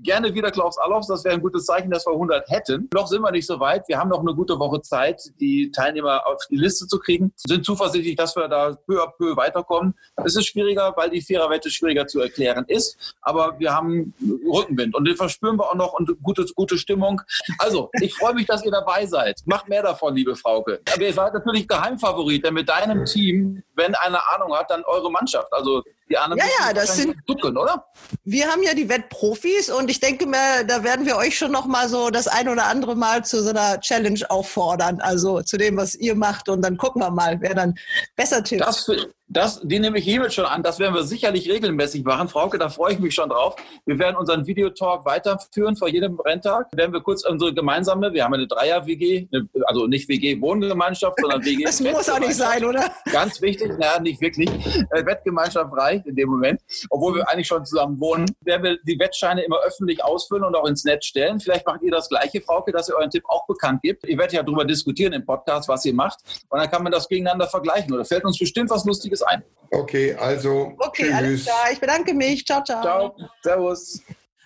Gerne 0.03 0.33
wieder 0.33 0.50
Klaus 0.53 0.79
Allofs, 0.79 1.09
das 1.09 1.24
wäre 1.24 1.35
ein 1.35 1.40
gutes 1.40 1.64
Zeichen 1.66 1.80
Zeichen, 1.81 1.90
dass 1.90 2.07
wir 2.07 2.12
100 2.12 2.49
hätten. 2.51 2.88
Noch 2.93 3.07
sind 3.07 3.23
wir 3.23 3.31
nicht 3.31 3.47
so 3.47 3.59
weit. 3.61 3.88
Wir 3.88 3.99
haben 3.99 4.11
noch 4.11 4.21
eine 4.21 4.35
gute 4.35 4.59
Woche 4.59 4.81
Zeit, 4.83 5.23
die 5.40 5.71
Teilnehmer 5.71 6.27
auf 6.27 6.47
die 6.51 6.57
Liste 6.57 6.87
zu 6.87 6.99
kriegen. 6.99 7.33
Sind 7.37 7.64
zuversichtlich, 7.64 8.16
dass 8.16 8.37
wir 8.37 8.49
da 8.49 8.77
peu 8.87 9.03
à 9.03 9.11
peu 9.16 9.37
weiterkommen. 9.37 9.95
Es 10.25 10.37
ist 10.37 10.47
schwieriger, 10.47 10.93
weil 10.97 11.11
die 11.11 11.23
Viererwette 11.23 11.71
schwieriger 11.71 12.07
zu 12.07 12.21
erklären 12.21 12.64
ist. 12.69 13.14
Aber 13.23 13.59
wir 13.59 13.75
haben 13.75 14.14
Rückenwind 14.53 14.95
und 14.95 15.05
den 15.07 15.16
verspüren 15.16 15.57
wir 15.57 15.71
auch 15.71 15.75
noch 15.75 15.93
und 15.95 16.11
gute, 16.23 16.45
gute 16.55 16.79
Stimmung. 16.79 17.23
Also, 17.59 17.90
ich 18.01 18.14
freue 18.14 18.35
mich, 18.35 18.47
dass 18.47 18.64
ihr 18.64 18.71
dabei 18.71 19.07
seid. 19.07 19.40
Macht 19.47 19.69
mehr 19.69 19.83
davon, 19.83 20.14
liebe 20.14 20.37
Frauke. 20.37 20.81
Aber 20.93 21.03
ihr 21.03 21.14
seid 21.14 21.33
natürlich 21.33 21.66
Geheimfavorit, 21.66 22.45
denn 22.45 22.55
mit 22.55 22.69
deinem 22.69 23.05
Team, 23.05 23.62
wenn 23.75 23.95
eine 23.95 24.19
Ahnung 24.35 24.55
hat, 24.55 24.71
dann 24.71 24.83
eure 24.85 25.11
Mannschaft. 25.11 25.53
Also 25.53 25.83
die 26.11 26.18
anderen 26.18 26.38
ja, 26.38 26.66
ja, 26.66 26.73
das 26.73 26.96
sind 26.96 27.16
ducken, 27.27 27.57
oder? 27.57 27.87
Wir 28.25 28.49
haben 28.49 28.62
ja 28.62 28.75
die 28.75 28.88
Wettprofis 28.88 29.70
und 29.70 29.90
ich 29.90 30.01
denke 30.01 30.27
mir, 30.27 30.64
da 30.66 30.83
werden 30.83 31.07
wir 31.07 31.16
euch 31.16 31.38
schon 31.38 31.53
noch 31.53 31.66
mal 31.66 31.88
so 31.88 32.11
das 32.11 32.27
ein 32.27 32.49
oder 32.49 32.66
andere 32.66 32.96
Mal 32.96 33.25
zu 33.25 33.42
so 33.42 33.51
einer 33.51 33.81
Challenge 33.81 34.20
auffordern, 34.29 35.01
also 35.01 35.42
zu 35.42 35.57
dem, 35.57 35.77
was 35.77 35.94
ihr 35.94 36.16
macht 36.16 36.49
und 36.49 36.62
dann 36.62 36.77
gucken 36.77 37.01
wir 37.01 37.11
mal, 37.11 37.40
wer 37.40 37.55
dann 37.55 37.79
besser 38.16 38.42
tippt. 38.42 38.62
Das, 38.62 38.90
Das, 39.33 39.61
die 39.62 39.79
nehme 39.79 39.97
ich 39.99 40.05
hiermit 40.05 40.35
schon 40.35 40.45
an. 40.45 40.64
Das 40.64 40.81
werden 40.81 40.93
wir 40.93 41.05
sicherlich 41.05 41.49
regelmäßig 41.49 42.03
machen. 42.03 42.27
Frauke, 42.27 42.59
da 42.59 42.69
freue 42.69 42.95
ich 42.95 42.99
mich 42.99 43.14
schon 43.14 43.29
drauf. 43.29 43.55
Wir 43.87 43.97
werden 44.01 44.16
unseren 44.16 44.45
Videotalk 44.45 45.05
weiterführen 45.05 45.77
vor 45.77 45.88
jedem 45.88 46.19
Renntag. 46.19 46.66
Werden 46.75 46.93
wir 46.93 47.01
kurz 47.01 47.25
unsere 47.25 47.55
gemeinsame, 47.55 48.12
wir 48.12 48.25
haben 48.25 48.35
eine 48.35 48.49
Dreier-WG, 48.49 49.29
also 49.66 49.87
nicht 49.87 50.09
WG-Wohngemeinschaft, 50.09 51.16
sondern 51.21 51.45
WG. 51.45 51.62
das 51.64 51.81
muss 51.81 52.09
auch 52.09 52.19
nicht 52.19 52.35
sein, 52.35 52.64
oder? 52.64 52.90
Ganz 53.12 53.40
wichtig, 53.40 53.71
naja, 53.79 54.01
nicht 54.01 54.21
wirklich. 54.21 54.51
Äh, 54.90 55.07
Wettgemeinschaft 55.07 55.73
reicht 55.77 56.07
in 56.07 56.16
dem 56.16 56.29
Moment, 56.29 56.61
obwohl 56.90 57.14
wir 57.14 57.31
eigentlich 57.31 57.47
schon 57.47 57.64
zusammen 57.64 58.01
wohnen. 58.01 58.27
Werden 58.40 58.64
wir 58.64 58.79
die 58.83 58.99
Wettscheine 58.99 59.45
immer 59.45 59.61
öffentlich 59.64 60.03
ausfüllen 60.03 60.43
und 60.43 60.57
auch 60.57 60.66
ins 60.66 60.83
Netz 60.83 61.07
stellen. 61.07 61.38
Vielleicht 61.38 61.64
macht 61.69 61.83
ihr 61.83 61.93
das 61.93 62.09
Gleiche, 62.09 62.40
Frauke, 62.40 62.73
dass 62.73 62.88
ihr 62.88 62.97
euren 62.97 63.11
Tipp 63.11 63.23
auch 63.29 63.47
bekannt 63.47 63.83
gibt. 63.83 64.09
Ihr 64.09 64.19
werdet 64.19 64.33
ja 64.33 64.43
darüber 64.43 64.64
diskutieren 64.64 65.12
im 65.12 65.25
Podcast, 65.25 65.69
was 65.69 65.85
ihr 65.85 65.95
macht. 65.95 66.19
Und 66.49 66.59
dann 66.59 66.69
kann 66.69 66.83
man 66.83 66.90
das 66.90 67.09
gegeneinander 67.09 67.47
vergleichen. 67.47 67.93
Oder 67.93 68.05
fällt 68.05 68.25
uns 68.25 68.37
bestimmt 68.37 68.71
was 68.71 68.85
Lustiges 68.85 69.19
ein. 69.22 69.42
Okay, 69.70 70.14
also. 70.14 70.74
Okay, 70.78 71.04
tschüss. 71.04 71.14
alles 71.14 71.44
klar. 71.44 71.72
Ich 71.72 71.80
bedanke 71.80 72.14
mich. 72.14 72.44
Ciao, 72.44 72.62
ciao. 72.64 72.83
Ciao. 72.83 73.16
Servus. 73.42 74.02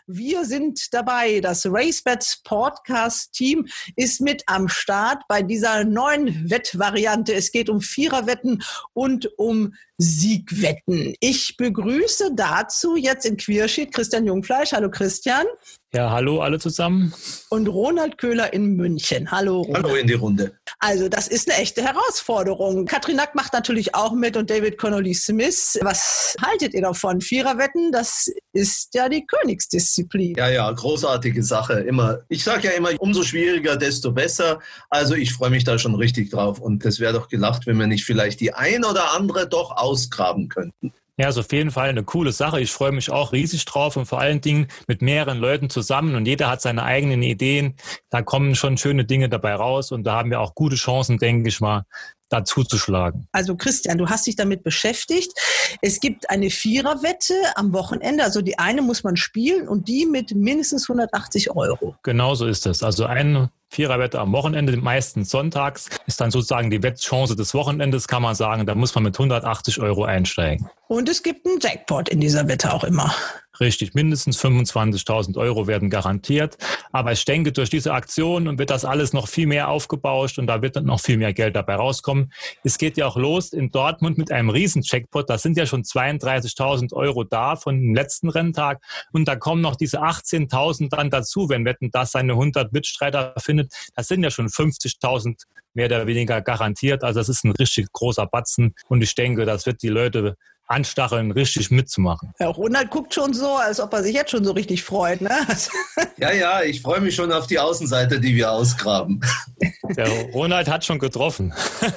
Wir 0.07 0.45
sind 0.45 0.93
dabei. 0.93 1.41
Das 1.41 1.65
RaceBets 1.65 2.43
Podcast 2.45 3.33
Team 3.33 3.67
ist 3.97 4.21
mit 4.21 4.43
am 4.47 4.69
Start 4.69 5.23
bei 5.29 5.41
dieser 5.41 5.85
neuen 5.85 6.51
Wettvariante. 6.51 7.33
Es 7.33 7.53
geht 7.53 7.71
um 7.71 7.81
Viererwetten 7.81 8.63
und 8.93 9.31
um 9.39 9.73
Siegwetten. 9.99 11.15
Ich 11.21 11.57
begrüße 11.57 12.33
dazu 12.35 12.97
jetzt 12.97 13.27
in 13.27 13.37
Queerschied 13.37 13.93
Christian 13.93 14.27
Jungfleisch. 14.27 14.73
Hallo 14.73 14.91
Christian. 14.91 15.47
Ja, 15.95 16.11
hallo 16.11 16.41
alle 16.41 16.59
zusammen. 16.59 17.15
Und 17.51 17.69
Ronald 17.69 18.19
Köhler 18.19 18.53
in 18.53 18.75
München. 18.75 19.31
Hallo 19.31 19.61
Ronald. 19.61 19.85
Hallo 19.85 19.95
in 19.95 20.09
die 20.09 20.15
Runde. 20.15 20.59
Also 20.81 21.09
das 21.09 21.29
ist 21.29 21.49
eine 21.49 21.63
echte 21.63 21.83
Herausforderung. 21.85 22.85
Katrin 22.85 23.15
Nack 23.15 23.37
macht 23.37 23.53
natürlich 23.53 23.95
auch 23.95 24.13
mit 24.13 24.37
und 24.37 24.51
David 24.51 24.77
Connolly 24.77 25.15
Smith. 25.15 25.79
Was 25.83 26.35
haltet 26.45 26.75
ihr 26.75 26.83
davon? 26.83 27.21
Viererwetten, 27.21 27.93
das 27.93 28.29
ist 28.53 28.93
ja 28.95 29.09
die 29.09 29.25
Königsdisziplin. 29.25 30.35
Ja, 30.37 30.49
ja, 30.49 30.69
großartige 30.69 31.45
Sache. 31.45 31.75
Immer. 31.75 32.23
Ich 32.29 32.43
sage 32.43 32.67
ja 32.67 32.73
immer, 32.73 32.91
umso 32.99 33.23
schwieriger, 33.23 33.77
desto 33.77 34.11
besser. 34.11 34.59
Also 34.91 35.15
ich 35.15 35.33
freue 35.33 35.51
mich 35.51 35.63
da 35.63 35.79
schon 35.79 35.95
richtig 35.95 36.31
drauf. 36.31 36.59
Und 36.59 36.85
es 36.85 36.99
wäre 36.99 37.13
doch 37.13 37.29
gelacht, 37.29 37.69
wenn 37.69 37.79
wir 37.79 37.87
nicht 37.87 38.05
vielleicht 38.05 38.41
die 38.41 38.53
ein 38.53 38.85
oder 38.85 39.15
andere 39.15 39.49
doch 39.49 39.77
ausgraben 39.85 40.49
könnten. 40.49 40.93
Ja, 41.17 41.29
ist 41.29 41.39
auf 41.39 41.53
jeden 41.53 41.71
Fall 41.71 41.89
eine 41.89 42.03
coole 42.03 42.33
Sache. 42.33 42.61
Ich 42.61 42.73
freue 42.73 42.91
mich 42.91 43.11
auch 43.11 43.33
riesig 43.33 43.65
drauf 43.67 43.97
und 43.97 44.07
vor 44.07 44.19
allen 44.19 44.41
Dingen 44.41 44.67
mit 44.89 45.01
mehreren 45.01 45.39
Leuten 45.39 45.71
zusammen 45.71 46.17
und 46.17 46.27
jeder 46.27 46.51
hat 46.51 46.61
seine 46.61 46.83
eigenen 46.83 47.23
Ideen. 47.23 47.77
Da 48.11 48.23
kommen 48.23 48.57
schon 48.57 48.77
schöne 48.79 49.05
Dinge 49.05 49.29
dabei 49.29 49.55
raus 49.55 49.93
und 49.93 50.03
da 50.03 50.17
haben 50.17 50.31
wir 50.31 50.41
auch 50.41 50.57
gute 50.57 50.75
Chancen, 50.75 51.19
denke 51.19 51.49
ich 51.49 51.61
mal, 51.61 51.85
dazu 52.31 52.65
zu 52.65 52.79
schlagen. 52.79 53.29
Also 53.31 53.55
Christian, 53.55 53.97
du 53.97 54.09
hast 54.09 54.27
dich 54.27 54.35
damit 54.35 54.65
beschäftigt. 54.65 55.33
Es 55.83 56.01
gibt 56.01 56.31
eine 56.31 56.51
Viererwette 56.51 57.35
am 57.55 57.73
Wochenende. 57.73 58.25
Also 58.25 58.43
die 58.43 58.59
eine 58.59 58.83
muss 58.83 59.05
man 59.05 59.17
spielen 59.17 59.69
und 59.69 59.87
die 59.87 60.07
mit 60.07 60.35
mindestens 60.35 60.91
180 60.91 61.53
Euro. 61.55 61.95
Genau 62.03 62.35
so 62.35 62.47
ist 62.47 62.67
es. 62.67 62.83
Also 62.83 63.07
eine 63.07 63.51
Viererwette 63.75 64.21
am 64.21 64.33
Wochenende, 64.33 64.77
meistens 64.77 65.31
sonntags, 65.31 65.89
ist 66.07 66.21
dann 66.21 66.31
sozusagen 66.31 66.71
die 66.71 66.83
Wettchance 66.83 67.35
des 67.35 67.55
Wochenendes, 67.55 68.09
kann 68.09 68.23
man 68.23 68.35
sagen. 68.35 68.67
Da 68.67 68.75
muss 68.75 68.95
man 68.95 69.05
mit 69.05 69.19
180 69.19 69.81
Euro 69.81 70.05
einsteigen. 70.05 70.69
Und 70.87 71.09
es 71.09 71.23
gibt 71.23 71.47
einen 71.47 71.59
Jackpot 71.61 72.09
in 72.09 72.21
dieser 72.21 72.47
Wette 72.49 72.73
auch 72.73 72.85
immer. 72.85 73.15
Richtig, 73.61 73.95
mindestens 73.95 74.43
25.000 74.43 75.37
Euro 75.37 75.67
werden 75.67 75.89
garantiert. 75.89 76.57
Aber 76.93 77.13
ich 77.13 77.25
denke, 77.25 77.53
durch 77.53 77.71
diese 77.71 77.93
Aktion 77.93 78.59
wird 78.59 78.71
das 78.71 78.85
alles 78.85 79.13
noch 79.13 79.29
viel 79.29 79.47
mehr 79.47 79.69
aufgebauscht 79.69 80.39
und 80.39 80.49
da 80.49 80.61
wird 80.61 80.83
noch 80.83 81.01
viel 81.01 81.19
mehr 81.19 81.33
Geld 81.33 81.55
dabei 81.55 81.77
rauskommen. 81.77 82.33
Es 82.65 82.79
geht 82.79 82.97
ja 82.97 83.07
auch 83.07 83.17
los 83.17 83.53
in 83.53 83.71
Dortmund 83.71 84.19
mit 84.19 84.33
einem 84.33 84.51
riesen 84.51 84.83
Jackpot. 84.83 85.31
Da 85.31 85.39
sind 85.39 85.57
ja 85.57 85.67
schon 85.67 85.83
32.000 85.83 86.93
Euro 86.95 87.23
da 87.23 87.55
von 87.55 87.81
dem 87.81 87.95
letzten 87.95 88.29
Renntag. 88.29 88.83
Und 89.13 89.29
da 89.29 89.37
kommen 89.37 89.63
noch 89.63 89.77
diese 89.77 90.03
18.000 90.03 90.89
dann 90.91 91.11
dazu, 91.11 91.49
wenn 91.49 91.65
Wetten 91.65 91.91
das 91.93 92.11
seine 92.11 92.33
100 92.33 92.73
Mitstreiter 92.73 93.35
findet. 93.39 93.73
Das 93.95 94.09
sind 94.09 94.25
ja 94.25 94.31
schon 94.31 94.49
50.000 94.49 95.43
mehr 95.75 95.87
oder 95.87 96.07
weniger 96.07 96.41
garantiert. 96.41 97.05
Also 97.05 97.21
das 97.21 97.29
ist 97.29 97.45
ein 97.45 97.53
richtig 97.53 97.93
großer 97.93 98.27
Batzen. 98.27 98.75
Und 98.89 99.03
ich 99.03 99.15
denke, 99.15 99.45
das 99.45 99.67
wird 99.67 99.83
die 99.83 99.89
Leute 99.89 100.37
anstacheln, 100.67 101.31
richtig 101.31 101.71
mitzumachen. 101.71 102.33
Ja, 102.39 102.49
Ronald 102.49 102.91
guckt 102.91 103.15
schon 103.15 103.35
so, 103.35 103.57
als 103.57 103.81
ob 103.81 103.93
er 103.93 104.03
sich 104.03 104.15
jetzt 104.15 104.31
schon 104.31 104.45
so 104.45 104.53
richtig 104.53 104.83
freut. 104.83 105.21
Ne? 105.21 105.31
ja, 106.19 106.33
ja, 106.33 106.63
ich 106.63 106.83
freue 106.83 107.01
mich 107.01 107.15
schon 107.15 107.33
auf 107.33 107.47
die 107.47 107.59
Außenseite, 107.59 108.21
die 108.21 108.35
wir 108.35 108.51
ausgraben. 108.51 109.21
Der 109.97 110.09
Ronald 110.33 110.69
hat 110.69 110.85
schon 110.85 110.99
getroffen. 110.99 111.53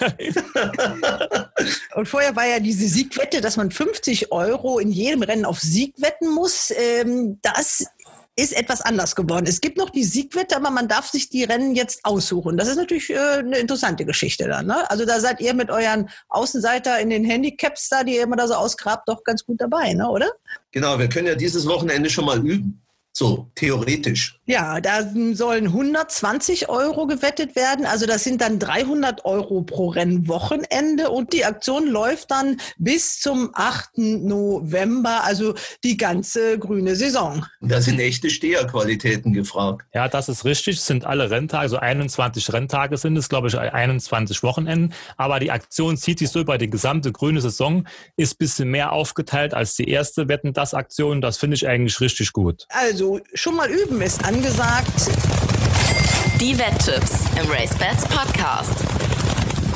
Und 1.96 2.08
vorher 2.08 2.36
war 2.36 2.46
ja 2.46 2.60
diese 2.60 2.88
Siegwette, 2.88 3.42
dass 3.42 3.58
man 3.58 3.72
50 3.72 4.32
Euro 4.32 4.80
in 4.80 4.92
jedem 4.92 5.24
Rennen 5.24 5.46
auf 5.46 5.60
Sieg 5.60 5.94
wetten 5.98 6.30
muss. 6.30 6.72
Ähm, 6.76 7.40
das 7.42 7.86
ist 8.40 8.56
etwas 8.56 8.82
anders 8.82 9.16
geworden. 9.16 9.46
Es 9.48 9.62
gibt 9.62 9.78
noch 9.78 9.90
die 9.90 10.04
Siegwette, 10.04 10.56
aber 10.56 10.70
man 10.70 10.88
darf 10.88 11.08
sich 11.08 11.30
die 11.30 11.44
Rennen 11.44 11.76
jetzt 11.76 12.02
aussuchen. 12.04 12.56
Das 12.56 12.68
ist 12.68 12.78
natürlich 12.78 13.10
äh, 13.10 13.18
eine 13.18 13.58
interessante 13.58 14.06
Geschichte 14.06 14.48
dann. 14.48 14.68
Ne? 14.68 14.90
Also 14.90 15.06
da 15.06 15.20
seid 15.20 15.42
ihr 15.42 15.56
mit 15.56 15.72
euren 15.72 16.10
Außenseiter 16.30 17.00
in 17.00 17.10
den 17.10 17.26
Handicaps 17.26 17.90
da, 17.90 18.04
die 18.04 18.16
ihr 18.16 18.24
immer 18.24 18.36
da 18.36 18.48
so 18.48 18.54
ausgrabt, 18.54 19.10
doch 19.10 19.24
ganz 19.24 19.44
gut 19.44 19.60
dabei, 19.60 19.94
ne? 19.94 20.08
oder? 20.08 20.32
Genau, 20.72 21.00
wir 21.00 21.10
können 21.10 21.28
ja 21.28 21.36
dieses 21.36 21.66
Wochenende 21.68 22.10
schon 22.10 22.26
mal 22.26 22.46
üben. 22.46 22.82
So, 23.20 23.50
theoretisch. 23.56 24.40
Ja, 24.46 24.80
da 24.80 25.10
sollen 25.34 25.66
120 25.66 26.70
Euro 26.70 27.08
gewettet 27.08 27.56
werden. 27.56 27.88
Also 27.88 28.06
das 28.06 28.24
sind 28.24 28.42
dann 28.42 28.60
300 28.60 29.26
Euro 29.26 29.64
pro 29.64 29.88
Rennwochenende. 29.88 31.10
Und 31.10 31.34
die 31.34 31.44
Aktion 31.44 31.88
läuft 31.88 32.30
dann 32.30 32.58
bis 32.78 33.20
zum 33.20 33.50
8. 33.54 33.98
November, 33.98 35.24
also 35.24 35.56
die 35.84 35.98
ganze 35.98 36.60
grüne 36.60 36.96
Saison. 36.96 37.44
Da 37.60 37.82
sind 37.82 38.00
echte 38.00 38.30
Steherqualitäten 38.30 39.34
gefragt. 39.34 39.88
Ja, 39.96 40.08
das 40.08 40.30
ist 40.30 40.46
richtig. 40.46 40.78
Es 40.78 40.86
sind 40.86 41.04
alle 41.04 41.32
Renntage, 41.32 41.60
also 41.60 41.78
21 41.78 42.54
Renntage 42.54 42.98
sind 42.98 43.18
es, 43.18 43.30
glaube 43.30 43.48
ich, 43.48 43.58
21 43.58 44.44
Wochenenden. 44.44 44.94
Aber 45.18 45.40
die 45.40 45.50
Aktion 45.50 45.98
zieht 45.98 46.20
sich 46.20 46.30
so 46.30 46.40
über 46.40 46.60
die 46.60 46.70
gesamte 46.70 47.12
grüne 47.12 47.42
Saison, 47.42 47.88
ist 48.16 48.36
ein 48.36 48.38
bisschen 48.38 48.70
mehr 48.70 48.92
aufgeteilt 48.92 49.56
als 49.56 49.74
die 49.74 49.90
erste 49.90 50.28
Wetten, 50.28 50.54
das 50.54 50.76
Aktion. 50.76 51.20
Das 51.20 51.38
finde 51.40 51.56
ich 51.56 51.68
eigentlich 51.68 52.00
richtig 52.00 52.32
gut. 52.32 52.68
Also 52.70 53.07
schon 53.34 53.56
mal 53.56 53.70
üben 53.70 54.02
ist 54.02 54.24
angesagt. 54.26 55.10
Die 56.40 56.58
Wetttipps 56.58 57.26
im 57.42 57.50
RaceBets 57.50 58.06
Podcast. 58.06 58.74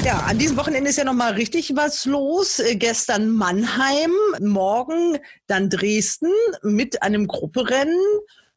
Ja, 0.03 0.17
an 0.27 0.37
diesem 0.37 0.57
Wochenende 0.57 0.89
ist 0.89 0.97
ja 0.97 1.03
noch 1.03 1.13
mal 1.13 1.33
richtig 1.33 1.75
was 1.75 2.05
los. 2.05 2.59
Äh, 2.59 2.75
gestern 2.75 3.29
Mannheim, 3.29 4.11
morgen 4.39 5.19
dann 5.47 5.69
Dresden 5.69 6.31
mit 6.63 7.03
einem 7.03 7.27
Grupperennen. 7.27 7.99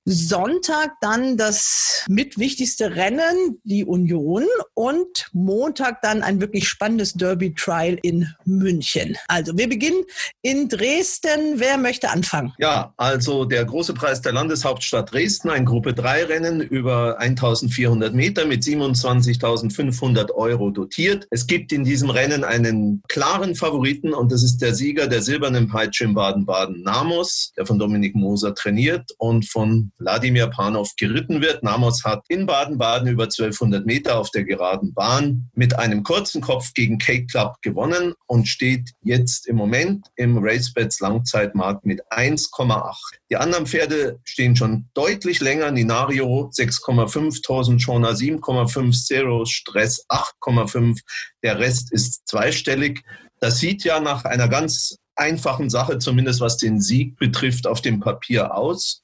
Sonntag 0.07 1.01
dann 1.01 1.39
das 1.39 2.05
mitwichtigste 2.09 2.95
Rennen, 2.95 3.59
die 3.65 3.87
Union 3.87 4.45
und 4.75 5.29
Montag 5.33 6.03
dann 6.03 6.23
ein 6.23 6.43
wirklich 6.43 6.69
spannendes 6.69 7.15
Derby-Trial 7.15 7.99
in 8.03 8.29
München. 8.45 9.17
Also 9.29 9.57
wir 9.57 9.67
beginnen 9.67 10.05
in 10.43 10.69
Dresden. 10.69 11.55
Wer 11.55 11.79
möchte 11.79 12.11
anfangen? 12.11 12.53
Ja, 12.59 12.93
also 12.99 13.47
der 13.47 13.65
große 13.65 13.95
Preis 13.95 14.21
der 14.21 14.33
Landeshauptstadt 14.33 15.11
Dresden, 15.11 15.49
ein 15.49 15.65
Gruppe 15.65 15.95
3 15.95 16.25
Rennen 16.25 16.61
über 16.61 17.19
1400 17.19 18.13
Meter 18.13 18.45
mit 18.45 18.63
27.500 18.63 20.33
Euro 20.33 20.69
dotiert. 20.69 21.27
Es 21.31 21.47
gibt 21.47 21.73
in 21.73 21.83
diesem 21.83 22.11
Rennen 22.11 22.45
einen 22.45 23.03
klaren 23.09 23.55
Favoriten 23.55 24.13
und 24.13 24.31
das 24.31 24.43
ist 24.43 24.59
der 24.59 24.75
Sieger 24.75 25.07
der 25.07 25.23
silbernen 25.23 25.69
Peitsche 25.69 26.05
in 26.05 26.13
Baden-Baden, 26.13 26.83
Namos, 26.83 27.53
der 27.57 27.65
von 27.65 27.79
Dominik 27.79 28.15
Moser 28.15 28.55
trainiert 28.55 29.11
und 29.17 29.49
von 29.49 29.93
Wladimir 29.99 30.49
Panov 30.49 30.91
geritten 30.97 31.41
wird. 31.41 31.63
Namos 31.63 32.05
hat 32.05 32.25
in 32.29 32.47
Baden-Baden 32.47 33.09
über 33.09 33.25
1200 33.25 33.87
Meter 33.87 34.19
auf 34.19 34.31
der 34.31 34.45
geraden 34.45 34.93
Bahn 34.95 35.51
mit 35.55 35.79
einem 35.79 36.03
kurzen 36.03 36.41
Kopf 36.41 36.75
gegen 36.75 36.99
Cake 36.99 37.27
Club 37.27 37.57
gewonnen 37.63 38.15
und 38.27 38.49
steht 38.49 38.91
jetzt 39.03 39.47
im 39.47 39.57
Moment 39.57 40.07
im 40.17 40.39
RaceBets 40.39 41.01
Langzeitmarkt 41.01 41.87
mit 41.87 42.03
1,8. 42.11 42.95
Die 43.31 43.37
anderen 43.37 43.67
Pferde 43.67 44.21
stehen 44.25 44.57
schon 44.57 44.89
deutlich 44.95 45.41
länger. 45.41 45.71
Ninario 45.71 46.51
6,5, 46.55 47.43
Torsen 47.43 47.81
Schona 47.81 48.11
7,5, 48.11 49.07
Zero 49.07 49.45
Stress 49.45 50.05
8,5. 50.09 51.01
Der 51.43 51.59
Rest 51.59 51.93
ist 51.93 52.27
zweistellig. 52.27 53.03
Das 53.41 53.59
sieht 53.59 53.85
ja 53.85 54.01
nach 54.01 54.25
einer 54.25 54.49
ganz 54.49 54.97
einfachen 55.17 55.71
Sache, 55.71 55.99
zumindest 55.99 56.41
was 56.41 56.57
den 56.57 56.81
Sieg 56.81 57.17
betrifft, 57.17 57.67
auf 57.67 57.81
dem 57.81 58.01
Papier 58.01 58.55
aus. 58.55 59.04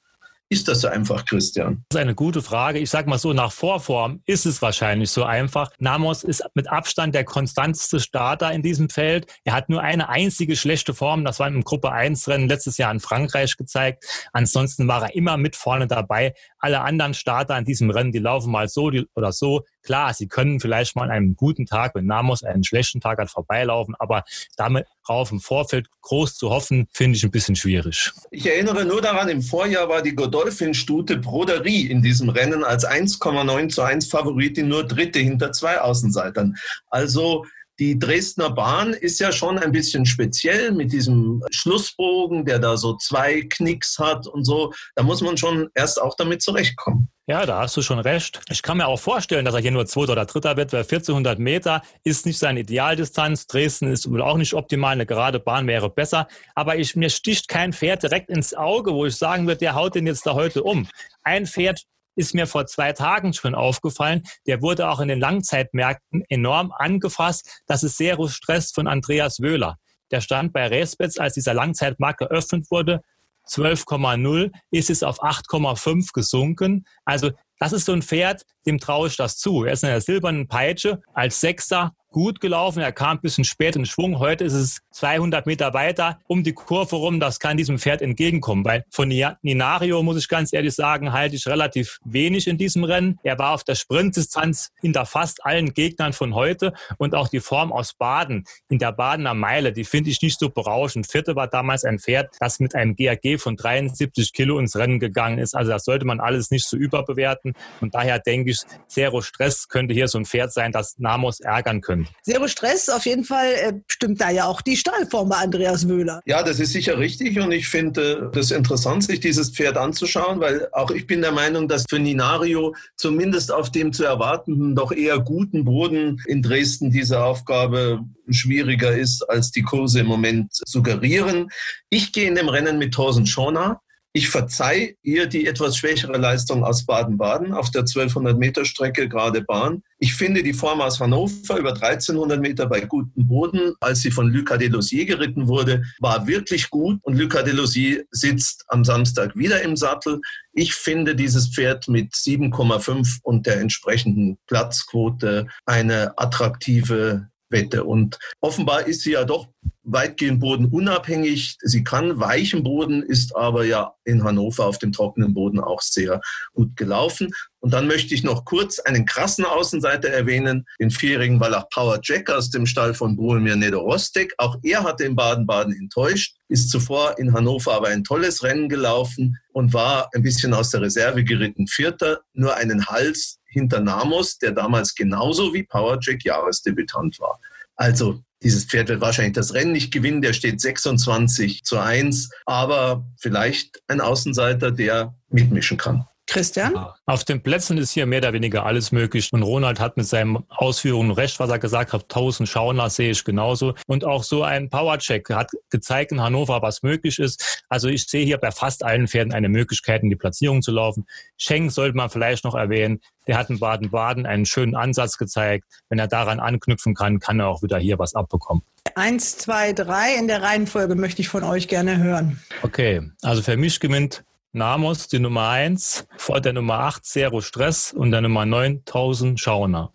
Ist 0.51 0.67
das 0.67 0.81
so 0.81 0.89
einfach, 0.89 1.23
Christian? 1.23 1.85
Das 1.87 1.95
ist 1.95 2.01
eine 2.01 2.13
gute 2.13 2.41
Frage. 2.41 2.79
Ich 2.79 2.89
sage 2.89 3.09
mal 3.09 3.17
so, 3.17 3.31
nach 3.31 3.53
Vorform 3.53 4.21
ist 4.25 4.45
es 4.45 4.61
wahrscheinlich 4.61 5.09
so 5.09 5.23
einfach. 5.23 5.71
Namos 5.79 6.25
ist 6.25 6.43
mit 6.55 6.69
Abstand 6.69 7.15
der 7.15 7.23
konstanteste 7.23 8.01
Starter 8.01 8.51
in 8.51 8.61
diesem 8.61 8.89
Feld. 8.89 9.27
Er 9.45 9.53
hat 9.53 9.69
nur 9.69 9.81
eine 9.81 10.09
einzige 10.09 10.57
schlechte 10.57 10.93
Form. 10.93 11.23
Das 11.23 11.39
war 11.39 11.47
im 11.47 11.63
Gruppe 11.63 11.93
1 11.93 12.27
Rennen 12.27 12.49
letztes 12.49 12.77
Jahr 12.77 12.91
in 12.91 12.99
Frankreich 12.99 13.55
gezeigt. 13.55 14.03
Ansonsten 14.33 14.89
war 14.89 15.03
er 15.03 15.15
immer 15.15 15.37
mit 15.37 15.55
vorne 15.55 15.87
dabei. 15.87 16.33
Alle 16.61 16.81
anderen 16.81 17.13
Starter 17.13 17.57
in 17.57 17.65
diesem 17.65 17.89
Rennen, 17.89 18.11
die 18.11 18.19
laufen 18.19 18.51
mal 18.51 18.69
so 18.69 18.91
oder 19.15 19.31
so. 19.31 19.63
Klar, 19.83 20.13
sie 20.13 20.27
können 20.27 20.59
vielleicht 20.59 20.95
mal 20.95 21.03
an 21.03 21.11
einem 21.11 21.35
guten 21.35 21.65
Tag, 21.65 21.95
wenn 21.95 22.05
Namos 22.05 22.43
einen 22.43 22.63
schlechten 22.63 23.01
Tag 23.01 23.17
hat, 23.19 23.29
vorbeilaufen, 23.29 23.95
aber 23.97 24.23
damit 24.55 24.85
auf 25.03 25.31
im 25.31 25.39
Vorfeld 25.39 25.87
groß 26.01 26.35
zu 26.35 26.49
hoffen, 26.49 26.87
finde 26.91 27.17
ich 27.17 27.23
ein 27.23 27.31
bisschen 27.31 27.55
schwierig. 27.55 28.11
Ich 28.29 28.45
erinnere 28.45 28.85
nur 28.85 29.01
daran, 29.01 29.29
im 29.29 29.41
Vorjahr 29.41 29.89
war 29.89 30.01
die 30.01 30.15
Godolphin-Stute 30.15 31.17
Broderie 31.17 31.87
in 31.87 32.01
diesem 32.01 32.29
Rennen 32.29 32.63
als 32.63 32.87
1,9 32.87 33.69
zu 33.69 33.81
1 33.81 34.07
Favoritin 34.07 34.67
nur 34.67 34.87
Dritte 34.87 35.19
hinter 35.19 35.51
zwei 35.51 35.81
Außenseitern. 35.81 36.55
Also 36.89 37.45
die 37.81 37.97
Dresdner 37.97 38.51
Bahn 38.51 38.93
ist 38.93 39.19
ja 39.19 39.31
schon 39.31 39.57
ein 39.57 39.71
bisschen 39.71 40.05
speziell 40.05 40.71
mit 40.71 40.91
diesem 40.91 41.43
Schlussbogen, 41.49 42.45
der 42.45 42.59
da 42.59 42.77
so 42.77 42.95
zwei 42.97 43.41
Knicks 43.41 43.97
hat 43.97 44.27
und 44.27 44.45
so. 44.45 44.71
Da 44.95 45.01
muss 45.01 45.21
man 45.21 45.35
schon 45.35 45.67
erst 45.73 45.99
auch 45.99 46.15
damit 46.15 46.43
zurechtkommen. 46.43 47.09
Ja, 47.25 47.43
da 47.47 47.57
hast 47.57 47.75
du 47.75 47.81
schon 47.81 47.97
recht. 47.97 48.39
Ich 48.51 48.61
kann 48.61 48.77
mir 48.77 48.85
auch 48.85 48.99
vorstellen, 48.99 49.45
dass 49.45 49.55
er 49.55 49.61
hier 49.61 49.71
nur 49.71 49.87
Zweiter 49.87 50.11
oder 50.11 50.27
Dritter 50.27 50.57
wird, 50.57 50.73
weil 50.73 50.81
1400 50.81 51.39
Meter 51.39 51.81
ist 52.03 52.27
nicht 52.27 52.37
seine 52.37 52.59
Idealdistanz. 52.59 53.47
Dresden 53.47 53.91
ist 53.91 54.07
wohl 54.07 54.21
auch 54.21 54.37
nicht 54.37 54.53
optimal. 54.53 54.91
Eine 54.91 55.07
gerade 55.07 55.39
Bahn 55.39 55.65
wäre 55.65 55.89
besser. 55.89 56.27
Aber 56.53 56.75
ich, 56.75 56.95
mir 56.95 57.09
sticht 57.09 57.47
kein 57.47 57.73
Pferd 57.73 58.03
direkt 58.03 58.29
ins 58.29 58.53
Auge, 58.53 58.93
wo 58.93 59.07
ich 59.07 59.15
sagen 59.15 59.47
würde, 59.47 59.57
der 59.57 59.73
haut 59.73 59.95
den 59.95 60.05
jetzt 60.05 60.27
da 60.27 60.35
heute 60.35 60.61
um. 60.61 60.87
Ein 61.23 61.47
Pferd 61.47 61.81
ist 62.15 62.33
mir 62.33 62.47
vor 62.47 62.65
zwei 62.65 62.93
Tagen 62.93 63.33
schon 63.33 63.55
aufgefallen. 63.55 64.23
Der 64.47 64.61
wurde 64.61 64.89
auch 64.89 64.99
in 64.99 65.07
den 65.07 65.19
Langzeitmärkten 65.19 66.23
enorm 66.29 66.71
angefasst. 66.71 67.61
Das 67.67 67.83
ist 67.83 67.97
Serus 67.97 68.33
Stress 68.33 68.71
von 68.71 68.87
Andreas 68.87 69.39
Wöhler. 69.41 69.77
Der 70.11 70.21
stand 70.21 70.53
bei 70.53 70.67
Respets, 70.67 71.17
als 71.17 71.33
dieser 71.33 71.53
Langzeitmarkt 71.53 72.19
geöffnet 72.19 72.69
wurde, 72.69 73.01
12,0 73.49 74.51
ist 74.71 74.89
es 74.89 75.03
auf 75.03 75.21
8,5 75.23 76.13
gesunken. 76.13 76.85
Also 77.05 77.31
das 77.61 77.73
ist 77.73 77.85
so 77.85 77.93
ein 77.93 78.01
Pferd, 78.01 78.43
dem 78.65 78.79
traue 78.79 79.07
ich 79.07 79.17
das 79.17 79.37
zu. 79.37 79.63
Er 79.63 79.73
ist 79.73 79.83
in 79.83 79.89
der 79.89 80.01
silbernen 80.01 80.47
Peitsche 80.47 80.99
als 81.13 81.41
Sechster 81.41 81.93
gut 82.11 82.41
gelaufen. 82.41 82.81
Er 82.81 82.91
kam 82.91 83.17
ein 83.17 83.21
bisschen 83.21 83.45
spät 83.45 83.75
in 83.75 83.85
Schwung. 83.85 84.19
Heute 84.19 84.43
ist 84.43 84.53
es 84.53 84.81
200 84.91 85.45
Meter 85.45 85.73
weiter 85.73 86.19
um 86.27 86.43
die 86.43 86.53
Kurve 86.53 86.97
rum. 86.97 87.19
Das 87.19 87.39
kann 87.39 87.57
diesem 87.57 87.79
Pferd 87.79 88.01
entgegenkommen. 88.01 88.65
Weil 88.65 88.83
von 88.89 89.07
Ninario, 89.07 90.03
muss 90.03 90.17
ich 90.17 90.27
ganz 90.27 90.53
ehrlich 90.53 90.75
sagen, 90.75 91.13
halte 91.13 91.35
ich 91.35 91.47
relativ 91.47 91.99
wenig 92.03 92.47
in 92.47 92.57
diesem 92.57 92.83
Rennen. 92.83 93.17
Er 93.23 93.39
war 93.39 93.53
auf 93.53 93.63
der 93.63 93.75
Sprintdistanz 93.75 94.71
hinter 94.81 95.05
fast 95.05 95.45
allen 95.45 95.73
Gegnern 95.73 96.13
von 96.13 96.35
heute. 96.35 96.73
Und 96.97 97.15
auch 97.15 97.29
die 97.29 97.39
Form 97.39 97.71
aus 97.71 97.93
Baden 97.93 98.43
in 98.69 98.77
der 98.77 98.91
Badener 98.91 99.33
Meile, 99.33 99.71
die 99.71 99.85
finde 99.85 100.09
ich 100.09 100.21
nicht 100.21 100.37
so 100.37 100.49
berauschend. 100.49 101.07
Vierte 101.07 101.35
war 101.35 101.47
damals 101.47 101.85
ein 101.85 101.99
Pferd, 101.99 102.35
das 102.39 102.59
mit 102.59 102.75
einem 102.75 102.95
GAG 102.95 103.39
von 103.39 103.55
73 103.55 104.33
Kilo 104.33 104.59
ins 104.59 104.75
Rennen 104.75 104.99
gegangen 104.99 105.39
ist. 105.39 105.55
Also 105.55 105.71
das 105.71 105.85
sollte 105.85 106.05
man 106.05 106.19
alles 106.19 106.51
nicht 106.51 106.67
so 106.67 106.75
überbewerten. 106.75 107.50
Und 107.79 107.95
daher 107.95 108.19
denke 108.19 108.51
ich, 108.51 108.59
Zero 108.87 109.21
Stress 109.21 109.67
könnte 109.67 109.93
hier 109.93 110.07
so 110.07 110.17
ein 110.17 110.25
Pferd 110.25 110.53
sein, 110.53 110.71
das 110.71 110.95
Namos 110.97 111.39
ärgern 111.39 111.81
könnte. 111.81 112.11
Zero 112.23 112.47
Stress, 112.47 112.89
auf 112.89 113.05
jeden 113.05 113.23
Fall 113.23 113.53
äh, 113.53 113.73
stimmt 113.87 114.21
da 114.21 114.29
ja 114.29 114.45
auch 114.45 114.61
die 114.61 114.77
Stahlform 114.77 115.29
bei 115.29 115.37
Andreas 115.37 115.87
Wöhler. 115.87 116.21
Ja, 116.25 116.43
das 116.43 116.59
ist 116.59 116.73
sicher 116.73 116.97
richtig 116.97 117.39
und 117.39 117.51
ich 117.51 117.67
finde 117.67 118.29
das 118.33 118.51
interessant, 118.51 119.03
sich 119.03 119.19
dieses 119.19 119.51
Pferd 119.51 119.77
anzuschauen, 119.77 120.39
weil 120.39 120.67
auch 120.71 120.91
ich 120.91 121.07
bin 121.07 121.21
der 121.21 121.31
Meinung, 121.31 121.67
dass 121.67 121.85
für 121.89 121.99
Ninario 121.99 122.75
zumindest 122.95 123.51
auf 123.51 123.71
dem 123.71 123.93
zu 123.93 124.03
erwartenden, 124.03 124.75
doch 124.75 124.91
eher 124.91 125.19
guten 125.19 125.65
Boden 125.65 126.21
in 126.27 126.41
Dresden 126.41 126.91
diese 126.91 127.23
Aufgabe 127.23 128.01
schwieriger 128.29 128.95
ist, 128.95 129.23
als 129.29 129.51
die 129.51 129.63
Kurse 129.63 130.01
im 130.01 130.07
Moment 130.07 130.51
suggerieren. 130.65 131.49
Ich 131.89 132.13
gehe 132.13 132.27
in 132.27 132.35
dem 132.35 132.49
Rennen 132.49 132.77
mit 132.77 132.93
Thorsten 132.93 133.25
Schorner. 133.25 133.81
Ich 134.13 134.27
verzeih 134.27 134.97
ihr 135.03 135.27
die 135.27 135.47
etwas 135.47 135.77
schwächere 135.77 136.17
Leistung 136.17 136.65
aus 136.65 136.85
Baden-Baden 136.85 137.53
auf 137.53 137.71
der 137.71 137.81
1200 137.81 138.37
Meter 138.37 138.65
Strecke, 138.65 139.07
gerade 139.07 139.41
Bahn. 139.41 139.83
Ich 139.99 140.15
finde 140.15 140.43
die 140.43 140.51
Form 140.51 140.81
aus 140.81 140.99
Hannover 140.99 141.57
über 141.57 141.69
1300 141.69 142.41
Meter 142.41 142.65
bei 142.65 142.81
gutem 142.81 143.25
Boden, 143.25 143.73
als 143.79 144.01
sie 144.01 144.11
von 144.11 144.27
Lucas 144.27 144.57
Delosier 144.57 145.05
geritten 145.05 145.47
wurde, 145.47 145.83
war 145.99 146.27
wirklich 146.27 146.69
gut. 146.69 146.99
Und 147.03 147.17
Lucas 147.17 147.45
Delosier 147.45 148.03
sitzt 148.11 148.65
am 148.67 148.83
Samstag 148.83 149.33
wieder 149.37 149.61
im 149.61 149.77
Sattel. 149.77 150.19
Ich 150.51 150.73
finde 150.73 151.15
dieses 151.15 151.47
Pferd 151.47 151.87
mit 151.87 152.13
7,5 152.13 153.19
und 153.23 153.45
der 153.45 153.61
entsprechenden 153.61 154.37
Platzquote 154.47 155.47
eine 155.65 156.17
attraktive 156.17 157.30
Wette. 157.51 157.83
Und 157.83 158.19
offenbar 158.39 158.87
ist 158.87 159.01
sie 159.01 159.11
ja 159.11 159.23
doch 159.23 159.47
weitgehend 159.83 160.39
bodenunabhängig. 160.39 161.57
Sie 161.61 161.83
kann 161.83 162.19
weichen 162.19 162.63
Boden, 162.63 163.01
ist 163.03 163.35
aber 163.35 163.65
ja 163.65 163.93
in 164.03 164.23
Hannover 164.23 164.65
auf 164.65 164.77
dem 164.77 164.91
trockenen 164.91 165.33
Boden 165.33 165.59
auch 165.59 165.81
sehr 165.81 166.21
gut 166.53 166.75
gelaufen. 166.75 167.31
Und 167.59 167.73
dann 167.73 167.87
möchte 167.87 168.13
ich 168.13 168.23
noch 168.23 168.45
kurz 168.45 168.79
einen 168.79 169.05
krassen 169.05 169.45
Außenseiter 169.45 170.09
erwähnen, 170.09 170.65
den 170.79 170.91
vierjährigen 170.91 171.39
Wallach 171.39 171.69
Power 171.69 171.99
Jack 172.01 172.29
aus 172.29 172.49
dem 172.49 172.65
Stall 172.65 172.93
von 172.93 173.15
Bohemir 173.15 173.55
Nedorostek. 173.55 174.33
Auch 174.37 174.57
er 174.63 174.83
hatte 174.83 175.03
in 175.03 175.15
Baden-Baden 175.15 175.73
enttäuscht, 175.73 176.35
ist 176.47 176.69
zuvor 176.69 177.17
in 177.19 177.33
Hannover 177.33 177.73
aber 177.73 177.89
ein 177.89 178.03
tolles 178.03 178.43
Rennen 178.43 178.69
gelaufen 178.69 179.37
und 179.53 179.73
war 179.73 180.09
ein 180.13 180.23
bisschen 180.23 180.53
aus 180.53 180.69
der 180.71 180.81
Reserve 180.81 181.23
geritten. 181.23 181.67
Vierter, 181.67 182.21
nur 182.33 182.55
einen 182.55 182.87
Hals 182.87 183.40
hinter 183.51 183.79
Namos, 183.79 184.37
der 184.37 184.51
damals 184.51 184.95
genauso 184.95 185.53
wie 185.53 185.63
Power 185.63 185.99
Jack 186.01 186.23
Jahresdebütant 186.23 187.19
war. 187.19 187.39
Also 187.75 188.23
dieses 188.43 188.65
Pferd 188.65 188.89
wird 188.89 189.01
wahrscheinlich 189.01 189.33
das 189.33 189.53
Rennen 189.53 189.71
nicht 189.71 189.91
gewinnen, 189.91 190.21
der 190.21 190.33
steht 190.33 190.59
26 190.59 191.63
zu 191.63 191.77
1, 191.77 192.31
aber 192.45 193.05
vielleicht 193.19 193.81
ein 193.87 194.01
Außenseiter, 194.01 194.71
der 194.71 195.15
mitmischen 195.29 195.77
kann. 195.77 196.05
Christian? 196.27 196.73
Auf 197.05 197.25
den 197.25 197.43
Plätzen 197.43 197.77
ist 197.77 197.91
hier 197.91 198.05
mehr 198.05 198.19
oder 198.19 198.33
weniger 198.33 198.65
alles 198.65 198.91
möglich. 198.91 199.29
Und 199.31 199.43
Ronald 199.43 199.79
hat 199.79 199.97
mit 199.97 200.07
seinen 200.07 200.43
Ausführungen 200.49 201.11
recht, 201.11 201.39
was 201.39 201.49
er 201.49 201.59
gesagt 201.59 201.91
hat. 201.93 202.03
1000 202.03 202.47
Schauner 202.47 202.89
sehe 202.89 203.11
ich 203.11 203.23
genauso. 203.23 203.73
Und 203.87 204.05
auch 204.05 204.23
so 204.23 204.43
ein 204.43 204.69
Powercheck 204.69 205.29
hat 205.29 205.51
gezeigt 205.69 206.11
in 206.11 206.21
Hannover, 206.21 206.61
was 206.61 206.83
möglich 206.83 207.19
ist. 207.19 207.63
Also 207.67 207.89
ich 207.89 208.05
sehe 208.05 208.25
hier 208.25 208.37
bei 208.37 208.51
fast 208.51 208.83
allen 208.83 209.07
Pferden 209.07 209.33
eine 209.33 209.49
Möglichkeit, 209.49 210.03
in 210.03 210.09
die 210.09 210.15
Platzierung 210.15 210.61
zu 210.61 210.71
laufen. 210.71 211.05
Schenk 211.37 211.71
sollte 211.71 211.97
man 211.97 212.09
vielleicht 212.09 212.45
noch 212.45 212.55
erwähnen. 212.55 213.01
Der 213.27 213.37
hat 213.37 213.49
in 213.49 213.59
Baden-Baden 213.59 214.25
einen 214.25 214.45
schönen 214.45 214.75
Ansatz 214.75 215.17
gezeigt. 215.17 215.65
Wenn 215.89 215.99
er 215.99 216.07
daran 216.07 216.39
anknüpfen 216.39 216.95
kann, 216.95 217.19
kann 217.19 217.39
er 217.39 217.49
auch 217.49 217.61
wieder 217.61 217.77
hier 217.77 217.99
was 217.99 218.15
abbekommen. 218.15 218.63
Eins, 218.95 219.37
zwei, 219.37 219.73
drei 219.73 220.15
in 220.15 220.27
der 220.27 220.41
Reihenfolge 220.41 220.95
möchte 220.95 221.21
ich 221.21 221.29
von 221.29 221.43
euch 221.43 221.67
gerne 221.67 221.97
hören. 221.97 222.41
Okay, 222.63 223.01
also 223.21 223.41
für 223.41 223.57
mich 223.57 223.79
gewinnt 223.79 224.23
Namos, 224.53 225.07
die 225.07 225.19
Nummer 225.19 225.47
1, 225.47 226.07
vor 226.17 226.41
der 226.41 226.51
Nummer 226.51 226.79
8 226.79 227.05
Zero 227.05 227.39
Stress 227.39 227.93
und 227.93 228.11
der 228.11 228.19
Nummer 228.19 228.45
9000 228.45 229.39
Schauner. 229.39 229.93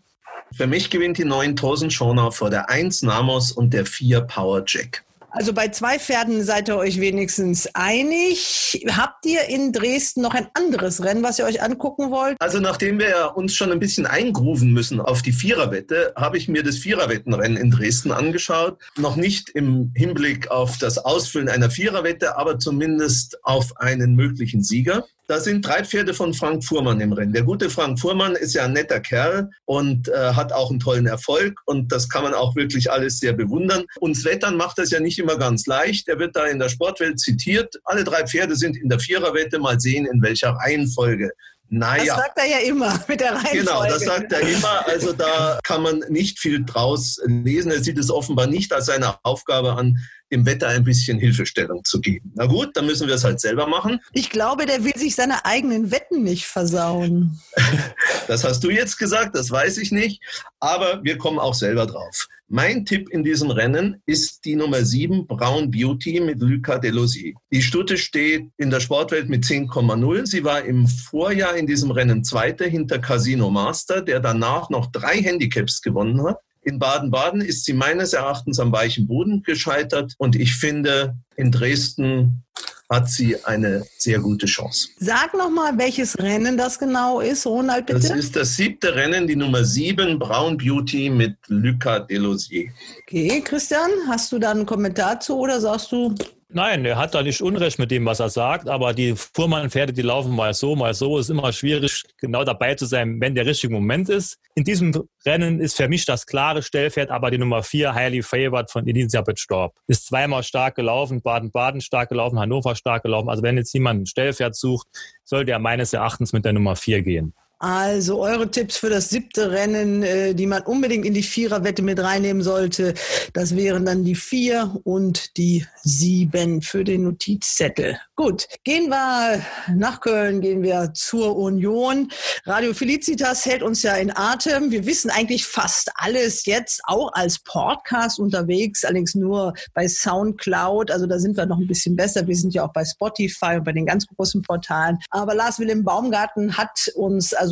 Für 0.57 0.67
mich 0.67 0.89
gewinnt 0.89 1.19
die 1.19 1.27
9000 1.27 1.93
Schauner 1.93 2.33
vor 2.33 2.49
der 2.49 2.71
1 2.71 3.03
Namos 3.03 3.53
und 3.53 3.75
der 3.75 3.85
4 3.85 4.23
Power 4.23 4.63
Jack. 4.67 5.05
Also 5.37 5.53
bei 5.53 5.69
zwei 5.69 5.99
Pferden 5.99 6.43
seid 6.43 6.71
ihr 6.71 6.79
euch 6.79 6.99
wenigstens 6.99 7.69
einig. 7.75 8.83
Habt 8.89 9.27
ihr 9.27 9.45
in 9.51 9.71
Dresden 9.71 10.23
noch 10.23 10.33
ein 10.33 10.49
anderes 10.55 11.05
Rennen, 11.05 11.23
was 11.23 11.39
ihr 11.39 11.45
euch 11.45 11.63
angucken 11.63 12.11
wollt? 12.11 12.37
Also 12.41 12.59
nachdem 12.59 12.99
wir 12.99 13.33
uns 13.37 13.55
schon 13.55 13.71
ein 13.71 13.79
bisschen 13.79 14.07
eingrufen 14.07 14.73
müssen 14.73 14.99
auf 14.99 15.21
die 15.21 15.33
Viererwette, 15.33 16.15
habe 16.17 16.39
ich 16.39 16.49
mir 16.49 16.63
das 16.63 16.79
Viererwettenrennen 16.79 17.59
in 17.59 17.71
Dresden 17.71 18.13
angeschaut. 18.13 18.79
Noch 18.97 19.17
nicht 19.17 19.51
im 19.51 19.93
Hinblick 19.95 20.51
auf 20.51 20.79
das 20.79 20.97
Ausfüllen 20.97 21.51
einer 21.51 21.69
Viererwette, 21.69 22.39
aber 22.39 22.59
zumindest 22.59 23.39
auf 23.45 23.77
einen 23.77 24.15
möglichen 24.15 24.63
Sieger. 24.63 25.05
Da 25.29 25.41
sind 25.41 25.67
drei 25.67 25.83
Pferde 25.83 26.15
von 26.15 26.35
Frank 26.35 26.65
Fuhrmann 26.65 27.01
im 27.01 27.13
Rennen. 27.13 27.33
Der 27.33 27.43
gute 27.43 27.69
Frank 27.69 27.99
Fuhrmann 27.99 28.37
ist 28.37 28.55
ja 28.55 28.65
ein 28.65 28.73
netter 28.73 29.01
Kerl 29.01 29.51
und 29.65 30.09
äh, 30.09 30.13
hat 30.35 30.53
auch 30.53 30.71
einen 30.71 30.79
tollen 30.79 31.07
Erfolg 31.07 31.61
und 31.65 31.91
das 31.91 32.09
kann 32.09 32.23
man 32.23 32.33
auch 32.33 32.55
wirklich 32.55 32.93
alles 32.93 33.19
sehr 33.19 33.33
bewundern. 33.33 33.85
Und 33.99 34.17
Svetan 34.17 34.57
macht 34.57 34.79
das 34.79 34.91
ja 34.91 35.01
nicht 35.01 35.19
immer 35.19 35.37
ganz 35.37 35.67
leicht. 35.67 36.09
Er 36.09 36.21
wird 36.21 36.37
da 36.37 36.47
in 36.47 36.61
der 36.61 36.69
Sportwelt 36.69 37.19
zitiert. 37.19 37.75
Alle 37.85 38.05
drei 38.05 38.25
Pferde 38.25 38.55
sind 38.55 38.77
in 38.77 38.89
der 38.89 39.01
Viererwette. 39.01 39.59
Mal 39.59 39.81
sehen, 39.81 40.07
in 40.07 40.23
welcher 40.23 40.51
Reihenfolge. 40.51 41.33
Naja. 41.69 42.15
Das 42.15 42.17
sagt 42.17 42.39
er 42.39 42.47
ja 42.47 42.59
immer 42.59 43.05
mit 43.09 43.21
der 43.21 43.33
Reihenfolge. 43.33 43.59
Genau, 43.59 43.85
das 43.85 44.05
sagt 44.05 44.33
er 44.33 44.41
immer. 44.41 44.87
Also 44.87 45.13
da 45.13 45.59
kann 45.65 45.83
man 45.83 46.05
nicht 46.09 46.39
viel 46.39 46.65
draus 46.65 47.21
lesen. 47.27 47.73
Er 47.73 47.83
sieht 47.83 47.99
es 47.99 48.11
offenbar 48.11 48.47
nicht 48.47 48.73
als 48.73 48.87
seine 48.87 49.17
Aufgabe 49.25 49.75
an, 49.75 49.99
dem 50.33 50.47
Wetter 50.47 50.69
ein 50.69 50.85
bisschen 50.85 51.19
Hilfestellung 51.19 51.85
zu 51.85 52.01
geben. 52.01 52.33
Na 52.35 52.47
gut, 52.47 52.77
dann 52.77 52.87
müssen 52.87 53.07
wir 53.07 53.15
es 53.15 53.25
halt 53.25 53.41
selber 53.41 53.67
machen. 53.67 54.01
Ich 54.13 54.31
glaube, 54.31 54.67
der 54.67 54.85
will 54.85 54.97
sich 54.97 55.15
seine 55.15 55.45
eigenen 55.45 55.91
Wetten 55.91 56.23
nicht 56.23 56.47
versauen. 56.47 57.41
das 58.29 58.45
hast 58.45 58.65
du 58.65 58.71
jetzt 58.71 58.99
gesagt, 58.99 59.35
das 59.37 59.51
weiß 59.51 59.79
ich 59.79 59.93
nicht. 59.93 60.23
Aber 60.61 61.03
wir 61.05 61.19
kommen 61.19 61.39
auch 61.39 61.55
selber 61.55 61.87
drauf. 61.87 62.29
Mein 62.49 62.85
Tipp 62.85 63.09
in 63.11 63.25
diesem 63.25 63.51
Rennen 63.51 64.03
ist 64.07 64.45
die 64.45 64.55
Nummer 64.55 64.85
7 64.85 65.27
Brown 65.27 65.69
Beauty 65.69 66.21
mit 66.21 66.41
Lucas 66.41 66.81
Delosier. 66.81 67.35
Die 67.51 67.61
Stute 67.61 67.99
steht 67.99 68.51
in 68.57 68.71
der 68.71 68.79
Sportwelt 68.79 69.29
mit 69.29 69.43
10,0. 69.43 70.27
Sie 70.27 70.45
war 70.45 70.65
im 70.65 70.87
Vorjahr 70.87 71.57
in 71.57 71.67
diesem 71.67 71.91
Rennen 71.91 72.23
Zweite 72.23 72.67
hinter 72.67 73.01
Casino 73.01 73.51
Master, 73.51 74.01
der 74.01 74.21
danach 74.21 74.71
noch 74.71 74.87
drei 74.93 75.17
Handicaps 75.17 75.83
gewonnen 75.83 76.23
hat. 76.23 76.39
In 76.67 76.81
Baden-Baden 76.81 77.43
ist 77.43 77.65
sie 77.65 77.75
meines 77.75 78.13
Erachtens 78.13 78.59
am 78.59 78.73
weichen 78.73 79.07
Boden 79.07 79.45
gescheitert 79.45 80.15
und 80.19 80.35
ich 80.35 80.57
finde, 80.57 81.15
in 81.37 81.53
Dresden 81.53 82.43
hat 82.91 83.09
sie 83.09 83.45
eine 83.45 83.85
sehr 83.99 84.19
gute 84.19 84.47
Chance. 84.47 84.89
Sag 84.99 85.33
nochmal, 85.35 85.79
welches 85.79 86.19
Rennen 86.19 86.57
das 86.57 86.77
genau 86.77 87.21
ist, 87.21 87.47
Ronald, 87.47 87.87
bitte. 87.87 88.01
Das 88.01 88.11
ist 88.11 88.35
das 88.35 88.57
siebte 88.57 88.97
Rennen, 88.97 89.29
die 89.29 89.37
Nummer 89.37 89.63
sieben, 89.65 90.19
Brown 90.19 90.57
Beauty 90.57 91.09
mit 91.09 91.37
Lucas 91.47 92.09
Delosier. 92.09 92.73
Okay, 93.03 93.41
Christian, 93.43 93.91
hast 94.09 94.33
du 94.33 94.41
da 94.41 94.51
einen 94.51 94.67
Kommentar 94.67 95.21
zu 95.21 95.37
oder 95.39 95.61
sagst 95.61 95.93
du, 95.93 96.17
Nein, 96.57 96.87
er 96.87 96.97
hat 96.97 97.15
da 97.15 97.23
nicht 97.23 97.43
Unrecht 97.43 97.79
mit 97.79 97.91
dem, 97.91 98.07
was 98.07 98.19
er 98.19 98.31
sagt, 98.31 98.67
aber 98.67 98.95
die 98.95 99.15
Fuhrmannpferde, 99.15 99.93
die 99.93 100.01
laufen 100.01 100.35
mal 100.35 100.55
so, 100.55 100.75
mal 100.75 100.95
so. 100.95 101.19
Es 101.19 101.27
ist 101.27 101.31
immer 101.31 101.53
schwierig, 101.53 102.03
genau 102.17 102.45
dabei 102.45 102.75
zu 102.75 102.87
sein, 102.87 103.21
wenn 103.21 103.35
der 103.35 103.45
richtige 103.45 103.75
Moment 103.75 104.09
ist. 104.09 104.39
In 104.55 104.65
diesem 104.65 105.07
Rennen 105.27 105.61
ist 105.61 105.77
für 105.77 105.87
mich 105.87 106.07
das 106.07 106.25
klare 106.25 106.63
Stellpferd, 106.63 107.11
aber 107.11 107.31
die 107.31 107.37
Nummer 107.37 107.63
vier, 107.63 107.93
Highly 107.93 108.23
Favored 108.23 108.71
von 108.71 108.89
Elisabeth 108.89 109.39
Storb. 109.39 109.75
Ist 109.87 110.07
zweimal 110.07 110.43
stark 110.45 110.77
gelaufen, 110.77 111.21
Baden-Baden 111.21 111.83
stark 111.83 112.09
gelaufen, 112.09 112.39
Hannover 112.39 112.75
stark 112.75 113.03
gelaufen. 113.03 113.29
Also 113.29 113.43
wenn 113.43 113.59
jetzt 113.59 113.75
jemand 113.75 114.01
ein 114.01 114.07
Stellpferd 114.07 114.57
sucht, 114.57 114.87
sollte 115.25 115.51
er 115.51 115.59
meines 115.59 115.93
Erachtens 115.93 116.33
mit 116.33 116.47
der 116.47 116.55
Nummer 116.55 116.75
vier 116.75 117.03
gehen. 117.03 117.35
Also 117.59 118.21
eure 118.21 118.51
Tipps 118.51 118.77
für 118.77 118.91
das 118.91 119.09
siebte 119.09 119.51
Rennen, 119.51 120.03
äh, 120.03 120.35
die 120.35 120.45
man 120.45 120.63
unbedingt 120.65 121.07
in 121.07 121.15
die 121.15 121.23
Viererwette 121.23 121.81
mit 121.81 121.99
reinnehmen 121.99 122.43
sollte, 122.43 122.93
das 123.33 123.57
wären 123.57 123.87
dann 123.87 124.05
die 124.05 124.15
vier 124.15 124.79
und 124.85 125.39
die 125.39 125.65
sieben 125.83 126.61
für 126.61 126.85
den 126.85 127.05
Notizzettel. 127.05 127.99
Gut, 128.15 128.47
gehen 128.63 128.89
wir 128.91 129.41
nach 129.75 130.01
Köln, 130.01 130.43
gehen 130.43 130.63
wir 130.63 130.93
zur 130.93 131.37
Union. 131.37 132.11
Radio 132.45 132.75
Felicitas 132.75 133.47
hält 133.47 133.63
uns 133.63 133.83
ja 133.83 133.95
in 133.95 134.15
Atem. 134.15 134.71
Wir 134.71 134.85
wissen 134.85 135.11
eigentlich 135.11 135.47
fast 135.47 135.91
alles 135.95 136.45
jetzt, 136.45 136.83
auch 136.85 137.11
als 137.15 137.39
Podcast 137.39 138.19
unterwegs, 138.19 138.85
allerdings 138.85 139.15
nur 139.15 139.55
bei 139.73 139.89
Soundcloud. 139.89 140.91
Also 140.91 141.07
da 141.07 141.19
sind 141.19 141.39
wir 141.39 141.47
noch 141.47 141.59
ein 141.59 141.67
bisschen 141.67 141.97
besser. 141.97 142.27
Wir 142.27 142.37
sind 142.37 142.53
ja 142.53 142.67
auch 142.67 142.73
bei 142.73 142.85
Spotify 142.85 143.57
und 143.57 143.65
bei 143.65 143.73
den 143.73 143.87
ganz 143.87 144.07
großen 144.07 144.43
Portalen. 144.43 144.99
Aber 145.09 145.35
Lars 145.35 145.59
Wilhelm 145.59 145.85
Baumgarten 145.85 146.59
hat 146.59 146.89
uns 146.95 147.33
also 147.33 147.46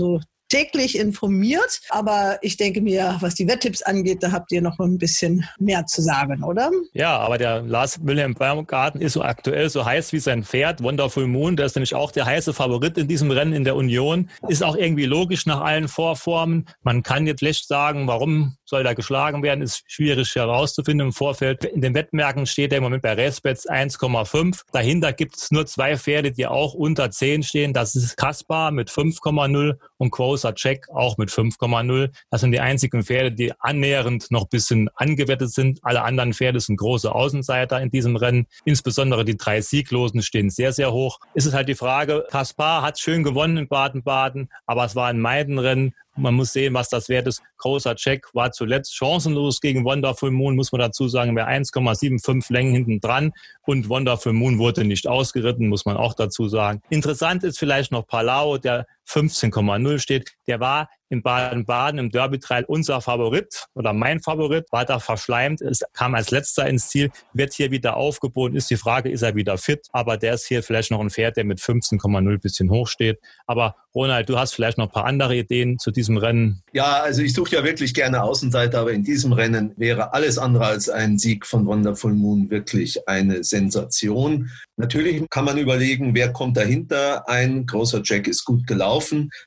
täglich 0.55 0.97
informiert. 0.97 1.81
Aber 1.89 2.39
ich 2.41 2.57
denke 2.57 2.81
mir, 2.81 3.17
was 3.21 3.35
die 3.35 3.49
Wetttipps 3.49 3.83
angeht, 3.83 4.23
da 4.23 4.31
habt 4.31 4.53
ihr 4.53 4.63
noch 4.63 4.79
ein 4.79 4.99
bisschen 4.99 5.45
mehr 5.59 5.87
zu 5.87 6.01
sagen, 6.01 6.45
oder? 6.45 6.71
Ja, 6.93 7.19
aber 7.19 7.39
der 7.39 7.63
Lars 7.63 7.99
Wilhelm 8.05 8.35
Baumgarten 8.35 9.01
ist 9.01 9.15
so 9.15 9.23
aktuell 9.23 9.69
so 9.69 9.85
heiß 9.85 10.13
wie 10.13 10.21
sein 10.21 10.45
Pferd, 10.45 10.83
Wonderful 10.83 11.27
Moon. 11.27 11.57
Der 11.57 11.67
ist 11.67 11.75
nämlich 11.75 11.95
auch 11.95 12.13
der 12.13 12.27
heiße 12.27 12.53
Favorit 12.53 12.97
in 12.99 13.09
diesem 13.09 13.33
Rennen 13.33 13.53
in 13.53 13.65
der 13.65 13.75
Union. 13.75 14.31
Ist 14.49 14.63
auch 14.63 14.77
irgendwie 14.77 15.07
logisch 15.07 15.45
nach 15.47 15.61
allen 15.61 15.89
Vorformen. 15.89 16.67
Man 16.83 17.03
kann 17.03 17.27
jetzt 17.27 17.41
schlecht 17.41 17.67
sagen, 17.67 18.07
warum 18.07 18.57
soll 18.75 18.83
da 18.83 18.93
geschlagen 18.93 19.45
werden, 19.45 19.63
ist 19.63 19.85
schwierig 19.87 20.35
herauszufinden 20.35 21.07
im 21.07 21.13
Vorfeld. 21.13 21.65
In 21.65 21.81
den 21.81 21.95
Wettmärkten 21.95 22.45
steht 22.45 22.73
er 22.73 22.79
im 22.79 22.83
Moment 22.83 23.03
bei 23.03 23.13
Respets 23.13 23.71
1,5. 23.71 24.63
Dahinter 24.73 25.13
gibt 25.13 25.37
es 25.37 25.53
nur 25.53 25.65
zwei 25.67 25.97
Pferde, 25.97 26.33
die 26.33 26.49
auch 26.49 26.75
unter 26.75 27.09
10 27.09 27.45
stehen. 27.45 27.73
Das 27.73 27.95
ist 27.95 28.17
Kaspar 28.17 28.73
mit 28.73 28.91
5,0 28.91 29.77
und 29.97 30.11
Quosa 30.11 30.51
Check 30.55 30.89
auch 30.93 31.19
mit 31.19 31.31
5,0. 31.31 32.11
Das 32.33 32.41
sind 32.41 32.51
die 32.51 32.59
einzigen 32.59 33.05
Pferde, 33.05 33.31
die 33.31 33.53
annähernd 33.61 34.29
noch 34.33 34.43
ein 34.43 34.49
bisschen 34.51 34.89
angewettet 34.97 35.53
sind. 35.53 35.79
Alle 35.83 36.03
anderen 36.03 36.33
Pferde 36.33 36.59
sind 36.59 36.77
große 36.77 37.15
Außenseiter 37.15 37.81
in 37.81 37.93
diesem 37.93 38.17
Rennen. 38.17 38.49
Insbesondere 38.65 39.25
die 39.25 39.37
drei 39.37 39.61
Sieglosen 39.61 40.21
stehen 40.23 40.51
sehr, 40.51 40.73
sehr 40.73 40.93
hoch. 40.93 41.21
Es 41.35 41.47
ist 41.47 41.55
halt 41.55 41.69
die 41.69 41.77
Frage, 41.77 42.27
Kaspar 42.29 42.83
hat 42.83 42.99
schön 42.99 43.23
gewonnen 43.23 43.57
in 43.57 43.69
Baden-Baden, 43.69 44.49
aber 44.67 44.85
es 44.85 44.97
war 44.97 45.07
ein 45.07 45.21
Meidenrennen. 45.21 45.95
Man 46.17 46.35
muss 46.35 46.53
sehen, 46.53 46.75
was 46.75 46.89
das 46.89 47.09
wert 47.09 47.27
ist. 47.27 47.43
Großer 47.59 47.97
Check 47.97 48.27
war 48.35 48.53
zuletzt 48.53 48.97
chancenlos 48.97 49.61
gegen 49.61 49.85
Wonderful 49.85 50.31
Moon, 50.31 50.55
muss 50.55 50.71
man 50.71 50.81
dazu 50.81 51.09
sagen, 51.09 51.35
bei 51.35 51.47
1,75 51.47 52.53
Längen 52.53 52.73
hinten 52.73 53.01
dran. 53.01 53.33
Und 53.63 53.89
Wonderful 53.89 54.33
Moon 54.33 54.59
wurde 54.59 54.85
nicht 54.85 55.09
ausgeritten, 55.09 55.69
muss 55.69 55.87
man 55.87 55.97
auch 55.97 56.15
dazu 56.15 56.49
sagen. 56.49 56.83
Interessant 56.91 57.43
ist 57.43 57.59
vielleicht 57.59 57.91
noch 57.91 58.07
Palau, 58.07 58.59
der 58.59 58.87
15,0 59.09 59.99
steht. 59.99 60.33
Der 60.47 60.61
war 60.61 60.89
in 61.15 61.23
Baden-Baden 61.23 61.99
im 61.99 62.11
Derby-Trail 62.11 62.65
unser 62.67 63.01
Favorit 63.01 63.67
oder 63.75 63.93
mein 63.93 64.21
Favorit, 64.21 64.67
war 64.71 64.85
da 64.85 64.99
verschleimt, 64.99 65.61
es 65.61 65.83
kam 65.93 66.15
als 66.15 66.31
letzter 66.31 66.67
ins 66.69 66.89
Ziel, 66.89 67.11
wird 67.33 67.53
hier 67.53 67.71
wieder 67.71 67.97
aufgeboten, 67.97 68.57
ist 68.57 68.71
die 68.71 68.77
Frage, 68.77 69.11
ist 69.11 69.23
er 69.23 69.35
wieder 69.35 69.59
fit? 69.59 69.87
Aber 69.93 70.17
der 70.17 70.35
ist 70.35 70.47
hier 70.47 70.63
vielleicht 70.63 70.91
noch 70.91 71.01
ein 71.01 71.11
Pferd, 71.11 71.37
der 71.37 71.45
mit 71.45 71.61
15,0 71.61 72.39
bisschen 72.39 72.71
hoch 72.71 72.89
steht. 72.89 73.21
Aber 73.47 73.77
Ronald, 73.95 74.29
du 74.29 74.39
hast 74.39 74.55
vielleicht 74.55 74.77
noch 74.77 74.87
ein 74.87 74.93
paar 74.93 75.05
andere 75.05 75.37
Ideen 75.37 75.79
zu 75.79 75.93
diesem 75.93 76.17
Rennen. 76.17 76.63
Ja, 76.73 77.03
also 77.03 77.23
ich 77.23 77.33
suche 77.33 77.55
ja 77.55 77.65
wirklich 77.65 77.95
gerne 77.95 78.23
Außenseiter, 78.25 78.81
aber 78.81 78.93
in 78.93 79.05
diesem 79.05 79.33
Rennen 79.33 79.73
wäre 79.77 80.13
alles 80.13 80.37
andere 80.37 80.67
als 80.67 80.89
ein 80.89 81.19
Sieg 81.19 81.47
von 81.47 81.65
Wonderful 81.67 82.13
Moon 82.13 82.51
wirklich 82.51 83.09
eine 83.09 83.45
Sensation. 83.45 84.51
Natürlich 84.77 85.23
kann 85.31 85.45
man 85.45 85.59
überlegen, 85.59 86.15
wer 86.15 86.33
kommt 86.33 86.57
dahinter. 86.57 87.29
Ein 87.29 87.67
großer 87.67 88.01
Jack 88.03 88.27
ist 88.27 88.45
gut 88.45 88.67
gelaufen. 88.67 88.94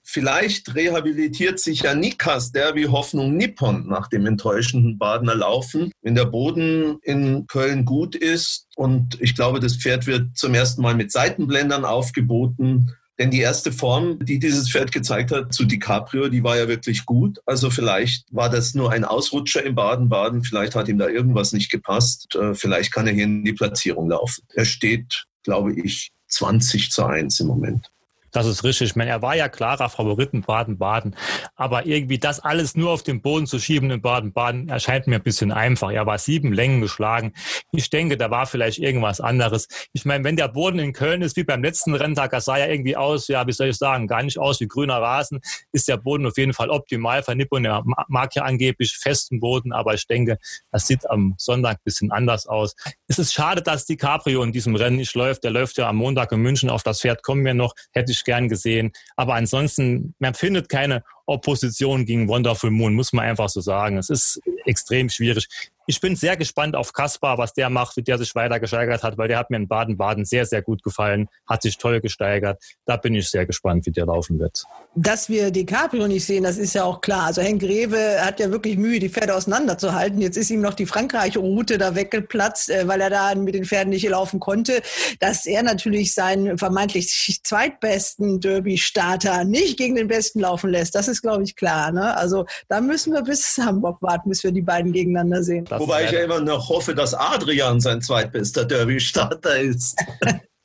Vielleicht 0.04 0.76
rehabilitiert 0.76 1.60
sich 1.60 1.82
ja 1.82 1.96
Nikas 1.96 2.52
Derby 2.52 2.84
Hoffnung 2.84 3.36
Nippon 3.36 3.88
nach 3.88 4.08
dem 4.08 4.26
enttäuschenden 4.26 4.98
Badener 4.98 5.36
Laufen. 5.36 5.92
Wenn 6.02 6.16
der 6.16 6.26
Boden 6.26 6.98
in 7.02 7.48
Köln 7.48 7.86
gut 7.86 8.16
ist 8.16 8.68
und 8.76 9.20
ich 9.22 9.36
glaube, 9.36 9.60
das 9.60 9.76
Pferd 9.76 10.08
wird 10.08 10.38
zum 10.38 10.54
ersten 10.54 10.82
Mal 10.82 10.96
mit 10.96 11.12
Seitenblendern 11.12 11.86
aufgeboten. 11.86 12.94
Denn 13.20 13.32
die 13.32 13.40
erste 13.40 13.72
Form, 13.72 14.20
die 14.24 14.38
dieses 14.38 14.70
Pferd 14.70 14.92
gezeigt 14.92 15.32
hat 15.32 15.52
zu 15.52 15.66
DiCaprio, 15.66 16.30
die 16.30 16.44
war 16.44 16.58
ja 16.58 16.68
wirklich 16.68 17.06
gut. 17.06 17.40
Also 17.48 17.72
vielleicht 17.72 18.26
war 18.32 18.50
das 18.50 18.76
nur 18.76 18.92
ein 18.92 19.06
Ausrutscher 19.06 19.64
im 19.64 19.74
Baden-Baden. 19.74 20.44
Vielleicht 20.44 20.76
hat 20.76 20.88
ihm 20.88 21.00
da 21.00 21.08
irgendwas 21.08 21.52
nicht 21.52 21.72
gepasst. 21.72 22.36
Äh, 22.36 22.54
vielleicht 22.54 22.94
kann 22.94 23.08
er 23.08 23.14
hier 23.14 23.24
in 23.24 23.44
die 23.44 23.54
Platzierung 23.54 24.10
laufen. 24.10 24.44
Er 24.54 24.66
steht, 24.66 25.26
glaube 25.44 25.74
ich, 25.74 26.12
20 26.28 26.92
zu 26.92 27.06
1 27.06 27.40
im 27.40 27.48
Moment. 27.48 27.90
Das 28.38 28.46
ist 28.46 28.64
richtig. 28.64 28.90
Ich 28.90 28.96
meine, 28.96 29.10
er 29.10 29.24
war 29.24 29.36
ja 29.36 29.50
klarer 29.50 29.90
Favorit 29.90 30.32
in 30.32 30.44
Baden-Baden. 30.44 31.16
Aber 31.56 31.88
irgendwie 31.88 32.20
das 32.20 32.40
alles 32.40 32.76
nur 32.76 32.92
auf 32.92 33.02
den 33.02 33.20
Boden 33.20 33.48
zu 33.48 33.58
schieben 33.58 33.90
in 33.90 34.00
Baden-Baden 34.00 34.70
erscheint 34.70 35.08
mir 35.08 35.16
ein 35.16 35.24
bisschen 35.24 35.52
einfach. 35.52 35.90
Er 35.90 36.06
war 36.06 36.20
sieben 36.20 36.54
Längen 36.54 36.80
geschlagen. 36.80 37.34
Ich 37.72 37.90
denke, 37.90 38.16
da 38.16 38.30
war 38.30 38.46
vielleicht 38.46 38.78
irgendwas 38.78 39.22
anderes. 39.22 39.68
Ich 39.92 40.06
meine, 40.06 40.24
wenn 40.24 40.36
der 40.36 40.50
Boden 40.50 40.78
in 40.78 40.94
Köln 40.94 41.24
ist, 41.24 41.36
wie 41.36 41.46
beim 41.46 41.64
letzten 41.64 41.96
Renntag, 41.96 42.30
das 42.30 42.46
sah 42.46 42.60
ja 42.60 42.68
irgendwie 42.68 42.96
aus, 42.96 43.28
ja, 43.28 43.48
wie 43.48 43.54
soll 43.54 43.70
ich 43.70 43.78
sagen, 43.78 44.06
gar 44.06 44.22
nicht 44.22 44.38
aus 44.38 44.60
wie 44.60 44.68
grüner 44.68 45.02
Rasen, 45.02 45.40
ist 45.72 45.88
der 45.88 45.98
Boden 45.98 46.28
auf 46.28 46.38
jeden 46.38 46.54
Fall 46.54 46.70
optimal 46.70 47.24
für 47.24 47.34
Nippon. 47.34 47.66
Er 47.66 47.82
mag 48.08 48.36
ja 48.36 48.44
angeblich 48.44 48.96
festen 49.02 49.40
Boden, 49.40 49.74
aber 49.74 49.96
ich 49.96 50.06
denke, 50.06 50.38
das 50.72 50.86
sieht 50.86 51.10
am 51.10 51.34
Sonntag 51.40 51.78
ein 51.78 51.84
bisschen 51.84 52.12
anders 52.12 52.46
aus. 52.46 52.76
Es 53.08 53.18
ist 53.18 53.34
schade, 53.34 53.64
dass 53.64 53.86
die 53.86 53.98
Cabrio 53.98 54.44
in 54.44 54.52
diesem 54.52 54.76
Rennen 54.76 54.98
nicht 54.98 55.16
läuft. 55.16 55.44
Der 55.44 55.50
läuft 55.50 55.80
ja 55.80 55.90
am 55.90 55.96
Montag 55.96 56.32
in 56.32 56.40
München. 56.40 56.70
Auf 56.70 56.84
das 56.84 57.02
Pferd 57.02 57.24
kommen 57.24 57.44
wir 57.44 57.56
noch. 57.56 57.74
Hätte 57.94 58.12
ich 58.12 58.27
gern 58.28 58.50
gesehen. 58.50 58.92
Aber 59.16 59.34
ansonsten, 59.34 60.14
man 60.20 60.36
findet 60.36 60.70
keine 60.70 61.04
Opposition 61.28 62.06
gegen 62.06 62.28
Wonderful 62.28 62.72
Moon, 62.72 62.94
muss 62.94 63.14
man 63.14 63.26
einfach 63.26 63.50
so 63.50 63.62
sagen. 63.62 63.98
Es 63.98 64.10
ist 64.10 64.42
extrem 64.66 65.10
schwierig. 65.10 65.48
Ich 65.90 66.02
bin 66.02 66.18
sehr 66.18 66.36
gespannt 66.36 66.76
auf 66.76 66.92
Kaspar, 66.92 67.38
was 67.38 67.54
der 67.54 67.70
macht, 67.70 67.96
wie 67.96 68.02
der 68.02 68.18
sich 68.18 68.36
weiter 68.36 68.60
gesteigert 68.60 69.04
hat, 69.04 69.18
weil 69.18 69.30
der 69.30 69.38
hat 69.38 69.50
mir 69.50 69.56
in 69.56 69.70
Baden-Baden 69.70 70.26
sehr, 70.26 70.46
sehr 70.46 70.62
gut 70.62 70.84
gefallen, 70.84 71.30
hat 71.48 71.62
sich 71.62 71.78
toll 71.78 72.02
gesteigert. 72.02 72.62
Da 72.86 72.98
bin 72.98 73.16
ich 73.16 73.30
sehr 73.30 73.46
gespannt, 73.46 73.86
wie 73.86 73.92
der 73.92 74.06
laufen 74.06 74.38
wird. 74.38 74.66
Dass 74.96 75.30
wir 75.30 75.50
DiCaprio 75.50 76.10
nicht 76.10 76.26
sehen, 76.26 76.44
das 76.44 76.58
ist 76.58 76.74
ja 76.74 76.84
auch 76.84 77.00
klar. 77.00 77.28
Also 77.28 77.42
Henk 77.42 77.62
Greve 77.62 78.18
hat 78.20 78.42
ja 78.42 78.52
wirklich 78.52 78.78
Mühe, 78.78 79.00
die 79.00 79.08
Pferde 79.08 79.34
auseinanderzuhalten. 79.34 80.20
Jetzt 80.20 80.36
ist 80.36 80.50
ihm 80.50 80.60
noch 80.60 80.74
die 80.74 80.86
Frankreich-Route 80.86 81.78
da 81.78 81.96
weggeplatzt, 81.96 82.70
äh, 82.70 82.86
weil 82.86 83.00
er 83.00 83.10
da 83.10 83.34
mit 83.36 83.56
den 83.56 83.64
Pferden 83.64 83.92
nicht 83.92 84.08
laufen 84.10 84.42
konnte. 84.42 84.82
Dass 85.22 85.46
er 85.46 85.64
natürlich 85.64 86.14
seinen 86.14 86.58
vermeintlich 86.58 87.40
zweitbesten 87.44 88.42
Derby-Starter 88.42 89.46
nicht 89.46 89.78
gegen 89.78 89.96
den 89.96 90.10
besten 90.10 90.42
laufen 90.42 90.70
lässt, 90.70 90.96
das 90.96 91.08
ist, 91.08 91.17
glaube 91.22 91.44
ich, 91.44 91.56
klar. 91.56 91.92
Ne? 91.92 92.16
Also 92.16 92.46
da 92.68 92.82
müssen 92.82 93.14
wir 93.14 93.22
bis 93.22 93.58
Hamburg 93.58 94.02
warten, 94.02 94.30
bis 94.30 94.44
wir 94.44 94.52
die 94.52 94.62
beiden 94.62 94.92
gegeneinander 94.92 95.44
sehen. 95.44 95.66
Wobei 95.70 96.06
ich 96.06 96.12
ja 96.12 96.22
immer 96.22 96.40
noch 96.40 96.70
hoffe, 96.70 96.96
dass 96.96 97.14
Adrian 97.14 97.80
sein 97.80 98.02
zweitbester 98.02 98.66
Derby-Starter 98.66 99.60
ist. 99.60 99.98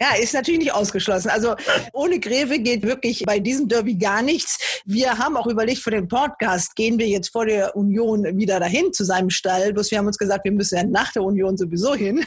ja, 0.00 0.16
ist 0.20 0.34
natürlich 0.34 0.60
nicht 0.60 0.74
ausgeschlossen. 0.74 1.30
Also 1.30 1.54
ohne 1.92 2.20
Greve 2.20 2.58
geht 2.58 2.82
wirklich 2.82 3.22
bei 3.24 3.38
diesem 3.38 3.68
Derby 3.68 3.96
gar 3.96 4.22
nichts. 4.22 4.58
Wir 4.84 5.18
haben 5.18 5.36
auch 5.36 5.46
überlegt 5.46 5.82
für 5.82 5.90
den 5.90 6.08
Podcast, 6.08 6.74
gehen 6.76 6.98
wir 6.98 7.08
jetzt 7.08 7.30
vor 7.30 7.46
der 7.46 7.76
Union 7.76 8.24
wieder 8.36 8.60
dahin 8.60 8.92
zu 8.92 9.04
seinem 9.04 9.30
Stall. 9.30 9.72
Bloß 9.72 9.90
wir 9.90 9.98
haben 9.98 10.06
uns 10.06 10.18
gesagt, 10.18 10.44
wir 10.44 10.52
müssen 10.52 10.76
ja 10.76 10.84
nach 10.84 11.12
der 11.12 11.22
Union 11.22 11.56
sowieso 11.56 11.94
hin. 11.94 12.24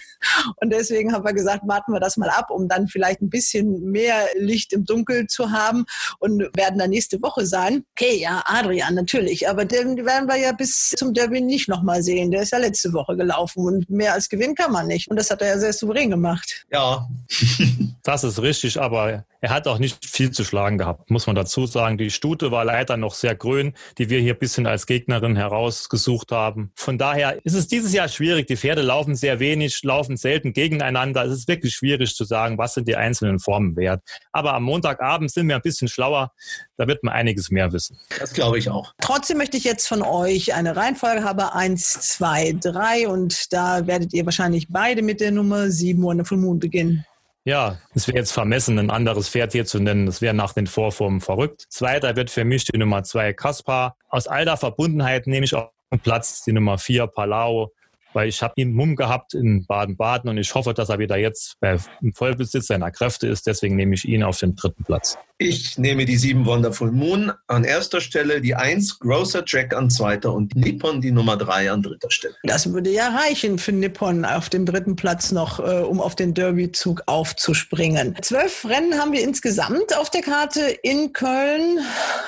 Und 0.58 0.72
deswegen 0.72 1.14
haben 1.14 1.24
wir 1.24 1.34
gesagt, 1.34 1.64
warten 1.66 1.92
wir 1.92 2.00
das 2.00 2.18
mal 2.18 2.30
ab, 2.30 2.50
um 2.50 2.68
dann 2.68 2.88
vielleicht 2.88 3.22
ein 3.22 3.30
bisschen 3.30 3.92
mehr 3.92 4.16
Licht 4.38 4.74
im 4.74 4.86
Dunkel 4.86 5.28
zu 5.28 5.52
haben 5.52 5.86
und 6.20 6.42
werden 6.56 6.80
dann 6.80 6.90
nächste 6.90 7.22
Woche 7.22 7.46
sein. 7.46 7.84
Okay, 7.92 8.18
ja, 8.20 8.44
Adrian, 8.46 8.96
natürlich. 8.96 9.48
Aber 9.50 9.66
den 9.66 10.06
werden 10.06 10.28
wir 10.28 10.38
ja 10.38 10.52
bis 10.52 10.92
zum 10.98 11.14
Derby 11.14 11.42
nicht 11.42 11.68
nochmal 11.68 12.04
sehen. 12.04 12.32
Der 12.32 12.42
ist 12.42 12.52
ja 12.52 12.58
letzte 12.58 12.94
Woche 12.94 13.16
gelaufen 13.16 13.66
und 13.66 13.90
mehr 13.90 14.14
als 14.14 14.30
gewinnen 14.30 14.56
kann 14.56 14.72
man 14.72 14.88
nicht. 14.88 15.10
Und 15.10 15.18
das 15.18 15.30
hat 15.30 15.42
er 15.42 15.50
ja 15.50 15.60
sehr 15.60 15.74
souverän 15.74 16.10
gemacht. 16.10 16.66
Ja, 16.72 17.05
machen. 17.06 17.96
das 18.04 18.24
ist 18.24 18.42
richtig, 18.42 18.80
aber 18.80 19.26
er 19.46 19.52
hat 19.52 19.68
auch 19.68 19.78
nicht 19.78 20.04
viel 20.04 20.32
zu 20.32 20.44
schlagen 20.44 20.80
gehabt, 20.80 21.12
muss 21.12 21.28
man 21.28 21.36
dazu 21.36 21.68
sagen. 21.68 22.00
Die 22.00 22.10
Stute 22.10 22.50
war 22.50 22.66
leider 22.66 22.98
noch 22.98 23.14
sehr 23.14 23.36
grün, 23.36 23.76
die 24.00 24.10
wir 24.10 24.20
hier 24.20 24.34
ein 24.34 24.40
bisschen 24.40 24.66
als 24.66 24.88
Gegnerin 24.88 25.36
herausgesucht 25.36 26.32
haben. 26.32 26.72
Von 26.74 26.98
daher 26.98 27.38
ist 27.46 27.54
es 27.54 27.68
dieses 27.68 27.94
Jahr 27.94 28.08
schwierig. 28.08 28.48
Die 28.48 28.58
Pferde 28.58 28.82
laufen 28.82 29.14
sehr 29.14 29.40
wenig, 29.40 29.84
laufen 29.84 30.18
selten 30.18 30.52
gegeneinander. 30.52 31.26
Es 31.26 31.32
ist 31.32 31.48
wirklich 31.48 31.76
schwierig 31.76 32.16
zu 32.16 32.24
sagen, 32.24 32.58
was 32.58 32.74
sind 32.74 32.88
die 32.88 32.96
einzelnen 32.96 33.38
Formen 33.38 33.76
wert. 33.76 34.02
Aber 34.32 34.56
am 34.56 34.64
Montagabend 34.64 35.30
sind 35.30 35.48
wir 35.48 35.58
ein 35.58 35.62
bisschen 35.62 35.90
schlauer. 35.90 36.32
Da 36.78 36.88
wird 36.88 37.04
man 37.04 37.14
einiges 37.14 37.52
mehr 37.52 37.72
wissen. 37.72 38.00
Das 38.20 38.34
glaube 38.34 38.58
ich 38.58 38.72
auch. 38.72 38.94
Trotzdem 39.00 39.38
möchte 39.38 39.58
ich 39.58 39.64
jetzt 39.64 39.88
von 39.88 40.02
euch 40.02 40.56
eine 40.56 40.76
Reihenfolge 40.76 41.24
haben. 41.24 41.40
Eins, 41.42 41.92
zwei, 42.02 42.56
drei. 42.60 43.08
Und 43.08 43.54
da 43.54 43.86
werdet 43.86 44.12
ihr 44.12 44.26
wahrscheinlich 44.26 44.70
beide 44.72 45.04
mit 45.04 45.22
der 45.22 45.30
Nummer 45.30 45.70
sieben 45.70 46.02
Wonderful 46.02 46.40
Moon 46.40 46.58
beginnen. 46.58 47.06
Ja, 47.48 47.78
es 47.94 48.08
wäre 48.08 48.18
jetzt 48.18 48.32
vermessen, 48.32 48.80
ein 48.80 48.90
anderes 48.90 49.30
Pferd 49.30 49.52
hier 49.52 49.66
zu 49.66 49.80
nennen. 49.80 50.08
Das 50.08 50.20
wäre 50.20 50.34
nach 50.34 50.54
den 50.54 50.66
Vorformen 50.66 51.22
verrückt. 51.22 51.66
Zweiter 51.70 52.16
wird 52.16 52.32
für 52.32 52.44
mich 52.44 52.66
die 52.66 52.78
Nummer 52.78 53.04
zwei 53.04 53.34
Kaspar. 53.34 53.98
Aus 54.10 54.28
all 54.28 54.46
der 54.46 54.58
Verbundenheit 54.58 55.28
nehme 55.28 55.46
ich 55.46 55.54
auch 55.54 55.70
Platz 56.02 56.44
die 56.44 56.54
Nummer 56.54 56.80
vier 56.80 57.06
Palau 57.06 57.72
weil 58.16 58.30
ich 58.30 58.42
habe 58.42 58.54
ihn 58.58 58.74
Mumm 58.74 58.96
gehabt 58.96 59.34
in 59.34 59.66
Baden-Baden 59.66 60.30
und 60.30 60.38
ich 60.38 60.56
hoffe, 60.56 60.74
dass 60.74 60.90
er 60.90 61.00
wieder 61.00 61.18
jetzt 61.18 61.58
im 62.02 62.14
Vollbesitz 62.14 62.68
seiner 62.68 62.92
Kräfte 62.92 63.28
ist. 63.28 63.46
Deswegen 63.46 63.76
nehme 63.76 63.94
ich 63.94 64.06
ihn 64.06 64.24
auf 64.24 64.40
den 64.40 64.56
dritten 64.56 64.84
Platz. 64.84 65.18
Ich 65.38 65.78
nehme 65.78 66.06
die 66.06 66.16
sieben 66.16 66.46
Wonderful 66.46 66.94
Moon 66.94 67.34
an 67.48 67.66
erster 67.66 68.00
Stelle, 68.00 68.40
die 68.40 68.56
eins 68.56 69.00
Grocer 69.00 69.44
Jack 69.46 69.76
an 69.76 69.90
zweiter 69.90 70.34
und 70.34 70.56
Nippon 70.56 71.02
die 71.02 71.12
Nummer 71.12 71.36
drei 71.36 71.70
an 71.70 71.84
dritter 71.84 72.10
Stelle. 72.10 72.36
Das 72.44 72.72
würde 72.72 72.90
ja 72.90 73.10
reichen 73.10 73.60
für 73.60 73.74
Nippon 73.74 74.24
auf 74.24 74.48
dem 74.48 74.66
dritten 74.66 74.96
Platz 74.96 75.34
noch, 75.34 75.60
äh, 75.60 75.82
um 75.82 76.00
auf 76.00 76.16
den 76.16 76.34
Derby-Zug 76.34 77.04
aufzuspringen. 77.08 78.16
Zwölf 78.22 78.64
Rennen 78.64 78.98
haben 78.98 79.12
wir 79.12 79.22
insgesamt 79.22 79.98
auf 79.98 80.10
der 80.10 80.22
Karte 80.22 80.62
in 80.84 81.12
Köln. 81.12 81.80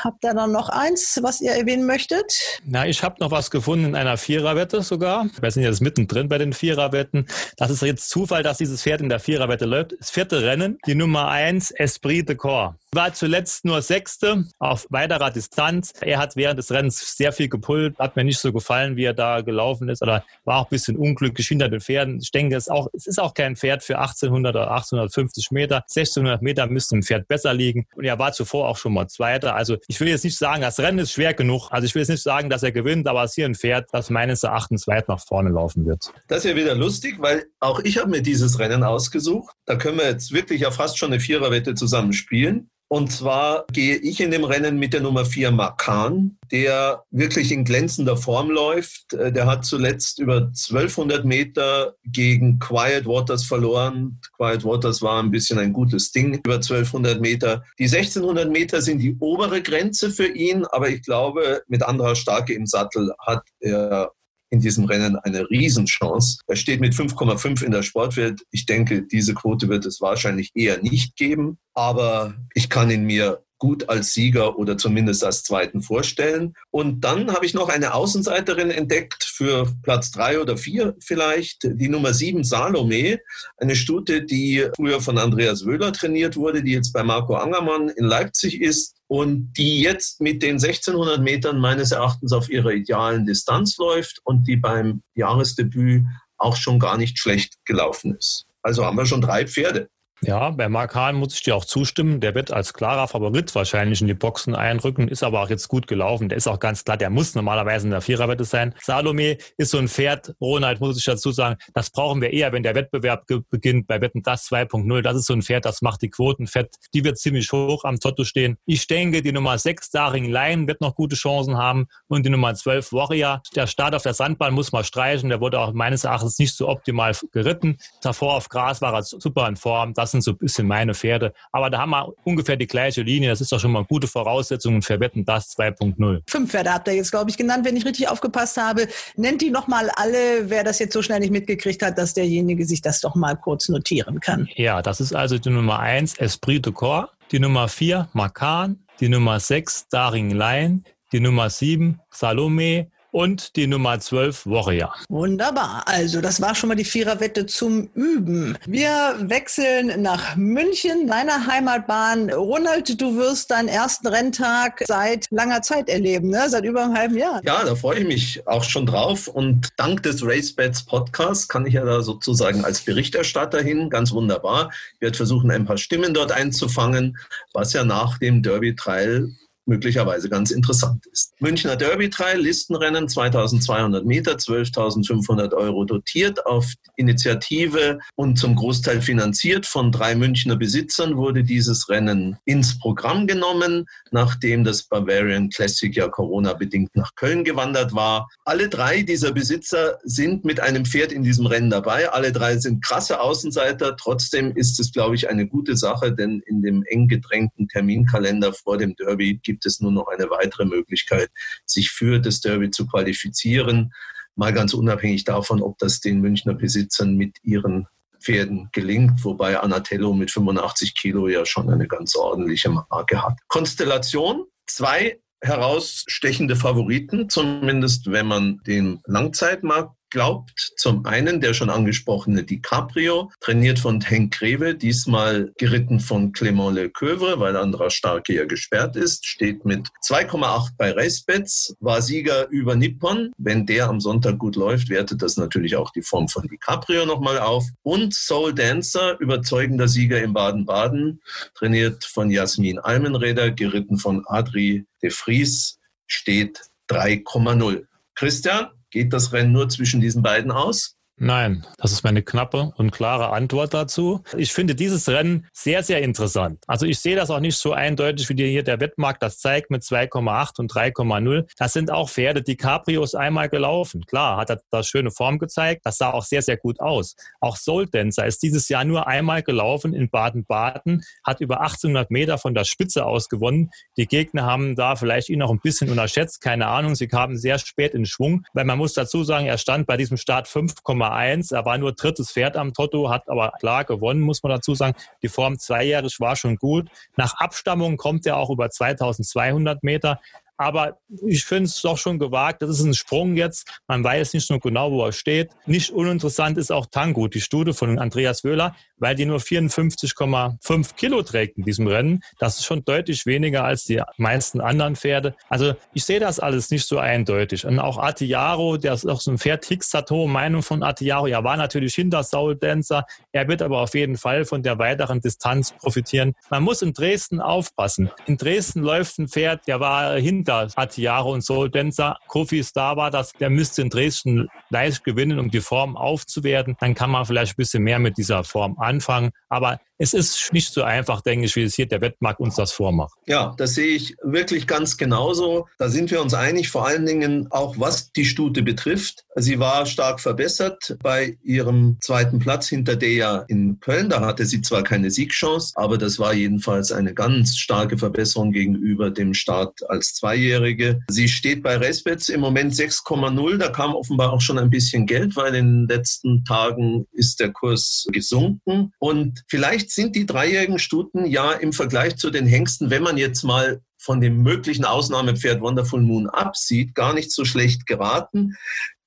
Habt 0.04 0.26
ihr 0.26 0.34
da 0.34 0.46
noch 0.46 0.68
eins, 0.68 1.18
was 1.22 1.40
ihr 1.40 1.52
erwähnen 1.52 1.86
möchtet? 1.86 2.60
Na, 2.66 2.86
ich 2.86 3.04
habe 3.04 3.16
noch 3.22 3.32
was 3.32 3.50
gefunden 3.50 3.86
in 3.86 3.96
einer 3.96 4.18
Viererwette 4.18 4.82
sogar. 4.82 5.28
Wir 5.40 5.52
sind 5.52 5.64
jetzt 5.64 5.77
mittendrin 5.82 6.30
bei 6.30 6.38
den 6.38 6.54
Viererwetten. 6.54 7.28
Das 7.58 7.70
ist 7.70 7.82
jetzt 7.82 8.10
Zufall, 8.10 8.44
dass 8.44 8.58
dieses 8.58 8.84
Pferd 8.84 9.02
in 9.02 9.10
der 9.10 9.20
Viererwette 9.20 9.66
läuft. 9.66 9.96
Das 10.00 10.10
vierte 10.10 10.44
Rennen, 10.44 10.78
die 10.86 10.96
Nummer 10.96 11.28
eins 11.28 11.72
Esprit 11.72 12.30
de 12.30 12.36
Corps 12.36 12.76
war 12.98 13.14
zuletzt 13.14 13.66
nur 13.66 13.82
Sechste 13.82 14.46
auf 14.60 14.88
weiterer 14.90 15.30
Distanz. 15.30 15.94
Er 16.02 16.18
hat 16.20 16.36
während 16.36 16.58
des 16.58 16.72
Rennens 16.72 17.16
sehr 17.16 17.32
viel 17.32 17.50
gepult, 17.50 17.98
hat 18.00 18.16
mir 18.16 18.24
nicht 18.24 18.40
so 18.40 18.54
gefallen, 18.54 18.96
wie 18.96 19.04
er 19.04 19.14
da 19.14 19.42
gelaufen 19.42 19.90
ist 19.90 20.02
oder 20.02 20.24
war 20.46 20.62
auch 20.62 20.66
ein 20.66 20.70
bisschen 20.70 20.98
unglücklich 20.98 21.48
hinter 21.48 21.70
den 21.70 21.82
Pferden. 21.82 22.20
Ich 22.22 22.32
denke, 22.32 22.56
es, 22.56 22.70
auch, 22.70 22.88
es 22.94 23.06
ist 23.06 23.20
auch 23.20 23.34
kein 23.34 23.56
Pferd 23.56 23.84
für 23.84 24.00
1800 24.00 24.56
oder 24.56 24.72
1850 24.72 25.52
Meter. 25.52 25.84
1600 25.84 26.42
Meter 26.42 26.68
müsste 26.68 26.98
ein 26.98 27.04
Pferd 27.04 27.28
besser 27.28 27.54
liegen 27.54 27.86
und 27.96 28.06
er 28.06 28.18
war 28.20 28.32
zuvor 28.32 28.68
auch 28.68 28.78
schon 28.78 28.94
mal 28.94 29.08
Zweiter. 29.08 29.56
Also 29.56 29.78
ich 29.88 30.00
will 30.00 30.08
jetzt 30.08 30.24
nicht 30.24 30.38
sagen, 30.38 30.62
das 30.62 30.80
Rennen 30.80 31.00
ist 31.00 31.12
schwer 31.12 31.34
genug. 31.34 31.70
Also 31.70 31.86
ich 31.86 31.94
will 31.94 32.02
jetzt 32.02 32.10
nicht 32.10 32.24
sagen, 32.24 32.50
dass 32.50 32.64
er 32.64 32.72
gewinnt, 32.72 33.08
aber 33.08 33.24
es 33.24 33.32
ist 33.32 33.36
hier 33.36 33.46
ein 33.46 33.56
Pferd, 33.56 33.90
das 33.92 34.10
meines 34.10 34.44
Erachtens 34.44 34.88
weit 34.88 35.08
nach 35.08 35.20
vorne 35.20 35.50
laufen 35.68 35.86
wird. 35.86 36.14
Das 36.28 36.40
ist 36.40 36.52
ja 36.52 36.56
wieder 36.56 36.76
lustig, 36.76 37.16
weil 37.20 37.46
auch 37.60 37.80
ich 37.80 37.98
habe 37.98 38.10
mir 38.10 38.22
dieses 38.22 38.60
Rennen 38.60 38.84
ausgesucht. 38.84 39.54
Da 39.66 39.76
können 39.76 39.98
wir 39.98 40.06
jetzt 40.06 40.32
wirklich 40.32 40.62
ja 40.62 40.72
fast 40.72 40.98
schon 40.98 41.12
eine 41.12 41.20
Viererwette 41.20 41.76
zusammen 41.76 42.14
spielen. 42.14 42.70
Und 42.90 43.12
zwar 43.12 43.66
gehe 43.74 43.98
ich 43.98 44.22
in 44.22 44.32
dem 44.32 44.46
Rennen 44.46 44.80
mit 44.80 44.94
der 44.94 45.02
Nummer 45.02 45.26
4 45.26 45.52
Makan, 45.52 46.38
der 46.52 47.04
wirklich 47.12 47.52
in 47.52 47.66
glänzender 47.66 48.16
Form 48.16 48.50
läuft. 48.50 49.14
Äh, 49.14 49.34
der 49.34 49.46
hat 49.46 49.66
zuletzt 49.66 50.20
über 50.20 50.38
1200 50.38 51.26
Meter 51.26 51.96
gegen 52.06 52.60
Quiet 52.60 53.06
Waters 53.06 53.44
verloren. 53.44 54.22
Quiet 54.38 54.64
Waters 54.64 55.02
war 55.02 55.22
ein 55.22 55.32
bisschen 55.32 55.60
ein 55.60 55.74
gutes 55.74 56.14
Ding, 56.14 56.36
über 56.36 56.56
1200 56.56 57.20
Meter. 57.20 57.62
Die 57.78 57.90
1600 57.90 58.50
Meter 58.50 58.82
sind 58.82 59.00
die 59.00 59.18
obere 59.20 59.62
Grenze 59.62 60.10
für 60.10 60.28
ihn, 60.28 60.64
aber 60.72 60.88
ich 60.88 61.02
glaube, 61.02 61.64
mit 61.68 61.84
anderer 61.84 62.16
Starke 62.16 62.54
im 62.54 62.66
Sattel 62.66 63.12
hat 63.20 63.44
er 63.60 64.12
in 64.50 64.60
diesem 64.60 64.86
Rennen 64.86 65.18
eine 65.18 65.50
Riesenchance. 65.50 66.40
Er 66.48 66.56
steht 66.56 66.80
mit 66.80 66.94
5,5 66.94 67.64
in 67.64 67.72
der 67.72 67.84
Sportwelt. 67.84 68.42
Ich 68.52 68.66
denke, 68.66 69.04
diese 69.04 69.34
Quote 69.34 69.68
wird 69.68 69.86
es 69.86 70.02
wahrscheinlich 70.02 70.52
eher 70.56 70.82
nicht 70.82 71.16
geben, 71.16 71.58
aber 71.74 72.36
ich 72.54 72.70
kann 72.70 72.90
ihn 72.90 73.06
mir 73.06 73.44
gut 73.58 73.90
als 73.90 74.14
Sieger 74.14 74.58
oder 74.58 74.78
zumindest 74.78 75.24
als 75.24 75.44
Zweiten 75.44 75.82
vorstellen. 75.82 76.54
Und 76.72 77.02
dann 77.02 77.32
habe 77.32 77.46
ich 77.46 77.54
noch 77.54 77.70
eine 77.70 77.94
Außenseiterin 77.94 78.72
entdeckt 78.72 79.24
für 79.24 79.74
Platz 79.84 80.12
drei 80.12 80.40
oder 80.40 80.58
vier 80.58 80.96
vielleicht, 81.00 81.64
die 81.64 81.90
Nummer 81.90 82.14
sieben 82.14 82.44
Salome, 82.44 83.20
eine 83.58 83.76
Stute, 83.76 84.24
die 84.24 84.68
früher 84.76 85.02
von 85.02 85.18
Andreas 85.18 85.66
Wöhler 85.66 85.94
trainiert 85.94 86.36
wurde, 86.36 86.64
die 86.64 86.74
jetzt 86.74 86.94
bei 86.94 87.04
Marco 87.04 87.36
Angermann 87.36 87.90
in 87.90 88.06
Leipzig 88.06 88.62
ist 88.62 88.96
und 89.08 89.54
die 89.58 89.82
jetzt 89.82 90.22
mit 90.22 90.44
den 90.44 90.56
1600 90.56 91.22
Metern 91.22 91.60
meines 91.60 91.92
Erachtens 91.92 92.34
auf 92.34 92.50
ihrer 92.50 92.72
idealen 92.72 93.26
Distanz 93.26 93.78
läuft 93.78 94.20
und 94.24 94.48
die 94.48 94.58
beim 94.58 95.02
Jahresdebüt 95.16 96.04
auch 96.38 96.56
schon 96.56 96.80
gar 96.80 96.98
nicht 96.98 97.18
schlecht 97.18 97.56
gelaufen 97.66 98.16
ist. 98.16 98.46
Also 98.62 98.86
haben 98.86 98.98
wir 98.98 99.06
schon 99.06 99.22
drei 99.22 99.48
Pferde. 99.48 99.90
Ja, 100.22 100.50
bei 100.50 100.68
Mark 100.68 100.96
Hahn 100.96 101.16
muss 101.16 101.36
ich 101.36 101.44
dir 101.44 101.56
auch 101.56 101.64
zustimmen. 101.64 102.20
Der 102.20 102.34
wird 102.34 102.52
als 102.52 102.74
klarer 102.74 103.08
Favorit 103.08 103.54
wahrscheinlich 103.54 104.02
in 104.02 104.08
die 104.08 104.16
Boxen 104.16 104.56
einrücken, 104.56 105.08
ist 105.08 105.22
aber 105.22 105.44
auch 105.44 105.50
jetzt 105.50 105.68
gut 105.68 105.86
gelaufen. 105.86 106.28
Der 106.28 106.40
ist 106.40 106.48
auch 106.48 106.60
ganz 106.60 106.84
klar, 106.84 106.98
der 106.98 107.12
muss 107.12 107.36
normalerweise 107.36 107.86
in 107.86 107.92
der 107.92 108.02
Viererwette 108.02 108.44
sein. 108.44 108.74
Salome 108.82 109.38
ist 109.58 109.70
so 109.70 109.78
ein 109.78 109.88
Pferd, 109.88 110.34
Ronald 110.42 110.80
muss 110.80 110.98
ich 110.98 111.04
dazu 111.04 111.32
sagen, 111.32 111.58
das 111.76 111.92
brauchen 111.92 112.20
wir 112.20 112.34
eher, 112.34 112.52
wenn 112.52 112.64
der 112.64 112.74
Wettbewerb 112.74 113.26
beginnt 113.52 113.86
bei 113.86 114.02
Wetten 114.02 114.24
das 114.24 114.48
2.0. 114.48 115.02
Das 115.04 115.16
ist 115.16 115.28
so 115.28 115.34
ein 115.34 115.44
Pferd, 115.44 115.66
das 115.66 115.84
macht 115.84 116.02
die 116.02 116.10
Quoten 116.10 116.48
fett. 116.48 116.74
Die 116.96 117.04
wird 117.04 117.20
ziemlich 117.20 117.52
hoch 117.52 117.84
am 117.84 118.00
Totto 118.00 118.24
stehen. 118.24 118.58
Ich 118.66 118.88
denke, 118.88 119.22
die 119.22 119.32
Nummer 119.32 119.60
6, 119.60 119.92
Daring 119.92 120.32
Lion, 120.32 120.68
wird 120.68 120.82
noch 120.82 120.96
gute 120.96 121.16
Chancen 121.16 121.58
haben 121.58 121.86
und 122.08 122.26
die 122.26 122.32
Nummer 122.32 122.56
12, 122.56 122.92
Warrior. 122.92 123.44
Der 123.56 123.68
Start 123.68 123.94
auf 123.94 124.02
der 124.02 124.16
Sandbahn 124.16 124.56
muss 124.56 124.72
mal 124.72 124.84
streichen. 124.84 125.30
Der 125.30 125.42
wurde 125.42 125.60
auch 125.60 125.74
meines 125.74 126.06
Erachtens 126.06 126.40
nicht 126.40 126.56
so 126.56 126.68
optimal 126.68 127.16
geritten. 127.32 127.78
Davor 128.02 128.34
auf 128.34 128.50
Gras 128.50 128.82
war 128.82 128.96
er 128.96 129.04
super 129.04 129.48
in 129.48 129.58
Form. 129.58 129.94
Das 129.94 130.07
das 130.08 130.12
sind 130.12 130.22
so 130.22 130.32
ein 130.32 130.38
bisschen 130.38 130.68
meine 130.68 130.94
Pferde. 130.94 131.34
Aber 131.52 131.70
da 131.70 131.80
haben 131.80 131.90
wir 131.90 132.14
ungefähr 132.24 132.56
die 132.56 132.68
gleiche 132.68 133.02
Linie. 133.02 133.30
Das 133.30 133.42
ist 133.42 133.52
doch 133.52 133.60
schon 133.60 133.72
mal 133.72 133.84
gute 133.84 134.08
Voraussetzungen 134.08 134.82
für 134.82 135.00
Wetten 135.00 135.26
das 135.26 135.58
2.0. 135.58 136.22
Fünf 136.30 136.52
Pferde 136.52 136.74
habt 136.74 136.88
ihr 136.88 136.96
jetzt, 136.96 137.12
glaube 137.12 137.30
ich, 137.30 137.38
genannt, 137.38 137.66
wenn 137.66 137.76
ich 137.76 137.86
richtig 137.86 138.08
aufgepasst 138.08 138.58
habe. 138.58 138.88
Nennt 139.16 139.42
die 139.42 139.50
nochmal 139.50 139.90
alle, 139.96 140.50
wer 140.50 140.64
das 140.64 140.80
jetzt 140.80 140.94
so 140.94 141.02
schnell 141.02 141.20
nicht 141.20 141.32
mitgekriegt 141.32 141.84
hat, 141.84 141.98
dass 141.98 142.14
derjenige 142.14 142.66
sich 142.66 142.82
das 142.82 143.02
doch 143.02 143.16
mal 143.16 143.36
kurz 143.36 143.68
notieren 143.68 144.22
kann. 144.22 144.48
Ja, 144.56 144.82
das 144.82 145.02
ist 145.02 145.14
also 145.14 145.38
die 145.38 145.50
Nummer 145.50 145.80
1, 145.80 146.16
Esprit 146.16 146.66
de 146.66 146.72
Corps, 146.72 147.10
die 147.32 147.40
Nummer 147.40 147.68
4, 147.68 148.08
Makan, 148.14 148.80
die 149.02 149.10
Nummer 149.10 149.40
6, 149.40 149.90
Daring 149.90 150.32
Lion, 150.32 150.86
die 151.12 151.20
Nummer 151.20 151.50
7, 151.50 152.00
Salome, 152.12 152.90
und 153.18 153.56
die 153.56 153.66
Nummer 153.66 154.00
12 154.00 154.46
Warrior. 154.46 154.94
Wunderbar. 155.10 155.82
Also 155.88 156.22
das 156.22 156.40
war 156.40 156.54
schon 156.54 156.70
mal 156.70 156.76
die 156.76 156.86
Viererwette 156.86 157.48
zum 157.48 157.90
Üben. 157.96 158.56
Wir 158.68 159.16
wechseln 159.22 160.04
nach 160.04 160.36
München, 160.36 161.08
deiner 161.08 161.48
Heimatbahn. 161.48 162.30
Ronald, 162.30 163.02
du 163.02 163.18
wirst 163.18 163.50
deinen 163.50 163.70
ersten 163.70 164.06
Renntag 164.06 164.84
seit 164.86 165.26
langer 165.32 165.64
Zeit 165.64 165.90
erleben, 165.90 166.30
ne? 166.30 166.48
seit 166.48 166.64
über 166.64 166.84
einem 166.84 166.96
halben 166.96 167.18
Jahr. 167.18 167.42
Ja, 167.44 167.64
da 167.66 167.74
freue 167.74 168.02
ich 168.02 168.08
mich 168.08 168.48
auch 168.48 168.64
schon 168.64 168.86
drauf. 168.86 169.28
Und 169.28 169.70
dank 169.78 170.04
des 170.04 170.24
RaceBets 170.24 170.86
Podcasts 170.86 171.48
kann 171.48 171.66
ich 171.66 171.74
ja 171.74 171.86
da 171.86 172.04
sozusagen 172.04 172.64
als 172.66 172.82
Berichterstatter 172.82 173.64
hin. 173.64 173.90
Ganz 173.90 174.12
wunderbar. 174.12 174.72
Ich 174.94 175.02
werde 175.02 175.18
versuchen, 175.18 175.50
ein 175.50 175.66
paar 175.66 175.80
Stimmen 175.80 176.14
dort 176.14 176.32
einzufangen, 176.32 177.18
was 177.52 177.74
ja 177.74 177.84
nach 177.84 178.20
dem 178.20 178.44
Derby 178.44 178.76
Trial 178.76 179.32
möglicherweise 179.68 180.30
ganz 180.30 180.52
interessant 180.52 181.06
ist. 181.12 181.34
Münchner 181.40 181.76
Derby 181.76 182.10
3, 182.10 182.36
Listenrennen, 182.36 183.08
2200 183.08 184.06
Meter, 184.06 184.34
12.500 184.34 185.54
Euro 185.54 185.86
dotiert 185.86 186.46
auf 186.46 186.72
Initiative 186.96 188.00
und 188.16 188.38
zum 188.40 188.56
Großteil 188.56 189.02
finanziert 189.02 189.66
von 189.66 189.92
drei 189.92 190.16
Münchner 190.16 190.56
Besitzern 190.56 191.18
wurde 191.18 191.44
dieses 191.44 191.90
Rennen 191.90 192.38
ins 192.46 192.80
Programm 192.80 193.28
genommen, 193.28 193.86
nachdem 194.12 194.64
das 194.64 194.84
Bavarian 194.84 195.50
Classic 195.50 195.96
ja 195.96 196.08
Corona-bedingt 196.08 196.96
nach 196.96 197.14
Köln 197.16 197.44
gewandert 197.44 197.94
war. 197.94 198.30
Alle 198.46 198.70
drei 198.70 199.02
dieser 199.04 199.32
Besitzer 199.32 200.00
sind 200.04 200.46
mit 200.46 200.60
einem 200.60 200.86
Pferd 200.86 201.12
in 201.12 201.24
diesem 201.24 201.46
Rennen 201.46 201.70
dabei. 201.70 202.10
Alle 202.10 202.32
drei 202.32 202.58
sind 202.58 202.84
krasse 202.84 203.20
Außenseiter. 203.20 203.98
Trotzdem 203.98 204.56
ist 204.56 204.80
es, 204.80 204.92
glaube 204.92 205.16
ich, 205.16 205.30
eine 205.30 205.48
gute 205.48 205.76
Sache, 205.76 206.14
denn 206.14 206.42
in 206.46 206.62
dem 206.62 206.84
eng 206.88 207.08
gedrängten 207.08 207.68
Terminkalender 207.68 208.54
vor 208.54 208.78
dem 208.78 208.96
Derby 208.96 209.40
gibt 209.44 209.57
gibt 209.58 209.66
es 209.66 209.80
nur 209.80 209.92
noch 209.92 210.08
eine 210.08 210.30
weitere 210.30 210.66
Möglichkeit, 210.66 211.32
sich 211.66 211.90
für 211.90 212.20
das 212.20 212.42
Derby 212.42 212.70
zu 212.70 212.86
qualifizieren. 212.86 213.92
Mal 214.36 214.54
ganz 214.54 214.76
unabhängig 214.76 215.24
davon, 215.24 215.64
ob 215.64 215.80
das 215.80 216.00
den 216.00 216.22
Münchner 216.22 216.54
Besitzern 216.54 217.16
mit 217.16 217.38
ihren 217.42 217.88
Pferden 218.22 218.70
gelingt, 218.72 219.26
wobei 219.26 219.60
Anatello 219.60 220.14
mit 220.14 220.30
85 220.30 220.94
Kilo 220.94 221.28
ja 221.28 221.44
schon 221.44 221.72
eine 221.72 221.88
ganz 221.88 222.16
ordentliche 222.16 222.70
Marke 222.70 223.24
hat. 223.24 223.40
Konstellation, 223.48 224.46
zwei 224.68 225.20
herausstechende 225.42 226.56
Favoriten, 226.56 227.28
zumindest 227.28 228.12
wenn 228.12 228.28
man 228.28 228.60
den 228.68 229.02
Langzeitmarkt 229.06 229.97
glaubt 230.10 230.72
zum 230.78 231.06
einen 231.06 231.42
der 231.42 231.54
schon 231.54 231.70
angesprochene 231.70 232.44
DiCaprio, 232.44 233.32
trainiert 233.40 233.80
von 233.80 234.02
Henk 234.02 234.38
Greve, 234.38 234.76
diesmal 234.76 235.52
geritten 235.58 236.00
von 236.00 236.32
Clément 236.32 236.74
Lecoeuvre, 236.74 237.40
weil 237.40 237.56
Andra 237.56 237.90
Starke 237.90 238.34
ja 238.34 238.46
gesperrt 238.46 238.96
ist, 238.96 239.26
steht 239.26 239.66
mit 239.66 239.88
2,8 240.06 240.72
bei 240.78 240.92
Racebets, 240.92 241.76
war 241.80 242.02
Sieger 242.02 242.48
über 242.50 242.76
Nippon. 242.76 243.32
Wenn 243.38 243.66
der 243.66 243.90
am 243.90 244.00
Sonntag 244.00 244.38
gut 244.38 244.56
läuft, 244.56 244.90
wertet 244.90 245.22
das 245.22 245.38
natürlich 245.38 245.76
auch 245.76 245.92
die 245.92 246.02
Form 246.02 246.28
von 246.28 246.48
DiCaprio 246.48 247.06
nochmal 247.06 247.40
auf. 247.40 247.66
Und 247.84 248.14
Soul 248.14 248.54
Dancer, 248.54 249.20
überzeugender 249.20 249.88
Sieger 249.88 250.22
in 250.22 250.34
Baden-Baden, 250.34 251.22
trainiert 251.56 252.06
von 252.06 252.30
Jasmin 252.30 252.80
Almenräder, 252.80 253.52
geritten 253.52 253.98
von 253.98 254.26
Adri 254.28 254.86
de 255.02 255.10
Vries, 255.10 255.80
steht 256.08 256.62
3,0. 256.90 257.86
Christian, 258.16 258.70
Geht 258.98 259.14
das 259.14 259.32
Rennen 259.32 259.52
nur 259.52 259.70
zwischen 259.70 260.02
diesen 260.02 260.24
beiden 260.24 260.50
aus? 260.50 260.97
Nein, 261.20 261.66
das 261.80 261.92
ist 261.92 262.04
meine 262.04 262.22
knappe 262.22 262.74
und 262.78 262.92
klare 262.92 263.32
Antwort 263.32 263.74
dazu. 263.74 264.22
Ich 264.38 264.54
finde 264.54 264.76
dieses 264.76 265.10
Rennen 265.10 265.48
sehr, 265.52 265.82
sehr 265.82 266.04
interessant. 266.04 266.64
Also 266.68 266.86
ich 266.86 267.00
sehe 267.00 267.16
das 267.16 267.32
auch 267.32 267.40
nicht 267.40 267.58
so 267.58 267.74
eindeutig, 267.74 268.30
wie 268.30 268.36
dir 268.36 268.46
hier 268.46 268.62
der 268.62 268.80
Wettmarkt 268.80 269.24
das 269.24 269.40
zeigt 269.40 269.72
mit 269.72 269.82
2,8 269.82 270.60
und 270.60 270.72
3,0. 270.72 271.48
Das 271.58 271.74
sind 271.74 271.90
auch 271.90 272.08
Pferde, 272.08 272.44
die 272.44 272.56
Caprio 272.56 273.02
ist 273.02 273.16
einmal 273.16 273.50
gelaufen. 273.50 274.06
Klar, 274.06 274.38
hat 274.38 274.52
er 274.52 274.62
da 274.70 274.84
schöne 274.84 275.10
Form 275.10 275.40
gezeigt. 275.40 275.82
Das 275.86 275.98
sah 275.98 276.12
auch 276.12 276.24
sehr, 276.24 276.44
sehr 276.44 276.56
gut 276.56 276.80
aus. 276.80 277.16
Auch 277.40 277.58
Soul 277.58 277.88
Dancer 277.88 278.28
ist 278.28 278.44
dieses 278.44 278.70
Jahr 278.70 278.86
nur 278.86 279.08
einmal 279.08 279.42
gelaufen 279.42 279.96
in 279.96 280.12
Baden-Baden, 280.12 281.04
hat 281.24 281.42
über 281.42 281.62
1800 281.62 282.12
Meter 282.12 282.38
von 282.38 282.54
der 282.54 282.64
Spitze 282.64 283.08
aus 283.08 283.28
gewonnen. 283.28 283.72
Die 283.98 284.06
Gegner 284.06 284.46
haben 284.46 284.76
da 284.76 284.96
vielleicht 284.96 285.30
ihn 285.30 285.40
noch 285.40 285.50
ein 285.50 285.62
bisschen 285.62 285.90
unterschätzt. 285.90 286.42
Keine 286.42 286.68
Ahnung. 286.68 286.94
Sie 286.94 287.08
kamen 287.08 287.38
sehr 287.38 287.58
spät 287.58 287.96
in 287.96 288.06
Schwung, 288.06 288.46
weil 288.54 288.66
man 288.66 288.78
muss 288.78 288.94
dazu 288.94 289.24
sagen, 289.24 289.48
er 289.48 289.58
stand 289.58 289.88
bei 289.88 289.98
diesem 289.98 290.18
Start 290.18 290.48
5,8 290.48 291.07
Nummer 291.08 291.16
eins. 291.16 291.52
Er 291.52 291.66
war 291.66 291.78
nur 291.78 291.94
drittes 291.94 292.32
Pferd 292.32 292.58
am 292.58 292.74
Toto, 292.74 293.10
hat 293.10 293.30
aber 293.30 293.54
klar 293.60 293.86
gewonnen, 293.86 294.22
muss 294.22 294.44
man 294.44 294.52
dazu 294.52 294.76
sagen. 294.76 294.96
Die 295.22 295.30
Form 295.30 295.58
zweijährig 295.58 296.20
war 296.20 296.36
schon 296.36 296.58
gut. 296.58 296.90
Nach 297.16 297.34
Abstammung 297.36 297.98
kommt 297.98 298.26
er 298.26 298.38
auch 298.38 298.50
über 298.50 298.70
2200 298.70 299.84
Meter. 299.84 300.20
Aber 300.58 300.98
ich 301.26 301.46
finde 301.46 301.66
es 301.66 301.82
doch 301.82 301.98
schon 301.98 302.20
gewagt. 302.20 302.62
Das 302.62 302.70
ist 302.70 302.82
ein 302.82 302.94
Sprung 302.94 303.38
jetzt. 303.38 303.80
Man 303.88 304.04
weiß 304.04 304.34
nicht 304.34 304.50
nur 304.50 304.60
genau, 304.60 304.92
wo 304.92 305.06
er 305.06 305.12
steht. 305.12 305.52
Nicht 305.66 305.92
uninteressant 305.92 306.58
ist 306.58 306.72
auch 306.72 306.88
Tango, 306.88 307.28
die 307.28 307.42
Studie 307.42 307.74
von 307.74 308.00
Andreas 308.00 308.44
Wöhler, 308.44 308.76
weil 308.98 309.16
die 309.16 309.26
nur 309.26 309.40
54,5 309.40 310.96
Kilo 310.96 311.22
trägt 311.22 311.58
in 311.58 311.64
diesem 311.64 311.88
Rennen. 311.88 312.24
Das 312.40 312.58
ist 312.58 312.66
schon 312.66 312.84
deutlich 312.84 313.26
weniger 313.26 313.64
als 313.64 313.84
die 313.84 314.02
meisten 314.18 314.62
anderen 314.62 314.96
Pferde. 314.96 315.36
Also 315.50 315.76
ich 315.94 316.04
sehe 316.06 316.20
das 316.20 316.40
alles 316.40 316.72
nicht 316.72 316.88
so 316.88 316.98
eindeutig. 316.98 317.66
Und 317.66 317.80
auch 317.80 318.00
Atiaro, 318.00 318.78
der 318.78 318.94
ist 318.94 319.08
auch 319.08 319.22
so 319.22 319.32
ein 319.32 319.38
Pferd, 319.38 319.66
Hicks 319.66 319.94
hat 319.94 320.12
Meinung 320.12 320.64
von 320.64 320.84
Atiaro. 320.84 321.28
Er 321.28 321.44
war 321.44 321.58
natürlich 321.58 321.94
hinter 321.94 322.24
Saul 322.24 322.56
Dancer. 322.56 323.06
Er 323.32 323.48
wird 323.48 323.62
aber 323.62 323.82
auf 323.82 323.94
jeden 323.94 324.18
Fall 324.18 324.46
von 324.46 324.64
der 324.64 324.80
weiteren 324.80 325.20
Distanz 325.20 325.72
profitieren. 325.72 326.34
Man 326.50 326.64
muss 326.64 326.82
in 326.82 326.94
Dresden 326.94 327.42
aufpassen. 327.42 328.10
In 328.26 328.38
Dresden 328.38 328.82
läuft 328.82 329.20
ein 329.20 329.28
Pferd, 329.28 329.68
der 329.68 329.80
war 329.80 330.18
hinter 330.18 330.47
da 330.48 330.68
Atiaro 330.76 331.34
und 331.34 331.44
Soldenza 331.44 332.18
Kofi 332.28 332.64
Star 332.64 332.98
war 332.98 333.12
das, 333.12 333.34
der 333.34 333.50
müsste 333.50 333.82
in 333.82 333.90
Dresden 333.90 334.48
leicht 334.70 335.04
gewinnen, 335.04 335.40
um 335.40 335.50
die 335.50 335.62
Form 335.62 335.98
aufzuwerten. 335.98 336.76
Dann 336.80 336.96
kann 336.96 337.10
man 337.10 337.26
vielleicht 337.26 337.54
ein 337.54 337.58
bisschen 337.58 337.84
mehr 337.84 338.00
mit 338.00 338.18
dieser 338.18 338.44
Form 338.44 338.78
anfangen. 338.80 339.32
Aber 339.50 339.80
es 339.98 340.14
ist 340.14 340.54
nicht 340.54 340.72
so 340.72 340.84
einfach, 340.84 341.22
denke 341.22 341.46
ich, 341.46 341.56
wie 341.56 341.64
es 341.64 341.76
hier 341.76 341.88
der 341.88 342.02
Wettmarkt 342.02 342.40
uns 342.40 342.56
das 342.56 342.72
vormacht. 342.72 343.18
Ja, 343.26 343.56
das 343.58 343.76
sehe 343.76 343.96
ich 343.96 344.16
wirklich 344.24 344.68
ganz 344.68 344.98
genauso. 344.98 345.68
Da 345.78 345.90
sind 345.90 346.12
wir 346.12 346.22
uns 346.22 346.34
einig, 346.34 346.70
vor 346.70 346.88
allen 346.88 347.06
Dingen 347.06 347.48
auch 347.52 347.76
was 347.78 348.12
die 348.12 348.26
Stute 348.26 348.62
betrifft. 348.62 349.26
Sie 349.36 349.60
war 349.60 349.86
stark 349.86 350.20
verbessert 350.20 350.98
bei 351.02 351.38
ihrem 351.44 351.98
zweiten 352.02 352.40
Platz 352.40 352.68
hinter 352.68 352.96
der 352.96 353.46
in 353.48 353.80
Köln. 353.80 354.10
Da 354.10 354.22
hatte 354.22 354.46
sie 354.46 354.62
zwar 354.62 354.84
keine 354.84 355.12
Siegchance, 355.12 355.74
aber 355.76 355.98
das 355.98 356.20
war 356.20 356.34
jedenfalls 356.34 356.92
eine 356.92 357.14
ganz 357.14 357.58
starke 357.58 357.98
Verbesserung 357.98 358.52
gegenüber 358.52 359.10
dem 359.10 359.34
Start 359.34 359.80
als 359.90 360.14
Zweijährige. 360.14 361.02
Sie 361.10 361.28
steht 361.28 361.64
bei 361.64 361.78
Respets 361.78 362.30
im 362.30 362.42
Moment 362.42 362.74
6,0. 362.74 363.58
Da 363.58 363.70
kam 363.70 363.96
offenbar 363.96 364.34
auch 364.34 364.42
schon 364.42 364.60
ein 364.60 364.70
bisschen 364.70 365.06
Geld, 365.06 365.36
weil 365.36 365.56
in 365.56 365.88
den 365.88 365.88
letzten 365.88 366.44
Tagen 366.46 367.08
ist 367.12 367.40
der 367.40 367.52
Kurs 367.52 368.08
gesunken. 368.12 368.92
Und 369.00 369.44
vielleicht 369.48 369.87
sind 369.96 370.16
die 370.16 370.26
dreijährigen 370.26 370.80
Stuten 370.80 371.26
ja 371.26 371.52
im 371.52 371.74
Vergleich 371.74 372.18
zu 372.18 372.30
den 372.30 372.46
Hengsten, 372.46 372.90
wenn 372.90 373.04
man 373.04 373.18
jetzt 373.18 373.44
mal 373.44 373.82
von 374.08 374.22
dem 374.22 374.42
möglichen 374.42 374.86
Ausnahmepferd 374.86 375.60
Wonderful 375.60 376.02
Moon 376.02 376.30
absieht, 376.30 376.96
gar 376.96 377.14
nicht 377.14 377.30
so 377.30 377.44
schlecht 377.44 377.86
geraten. 377.86 378.56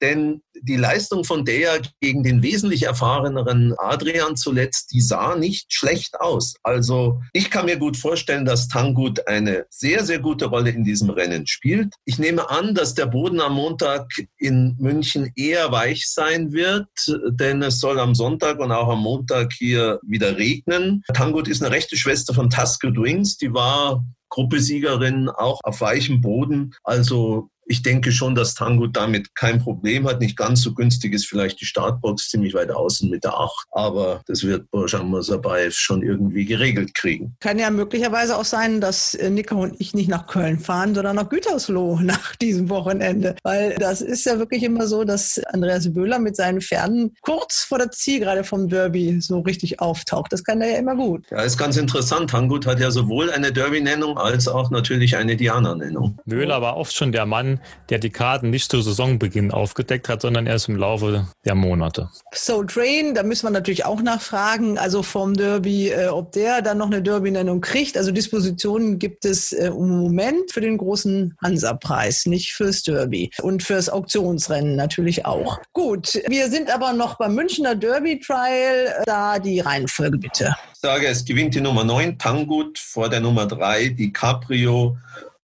Denn 0.03 0.43
die 0.55 0.77
Leistung 0.77 1.25
von 1.25 1.47
der 1.47 1.81
gegen 2.01 2.23
den 2.23 2.43
wesentlich 2.43 2.83
erfahreneren 2.83 3.75
Adrian 3.79 4.37
zuletzt, 4.37 4.93
die 4.93 5.01
sah 5.01 5.37
nicht 5.37 5.73
schlecht 5.73 6.21
aus. 6.21 6.55
Also 6.63 7.23
ich 7.33 7.51
kann 7.51 7.65
mir 7.65 7.79
gut 7.79 7.97
vorstellen, 7.97 8.45
dass 8.45 8.69
Tangut 8.69 9.27
eine 9.27 9.65
sehr, 9.71 10.05
sehr 10.05 10.19
gute 10.19 10.47
Rolle 10.47 10.71
in 10.71 10.85
diesem 10.85 11.09
Rennen 11.09 11.47
spielt. 11.47 11.95
Ich 12.05 12.19
nehme 12.19 12.51
an, 12.51 12.75
dass 12.75 12.95
der 12.95 13.07
Boden 13.07 13.41
am 13.41 13.55
Montag 13.55 14.07
in 14.37 14.77
München 14.79 15.33
eher 15.35 15.73
weich 15.73 16.11
sein 16.11 16.53
wird, 16.53 16.89
denn 17.31 17.63
es 17.63 17.81
soll 17.81 17.99
am 17.99 18.15
Sonntag 18.15 18.59
und 18.59 18.71
auch 18.71 18.89
am 18.89 19.01
Montag 19.01 19.53
hier 19.55 19.99
wieder 20.03 20.37
regnen. 20.37 21.03
Tangut 21.15 21.49
ist 21.49 21.63
eine 21.63 21.75
rechte 21.75 21.97
Schwester 21.97 22.35
von 22.35 22.51
Tusker 22.51 22.91
Wings. 22.91 23.39
Die 23.39 23.53
war 23.53 24.05
Gruppesiegerin, 24.31 25.29
auch 25.29 25.61
auf 25.63 25.81
weichem 25.81 26.21
Boden. 26.21 26.75
Also 26.83 27.51
ich 27.71 27.83
denke 27.83 28.11
schon, 28.11 28.35
dass 28.35 28.55
Tango 28.55 28.89
damit 28.89 29.37
kein 29.37 29.61
Problem 29.61 30.09
hat. 30.09 30.21
Nicht 30.21 30.37
ganz 30.37 30.61
so 30.61 30.75
günstig 30.75 31.15
ist 31.15 31.27
vielleicht 31.27 31.61
die 31.61 31.67
Startbox 31.67 32.29
ziemlich 32.29 32.53
weit 32.53 32.73
außen 32.73 33.09
mit 33.09 33.23
der 33.23 33.39
8. 33.39 33.67
Aber 33.71 34.23
das 34.27 34.43
wird 34.43 34.69
Borjan 34.73 35.07
Mosabayev 35.07 35.77
schon 35.77 36.03
irgendwie 36.03 36.45
geregelt 36.45 36.95
kriegen. 36.95 37.37
Kann 37.39 37.61
ja 37.61 37.71
möglicherweise 37.71 38.37
auch 38.37 38.45
sein, 38.45 38.81
dass 38.81 39.15
äh, 39.15 39.31
Nika 39.31 39.55
und 39.55 39.81
ich 39.81 39.95
nicht 39.95 40.09
nach 40.09 40.27
Köln 40.27 40.59
fahren, 40.59 40.97
sondern 40.97 41.15
nach 41.15 41.29
Gütersloh 41.29 42.01
nach 42.03 42.35
diesem 42.37 42.69
Wochenende. 42.71 43.37
Weil 43.45 43.77
das 43.79 44.01
ist 44.01 44.27
ja 44.27 44.41
wirklich 44.41 44.65
immer 44.65 44.89
so, 44.89 45.05
dass 45.05 45.41
Andreas 45.53 45.93
Böhler 45.93 46.19
mit 46.19 46.35
seinen 46.35 46.61
Pferden 46.61 47.15
kurz 47.21 47.63
vor 47.63 47.79
der 47.79 47.93
Zielgerade 47.93 48.43
vom 48.43 48.69
Derby 48.69 49.21
so 49.21 49.39
richtig 49.39 49.79
auftaucht. 49.81 50.33
Das 50.33 50.43
kann 50.43 50.61
er 50.61 50.73
ja 50.73 50.79
immer 50.79 50.97
gut. 50.97 51.25
Ja, 51.31 51.43
ist 51.43 51.57
ganz 51.57 51.77
interessant. 51.77 52.31
Tangut 52.31 52.67
hat 52.67 52.81
ja 52.81 52.91
sowohl 52.91 53.31
eine 53.31 53.53
Derby-Nennung 53.53 54.19
als 54.19 54.49
auch 54.49 54.71
natürlich 54.71 55.17
eine 55.17 55.37
Diana-Nennung. 55.37 56.19
Böhler 56.27 56.61
war 56.61 56.77
oft 56.77 56.97
schon 56.97 57.13
der 57.13 57.27
Mann, 57.27 57.60
der 57.89 57.99
die 57.99 58.11
Karten 58.11 58.51
nicht 58.51 58.71
zu 58.71 58.81
Saisonbeginn 58.81 59.51
aufgedeckt 59.51 60.09
hat, 60.09 60.23
sondern 60.23 60.47
erst 60.47 60.69
im 60.69 60.77
Laufe 60.77 61.27
der 61.45 61.55
Monate. 61.55 62.09
So 62.33 62.63
Train, 62.63 63.15
da 63.15 63.23
müssen 63.23 63.47
wir 63.47 63.51
natürlich 63.51 63.85
auch 63.85 64.01
nachfragen, 64.03 64.79
also 64.79 65.03
vom 65.03 65.35
Derby, 65.35 65.89
äh, 65.89 66.09
ob 66.09 66.33
der 66.33 66.63
dann 66.63 66.79
noch 66.79 66.87
eine 66.87 67.03
Derby-Nennung 67.03 67.61
kriegt. 67.61 67.97
Also 67.97 68.13
Dispositionen 68.13 68.99
gibt 68.99 69.25
es 69.25 69.53
äh, 69.53 69.67
im 69.69 70.01
Moment 70.01 70.53
für 70.53 70.61
den 70.61 70.79
großen 70.79 71.37
Hansa-Preis, 71.43 72.27
nicht 72.27 72.53
fürs 72.53 72.83
Derby 72.83 73.31
und 73.43 73.63
fürs 73.63 73.89
Auktionsrennen 73.89 74.77
natürlich 74.77 75.27
auch. 75.27 75.59
Gut, 75.73 76.21
wir 76.29 76.49
sind 76.49 76.73
aber 76.73 76.93
noch 76.93 77.19
beim 77.19 77.35
Münchner 77.35 77.75
Derby-Trial. 77.75 79.05
Da 79.07 79.39
die 79.39 79.61
Reihenfolge 79.61 80.19
bitte. 80.19 80.55
Ich 80.75 80.81
sage, 80.81 81.07
es 81.09 81.25
gewinnt 81.25 81.55
die 81.55 81.61
Nummer 81.61 81.85
9 81.85 82.19
Tangut 82.19 82.79
vor 82.79 83.09
der 83.09 83.21
Nummer 83.21 83.47
3 83.47 83.91
die 83.91 84.13
Caprio 84.13 84.97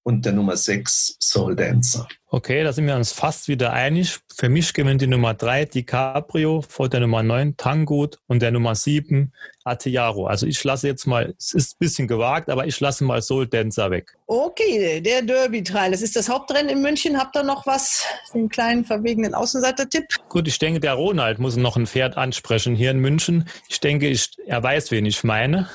und 0.07 0.25
der 0.25 0.33
Nummer 0.33 0.57
6 0.57 1.17
Soul 1.19 1.57
Dancer. 1.57 2.07
Okay, 2.37 2.63
da 2.63 2.75
sind 2.75 2.87
wir 2.87 2.97
uns 2.97 3.13
fast 3.13 3.49
wieder 3.49 3.73
einig. 3.73 4.19
Für 4.37 4.51
mich 4.51 4.75
gewinnt 4.75 5.01
die 5.01 5.07
Nummer 5.07 5.33
3 5.33 5.65
DiCaprio 5.65 6.61
vor 6.61 6.91
der 6.91 7.01
Nummer 7.01 7.23
9 7.23 7.57
Tangut 7.57 8.19
und 8.27 8.43
der 8.43 8.51
Nummer 8.51 8.75
7 8.75 9.33
Atiaro. 9.65 10.27
Also 10.27 10.47
ich 10.47 10.63
lasse 10.63 10.87
jetzt 10.87 11.07
mal, 11.07 11.35
es 11.39 11.55
ist 11.55 11.73
ein 11.73 11.79
bisschen 11.79 12.07
gewagt, 12.07 12.51
aber 12.51 12.67
ich 12.67 12.79
lasse 12.79 13.05
mal 13.05 13.23
Soul 13.23 13.47
Dancer 13.47 13.91
weg. 13.91 14.13
Okay, 14.27 15.01
der 15.01 15.23
Derby-Trail. 15.23 15.91
Das 15.93 16.03
ist 16.03 16.15
das 16.15 16.29
Hauptrennen 16.29 16.69
in 16.69 16.83
München. 16.83 17.19
Habt 17.19 17.37
ihr 17.37 17.43
noch 17.43 17.67
was, 17.67 18.05
den 18.35 18.49
kleinen 18.49 18.85
verwegenen 18.85 19.35
Außenseiter-Tipp? 19.35 20.05
Gut, 20.29 20.47
ich 20.47 20.59
denke, 20.59 20.81
der 20.81 20.93
Ronald 20.95 21.39
muss 21.39 21.57
noch 21.57 21.77
ein 21.77 21.87
Pferd 21.87 22.17
ansprechen 22.17 22.75
hier 22.75 22.91
in 22.91 22.99
München. 22.99 23.49
Ich 23.69 23.81
denke, 23.81 24.09
ich, 24.09 24.31
er 24.47 24.63
weiß, 24.63 24.91
wen 24.91 25.07
ich 25.07 25.25
meine. 25.25 25.71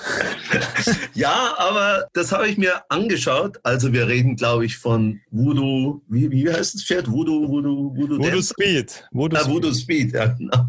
ja, 1.13 1.55
aber 1.57 2.07
das 2.13 2.31
habe 2.31 2.47
ich 2.47 2.57
mir 2.57 2.83
angeschaut. 2.89 3.59
Also 3.63 3.93
wir 3.93 4.07
reden, 4.07 4.35
glaube 4.35 4.65
ich, 4.65 4.77
von 4.77 5.21
Voodoo, 5.31 6.01
wie, 6.07 6.29
wie 6.29 6.50
heißt 6.53 6.75
das 6.75 6.83
Pferd? 6.83 7.11
Voodoo, 7.11 7.47
Voodoo, 7.47 7.95
Voodoo, 7.95 8.17
Voodoo 8.17 8.41
Speed. 8.41 9.07
Voodoo, 9.11 9.37
ah, 9.37 9.47
Voodoo 9.47 9.73
Speed, 9.73 10.13
ja, 10.13 10.27
genau. 10.27 10.67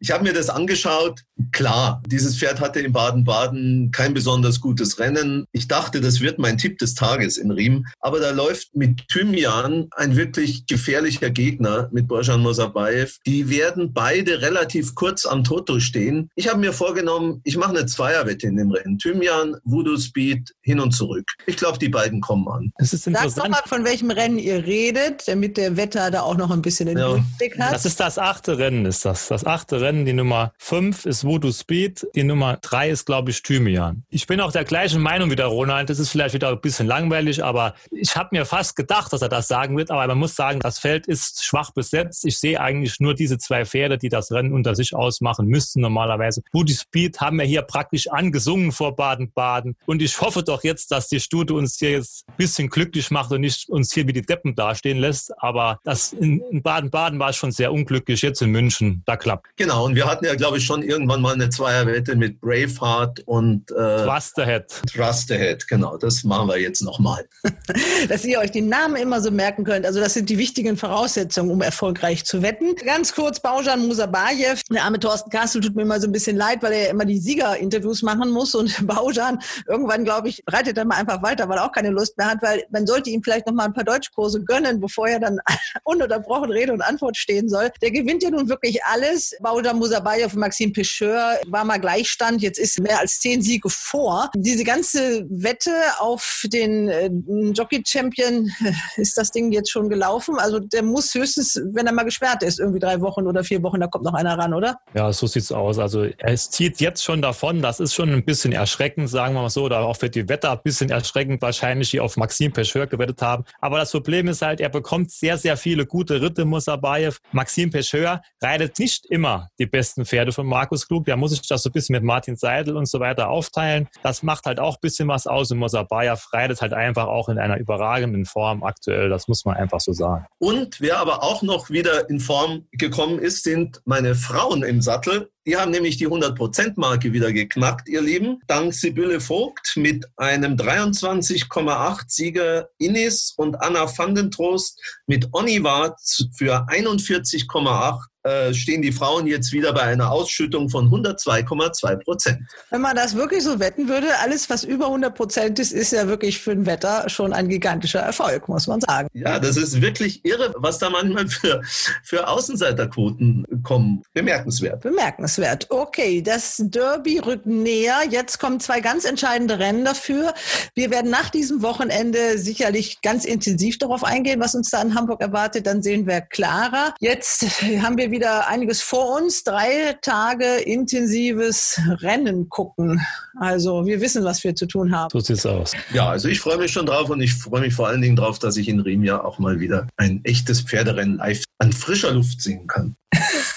Ich 0.00 0.10
habe 0.10 0.24
mir 0.24 0.32
das 0.32 0.50
angeschaut. 0.50 1.20
Klar, 1.52 2.02
dieses 2.06 2.36
Pferd 2.38 2.60
hatte 2.60 2.80
in 2.80 2.92
Baden-Baden 2.92 3.90
kein 3.90 4.14
besonders 4.14 4.60
gutes 4.60 4.98
Rennen. 4.98 5.46
Ich 5.52 5.68
dachte, 5.68 6.00
das 6.00 6.20
wird 6.20 6.38
mein 6.38 6.58
Tipp 6.58 6.78
des 6.78 6.94
Tages 6.94 7.36
in 7.36 7.50
Riem. 7.50 7.86
Aber 8.00 8.20
da 8.20 8.30
läuft 8.30 8.74
mit 8.74 9.08
Thymian 9.08 9.88
ein 9.96 10.16
wirklich 10.16 10.66
gefährlicher 10.66 11.30
Gegner 11.30 11.88
mit 11.92 12.08
Borjan 12.08 12.40
Mosabayev. 12.40 13.18
Die 13.26 13.48
werden 13.50 13.92
beide 13.92 14.42
relativ 14.42 14.94
kurz 14.94 15.26
am 15.26 15.44
Toto 15.44 15.80
stehen. 15.80 16.30
Ich 16.34 16.48
habe 16.48 16.60
mir 16.60 16.72
vorgenommen, 16.72 17.40
ich 17.44 17.56
mache 17.56 17.70
eine 17.70 17.86
Zweierwette 17.86 18.46
in 18.46 18.56
dem 18.56 18.70
Rennen. 18.70 18.98
Thymian, 18.98 19.56
Voodoo 19.64 19.96
Speed, 19.96 20.54
hin 20.62 20.80
und 20.80 20.92
zurück. 20.92 21.26
Ich 21.46 21.56
glaube, 21.56 21.78
die 21.78 21.88
beiden 21.88 22.20
kommen 22.20 22.48
an. 22.48 22.72
Das 22.78 22.92
ist 22.92 23.06
interessant. 23.06 23.34
Sag 23.34 23.44
doch 23.44 23.50
mal, 23.50 23.62
von 23.66 23.84
welchem 23.84 24.10
Rennen 24.10 24.38
ihr 24.38 24.64
redet, 24.64 25.26
damit 25.26 25.56
der 25.56 25.76
Wetter 25.76 26.10
da 26.10 26.22
auch 26.22 26.36
noch 26.36 26.50
ein 26.50 26.62
bisschen 26.62 26.86
den 26.86 26.98
ja. 26.98 27.24
Blick 27.38 27.58
hat. 27.58 27.72
Das 27.72 27.84
ist 27.84 28.00
das 28.00 28.18
achte 28.18 28.58
Rennen, 28.58 28.86
ist 28.86 29.04
das. 29.04 29.28
Das 29.28 29.44
achte 29.44 29.63
Rennen, 29.72 30.04
die 30.04 30.12
Nummer 30.12 30.52
fünf 30.58 31.06
ist 31.06 31.24
Voodoo 31.24 31.52
Speed, 31.52 32.06
die 32.14 32.24
Nummer 32.24 32.58
drei 32.60 32.90
ist, 32.90 33.06
glaube 33.06 33.30
ich, 33.30 33.42
Thymian. 33.42 34.04
Ich 34.10 34.26
bin 34.26 34.40
auch 34.40 34.52
der 34.52 34.64
gleichen 34.64 35.00
Meinung 35.00 35.30
wie 35.30 35.36
der 35.36 35.46
Ronald. 35.46 35.90
Das 35.90 35.98
ist 35.98 36.10
vielleicht 36.10 36.34
wieder 36.34 36.50
ein 36.50 36.60
bisschen 36.60 36.86
langweilig, 36.86 37.42
aber 37.42 37.74
ich 37.90 38.16
habe 38.16 38.30
mir 38.32 38.44
fast 38.44 38.76
gedacht, 38.76 39.12
dass 39.12 39.22
er 39.22 39.28
das 39.28 39.48
sagen 39.48 39.76
wird. 39.76 39.90
Aber 39.90 40.06
man 40.06 40.18
muss 40.18 40.34
sagen, 40.34 40.60
das 40.60 40.78
Feld 40.78 41.06
ist 41.06 41.44
schwach 41.44 41.72
besetzt. 41.72 42.24
Ich 42.24 42.38
sehe 42.38 42.60
eigentlich 42.60 43.00
nur 43.00 43.14
diese 43.14 43.38
zwei 43.38 43.64
Pferde, 43.64 43.98
die 43.98 44.08
das 44.08 44.32
Rennen 44.32 44.52
unter 44.52 44.74
sich 44.74 44.94
ausmachen 44.94 45.46
müssten 45.46 45.80
normalerweise. 45.80 46.42
Voodoo 46.52 46.74
Speed 46.74 47.20
haben 47.20 47.38
wir 47.38 47.46
hier 47.46 47.62
praktisch 47.62 48.08
angesungen 48.08 48.72
vor 48.72 48.96
Baden-Baden. 48.96 49.76
Und 49.86 50.02
ich 50.02 50.20
hoffe 50.20 50.42
doch 50.42 50.64
jetzt, 50.64 50.90
dass 50.90 51.08
die 51.08 51.20
Stute 51.20 51.54
uns 51.54 51.78
hier 51.78 51.90
jetzt 51.90 52.28
ein 52.28 52.34
bisschen 52.36 52.68
glücklich 52.68 53.10
macht 53.10 53.30
und 53.32 53.40
nicht 53.40 53.68
uns 53.68 53.92
hier 53.92 54.06
wie 54.06 54.12
die 54.12 54.22
Deppen 54.22 54.54
dastehen 54.54 54.98
lässt. 54.98 55.32
Aber 55.42 55.78
das 55.84 56.12
in 56.12 56.62
Baden-Baden 56.62 57.18
war 57.18 57.30
es 57.30 57.36
schon 57.36 57.52
sehr 57.52 57.72
unglücklich. 57.72 58.22
Jetzt 58.22 58.42
in 58.42 58.50
München, 58.50 59.02
da 59.06 59.16
klappt. 59.16 59.48
Genau. 59.56 59.84
Und 59.84 59.94
wir 59.94 60.06
hatten 60.06 60.24
ja, 60.24 60.34
glaube 60.34 60.58
ich, 60.58 60.64
schon 60.64 60.82
irgendwann 60.82 61.20
mal 61.20 61.34
eine 61.34 61.48
Zweierwette 61.48 62.16
mit 62.16 62.40
Braveheart 62.40 63.20
und 63.26 63.70
äh, 63.70 64.04
Trust 64.04 64.36
Ahead. 64.40 64.82
Trust 64.92 65.30
Ahead, 65.30 65.68
genau. 65.68 65.96
Das 65.96 66.24
machen 66.24 66.48
wir 66.48 66.60
jetzt 66.60 66.82
nochmal. 66.82 67.24
Dass 68.08 68.24
ihr 68.24 68.40
euch 68.40 68.50
die 68.50 68.62
Namen 68.62 68.96
immer 68.96 69.20
so 69.20 69.30
merken 69.30 69.62
könnt. 69.62 69.86
Also 69.86 70.00
das 70.00 70.14
sind 70.14 70.28
die 70.28 70.38
wichtigen 70.38 70.76
Voraussetzungen, 70.76 71.52
um 71.52 71.62
erfolgreich 71.62 72.24
zu 72.24 72.42
wetten. 72.42 72.74
Ganz 72.84 73.14
kurz, 73.14 73.38
Baujan 73.38 73.86
Musabayev. 73.86 74.60
Der 74.72 74.82
arme 74.82 74.98
Thorsten 74.98 75.30
Kastel 75.30 75.60
tut 75.60 75.76
mir 75.76 75.82
immer 75.82 76.00
so 76.00 76.08
ein 76.08 76.12
bisschen 76.12 76.36
leid, 76.36 76.60
weil 76.62 76.72
er 76.72 76.90
immer 76.90 77.04
die 77.04 77.18
Siegerinterviews 77.18 78.02
machen 78.02 78.30
muss 78.30 78.56
und 78.56 78.84
Baujan 78.88 79.38
irgendwann, 79.68 80.02
glaube 80.02 80.30
ich, 80.30 80.42
reitet 80.48 80.76
er 80.78 80.84
mal 80.84 80.96
einfach 80.96 81.22
weiter, 81.22 81.48
weil 81.48 81.58
er 81.58 81.66
auch 81.66 81.72
keine 81.72 81.90
Lust 81.90 82.18
mehr 82.18 82.26
hat, 82.26 82.42
weil 82.42 82.64
man 82.70 82.88
sollte 82.88 83.10
ihm 83.10 83.22
vielleicht 83.22 83.46
noch 83.46 83.54
mal 83.54 83.66
ein 83.66 83.72
paar 83.72 83.84
Deutschkurse 83.84 84.42
gönnen, 84.42 84.80
bevor 84.80 85.06
er 85.06 85.20
dann 85.20 85.38
ununterbrochen 85.84 86.50
Rede 86.50 86.72
und 86.72 86.82
Antwort 86.82 87.16
stehen 87.16 87.48
soll. 87.48 87.70
Der 87.80 87.92
gewinnt 87.92 88.24
ja 88.24 88.30
nun 88.30 88.48
wirklich 88.48 88.82
alles. 88.84 89.36
Baujan 89.44 89.78
Musabayev 89.78 90.32
und 90.32 90.40
Maxim 90.40 90.72
Pecheur 90.72 91.38
war 91.48 91.66
mal 91.66 91.76
Gleichstand, 91.76 92.40
jetzt 92.40 92.58
ist 92.58 92.80
mehr 92.80 92.98
als 92.98 93.20
zehn 93.20 93.42
Siege 93.42 93.68
vor. 93.68 94.30
Diese 94.34 94.64
ganze 94.64 95.26
Wette 95.28 95.70
auf 95.98 96.44
den 96.46 96.88
äh, 96.88 97.10
Jockey-Champion, 97.52 98.50
ist 98.96 99.18
das 99.18 99.30
Ding 99.32 99.52
jetzt 99.52 99.70
schon 99.70 99.90
gelaufen? 99.90 100.38
Also 100.38 100.60
der 100.60 100.82
muss 100.82 101.14
höchstens, 101.14 101.60
wenn 101.74 101.86
er 101.86 101.92
mal 101.92 102.04
gesperrt 102.04 102.42
ist, 102.42 102.58
irgendwie 102.58 102.78
drei 102.78 103.02
Wochen 103.02 103.26
oder 103.26 103.44
vier 103.44 103.62
Wochen, 103.62 103.80
da 103.80 103.86
kommt 103.86 104.06
noch 104.06 104.14
einer 104.14 104.38
ran, 104.38 104.54
oder? 104.54 104.78
Ja, 104.94 105.12
so 105.12 105.26
sieht's 105.26 105.52
aus. 105.52 105.78
Also 105.78 106.06
es 106.20 106.48
zieht 106.48 106.80
jetzt 106.80 107.04
schon 107.04 107.20
davon. 107.20 107.60
Das 107.60 107.80
ist 107.80 107.92
schon 107.92 108.08
ein 108.14 108.24
bisschen 108.24 108.52
erschreckend, 108.52 109.10
sagen 109.10 109.34
wir 109.34 109.42
mal 109.42 109.50
so, 109.50 109.64
oder 109.64 109.80
auch 109.80 109.98
für 109.98 110.08
die 110.08 110.26
Wetter 110.26 110.52
ein 110.52 110.60
bisschen 110.64 110.88
erschreckend 110.88 111.42
wahrscheinlich, 111.42 111.90
die 111.90 112.00
auf 112.00 112.16
Maxim 112.16 112.50
Pecheur 112.50 112.86
gewettet 112.86 113.20
haben. 113.20 113.44
Aber 113.60 113.76
das 113.76 113.92
Problem 113.92 114.26
ist 114.28 114.40
halt, 114.40 114.62
er 114.62 114.70
bekommt 114.70 115.10
sehr, 115.10 115.36
sehr 115.36 115.58
viele 115.58 115.84
gute 115.84 116.22
Ritte, 116.22 116.46
Musabayev. 116.46 117.18
Maxim 117.32 117.70
Pecheur 117.70 118.22
reitet 118.40 118.78
nicht 118.78 119.04
immer 119.10 119.33
die 119.58 119.66
besten 119.66 120.04
Pferde 120.04 120.32
von 120.32 120.46
Markus 120.46 120.86
Klug. 120.86 121.04
Der 121.04 121.16
muss 121.16 121.30
sich 121.30 121.46
das 121.46 121.62
so 121.62 121.70
ein 121.70 121.72
bisschen 121.72 121.94
mit 121.94 122.02
Martin 122.02 122.36
Seidel 122.36 122.76
und 122.76 122.88
so 122.88 123.00
weiter 123.00 123.28
aufteilen. 123.28 123.88
Das 124.02 124.22
macht 124.22 124.46
halt 124.46 124.60
auch 124.60 124.76
ein 124.76 124.80
bisschen 124.80 125.08
was 125.08 125.26
aus. 125.26 125.50
Und 125.50 125.58
Musabayev 125.58 126.32
reitet 126.32 126.60
halt 126.60 126.72
einfach 126.72 127.06
auch 127.06 127.28
in 127.28 127.38
einer 127.38 127.58
überragenden 127.58 128.24
Form 128.24 128.62
aktuell. 128.62 129.08
Das 129.08 129.28
muss 129.28 129.44
man 129.44 129.56
einfach 129.56 129.80
so 129.80 129.92
sagen. 129.92 130.26
Und 130.38 130.80
wer 130.80 130.98
aber 130.98 131.22
auch 131.22 131.42
noch 131.42 131.70
wieder 131.70 132.08
in 132.08 132.20
Form 132.20 132.66
gekommen 132.72 133.18
ist, 133.18 133.44
sind 133.44 133.80
meine 133.84 134.14
Frauen 134.14 134.62
im 134.62 134.80
Sattel. 134.80 135.30
Die 135.46 135.56
haben 135.56 135.70
nämlich 135.70 135.98
die 135.98 136.08
100%-Marke 136.08 137.12
wieder 137.12 137.30
geknackt, 137.30 137.88
ihr 137.88 138.00
Lieben. 138.00 138.40
Dank 138.46 138.72
Sibylle 138.72 139.20
Vogt 139.20 139.74
mit 139.76 140.06
einem 140.16 140.56
23,8 140.56 142.04
Sieger 142.06 142.70
Innis 142.78 143.34
und 143.36 143.56
Anna 143.56 143.86
Vandentrost 143.86 144.80
mit 145.06 145.28
Oniva 145.32 145.96
für 146.34 146.66
41,8 146.68 148.00
äh, 148.24 148.54
stehen 148.54 148.80
die 148.80 148.90
Frauen 148.90 149.26
jetzt 149.26 149.52
wieder 149.52 149.74
bei 149.74 149.82
einer 149.82 150.10
Ausschüttung 150.10 150.70
von 150.70 150.90
102,2 150.90 151.96
Prozent. 152.02 152.38
Wenn 152.70 152.80
man 152.80 152.96
das 152.96 153.14
wirklich 153.14 153.44
so 153.44 153.60
wetten 153.60 153.86
würde, 153.86 154.06
alles, 154.22 154.48
was 154.48 154.64
über 154.64 154.86
100 154.86 155.14
Prozent 155.14 155.58
ist, 155.58 155.72
ist 155.72 155.92
ja 155.92 156.08
wirklich 156.08 156.40
für 156.40 156.52
ein 156.52 156.64
Wetter 156.64 157.06
schon 157.10 157.34
ein 157.34 157.50
gigantischer 157.50 158.00
Erfolg, 158.00 158.48
muss 158.48 158.66
man 158.66 158.80
sagen. 158.80 159.08
Ja, 159.12 159.38
das 159.38 159.58
ist 159.58 159.82
wirklich 159.82 160.24
irre, 160.24 160.54
was 160.56 160.78
da 160.78 160.88
manchmal 160.88 161.28
für, 161.28 161.60
für 162.02 162.26
Außenseiterquoten 162.26 163.44
kommen. 163.62 164.02
Bemerkenswert. 164.14 164.80
Bemerkenswert. 164.80 165.33
Okay, 165.70 166.22
das 166.22 166.62
Derby 166.64 167.18
rückt 167.18 167.46
näher. 167.46 168.02
Jetzt 168.08 168.38
kommen 168.38 168.60
zwei 168.60 168.80
ganz 168.80 169.04
entscheidende 169.04 169.58
Rennen 169.58 169.84
dafür. 169.84 170.34
Wir 170.74 170.90
werden 170.90 171.10
nach 171.10 171.30
diesem 171.30 171.62
Wochenende 171.62 172.38
sicherlich 172.38 173.00
ganz 173.02 173.24
intensiv 173.24 173.78
darauf 173.78 174.04
eingehen, 174.04 174.40
was 174.40 174.54
uns 174.54 174.70
da 174.70 174.82
in 174.82 174.94
Hamburg 174.94 175.20
erwartet. 175.20 175.66
Dann 175.66 175.82
sehen 175.82 176.06
wir 176.06 176.20
klarer. 176.20 176.94
Jetzt 177.00 177.42
haben 177.82 177.98
wir 177.98 178.10
wieder 178.10 178.48
einiges 178.48 178.82
vor 178.82 179.16
uns. 179.16 179.44
Drei 179.44 179.96
Tage 180.02 180.56
intensives 180.56 181.80
Rennen 182.00 182.48
gucken. 182.48 183.00
Also 183.38 183.84
wir 183.84 184.00
wissen, 184.00 184.24
was 184.24 184.44
wir 184.44 184.54
zu 184.54 184.66
tun 184.66 184.94
haben. 184.94 185.10
So 185.10 185.20
sieht's 185.20 185.46
aus. 185.46 185.72
Ja, 185.92 186.08
also 186.08 186.28
ich 186.28 186.40
freue 186.40 186.58
mich 186.58 186.72
schon 186.72 186.86
drauf 186.86 187.10
und 187.10 187.20
ich 187.20 187.34
freue 187.34 187.60
mich 187.60 187.74
vor 187.74 187.88
allen 187.88 188.02
Dingen 188.02 188.16
drauf, 188.16 188.38
dass 188.38 188.56
ich 188.56 188.68
in 188.68 188.80
Riem 188.80 189.04
ja 189.04 189.22
auch 189.22 189.38
mal 189.38 189.60
wieder 189.60 189.88
ein 189.96 190.20
echtes 190.24 190.60
Pferderennen 190.60 191.16
live 191.16 191.42
an 191.58 191.72
frischer 191.72 192.12
Luft 192.12 192.40
sehen 192.40 192.66
kann. 192.66 192.96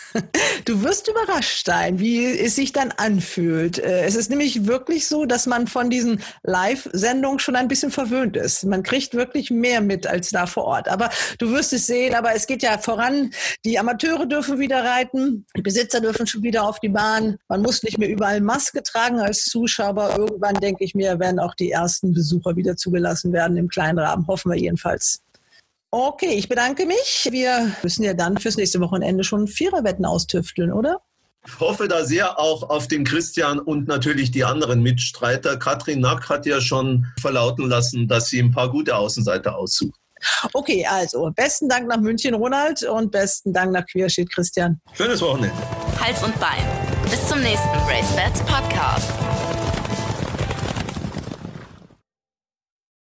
Du 0.66 0.84
wirst 0.84 1.08
überrascht 1.08 1.66
sein, 1.66 2.00
wie 2.00 2.26
es 2.26 2.56
sich 2.56 2.74
dann 2.74 2.92
anfühlt. 2.92 3.80
Äh, 3.80 4.06
es 4.06 4.16
ist 4.16 4.30
nämlich 4.30 4.68
wirklich 4.68 5.08
so, 5.08 5.26
dass 5.26 5.46
man 5.46 5.68
von 5.68 5.90
diesen 5.90 6.22
Live-Sendungen 6.44 7.40
schon 7.40 7.56
ein 7.56 7.68
bisschen 7.68 7.92
verwöhnt 7.92 8.36
ist. 8.36 8.66
Man 8.66 8.84
kriegt 8.84 9.14
wirklich 9.14 9.50
mehr 9.50 9.82
mit 9.82 10.08
als 10.08 10.30
da 10.30 10.46
vor 10.46 10.66
Ort. 10.66 10.90
Aber 10.90 11.10
du 11.40 11.52
wirst 11.52 11.72
es 11.74 11.88
sehen, 11.88 12.16
aber 12.16 12.34
es 12.34 12.48
geht 12.48 12.64
ja 12.64 12.78
voran. 12.78 13.32
Die 13.64 13.80
Amateure 13.80 14.26
dürfen 14.26 14.60
wieder 14.60 14.84
reiten, 14.84 15.46
die 15.56 15.62
Besitzer 15.62 16.02
dürfen 16.02 16.28
schon 16.28 16.44
wieder 16.44 16.68
auf 16.68 16.80
die 16.80 16.90
Bahn. 16.90 17.38
Man 17.48 17.62
muss 17.62 17.84
nicht 17.84 17.98
mehr 17.98 18.10
überall 18.10 18.42
Maske 18.42 18.84
tragen 18.84 19.20
als 19.20 19.46
Zuschauer. 19.46 20.16
Irgendwann, 20.18 20.56
denke 20.56 20.84
ich 20.84 20.96
mir, 20.96 21.20
werden 21.20 21.40
auch 21.40 21.56
die 21.56 21.72
ersten 21.72 22.14
Besucher 22.14 22.56
wieder 22.56 22.76
zugelassen 22.76 23.32
werden 23.32 23.58
im 23.58 23.70
kleinen 23.70 24.00
Rahmen. 24.00 24.28
Hoffen 24.28 24.52
wir 24.52 24.60
jedenfalls. 24.60 25.22
Okay, 26.00 26.36
ich 26.36 26.48
bedanke 26.48 26.86
mich. 26.86 27.28
Wir 27.32 27.72
müssen 27.82 28.04
ja 28.04 28.14
dann 28.14 28.38
fürs 28.38 28.56
nächste 28.56 28.80
Wochenende 28.82 29.24
schon 29.24 29.48
Viererwetten 29.48 30.06
austüfteln, 30.06 30.72
oder? 30.72 31.02
Ich 31.44 31.60
hoffe 31.60 31.88
da 31.88 32.06
sehr 32.06 32.38
auch 32.40 32.70
auf 32.70 32.88
den 32.88 33.04
Christian 33.04 33.58
und 33.58 33.88
natürlich 33.88 34.30
die 34.30 34.44
anderen 34.44 34.84
Mitstreiter. 34.84 35.58
Katrin 35.58 36.02
Nack 36.02 36.30
hat 36.30 36.46
ja 36.46 36.62
schon 36.62 37.08
verlauten 37.20 37.68
lassen, 37.68 38.08
dass 38.08 38.28
sie 38.28 38.40
ein 38.40 38.52
paar 38.52 38.70
gute 38.70 38.96
Außenseiter 38.96 39.58
aussucht. 39.58 40.00
Okay, 40.54 40.86
also 40.86 41.32
besten 41.36 41.68
Dank 41.68 41.88
nach 41.88 42.00
München, 42.00 42.36
Ronald, 42.36 42.84
und 42.84 43.12
besten 43.12 43.52
Dank 43.52 43.72
nach 43.72 43.88
Queerschied, 43.88 44.32
Christian. 44.32 44.80
Schönes 44.94 45.20
Wochenende. 45.20 45.58
Hals 46.00 46.22
und 46.22 46.40
Bein. 46.40 46.64
Bis 47.10 47.28
zum 47.28 47.42
nächsten 47.42 47.76
Race 47.88 48.16
Bats 48.16 48.42
Podcast. 48.42 49.17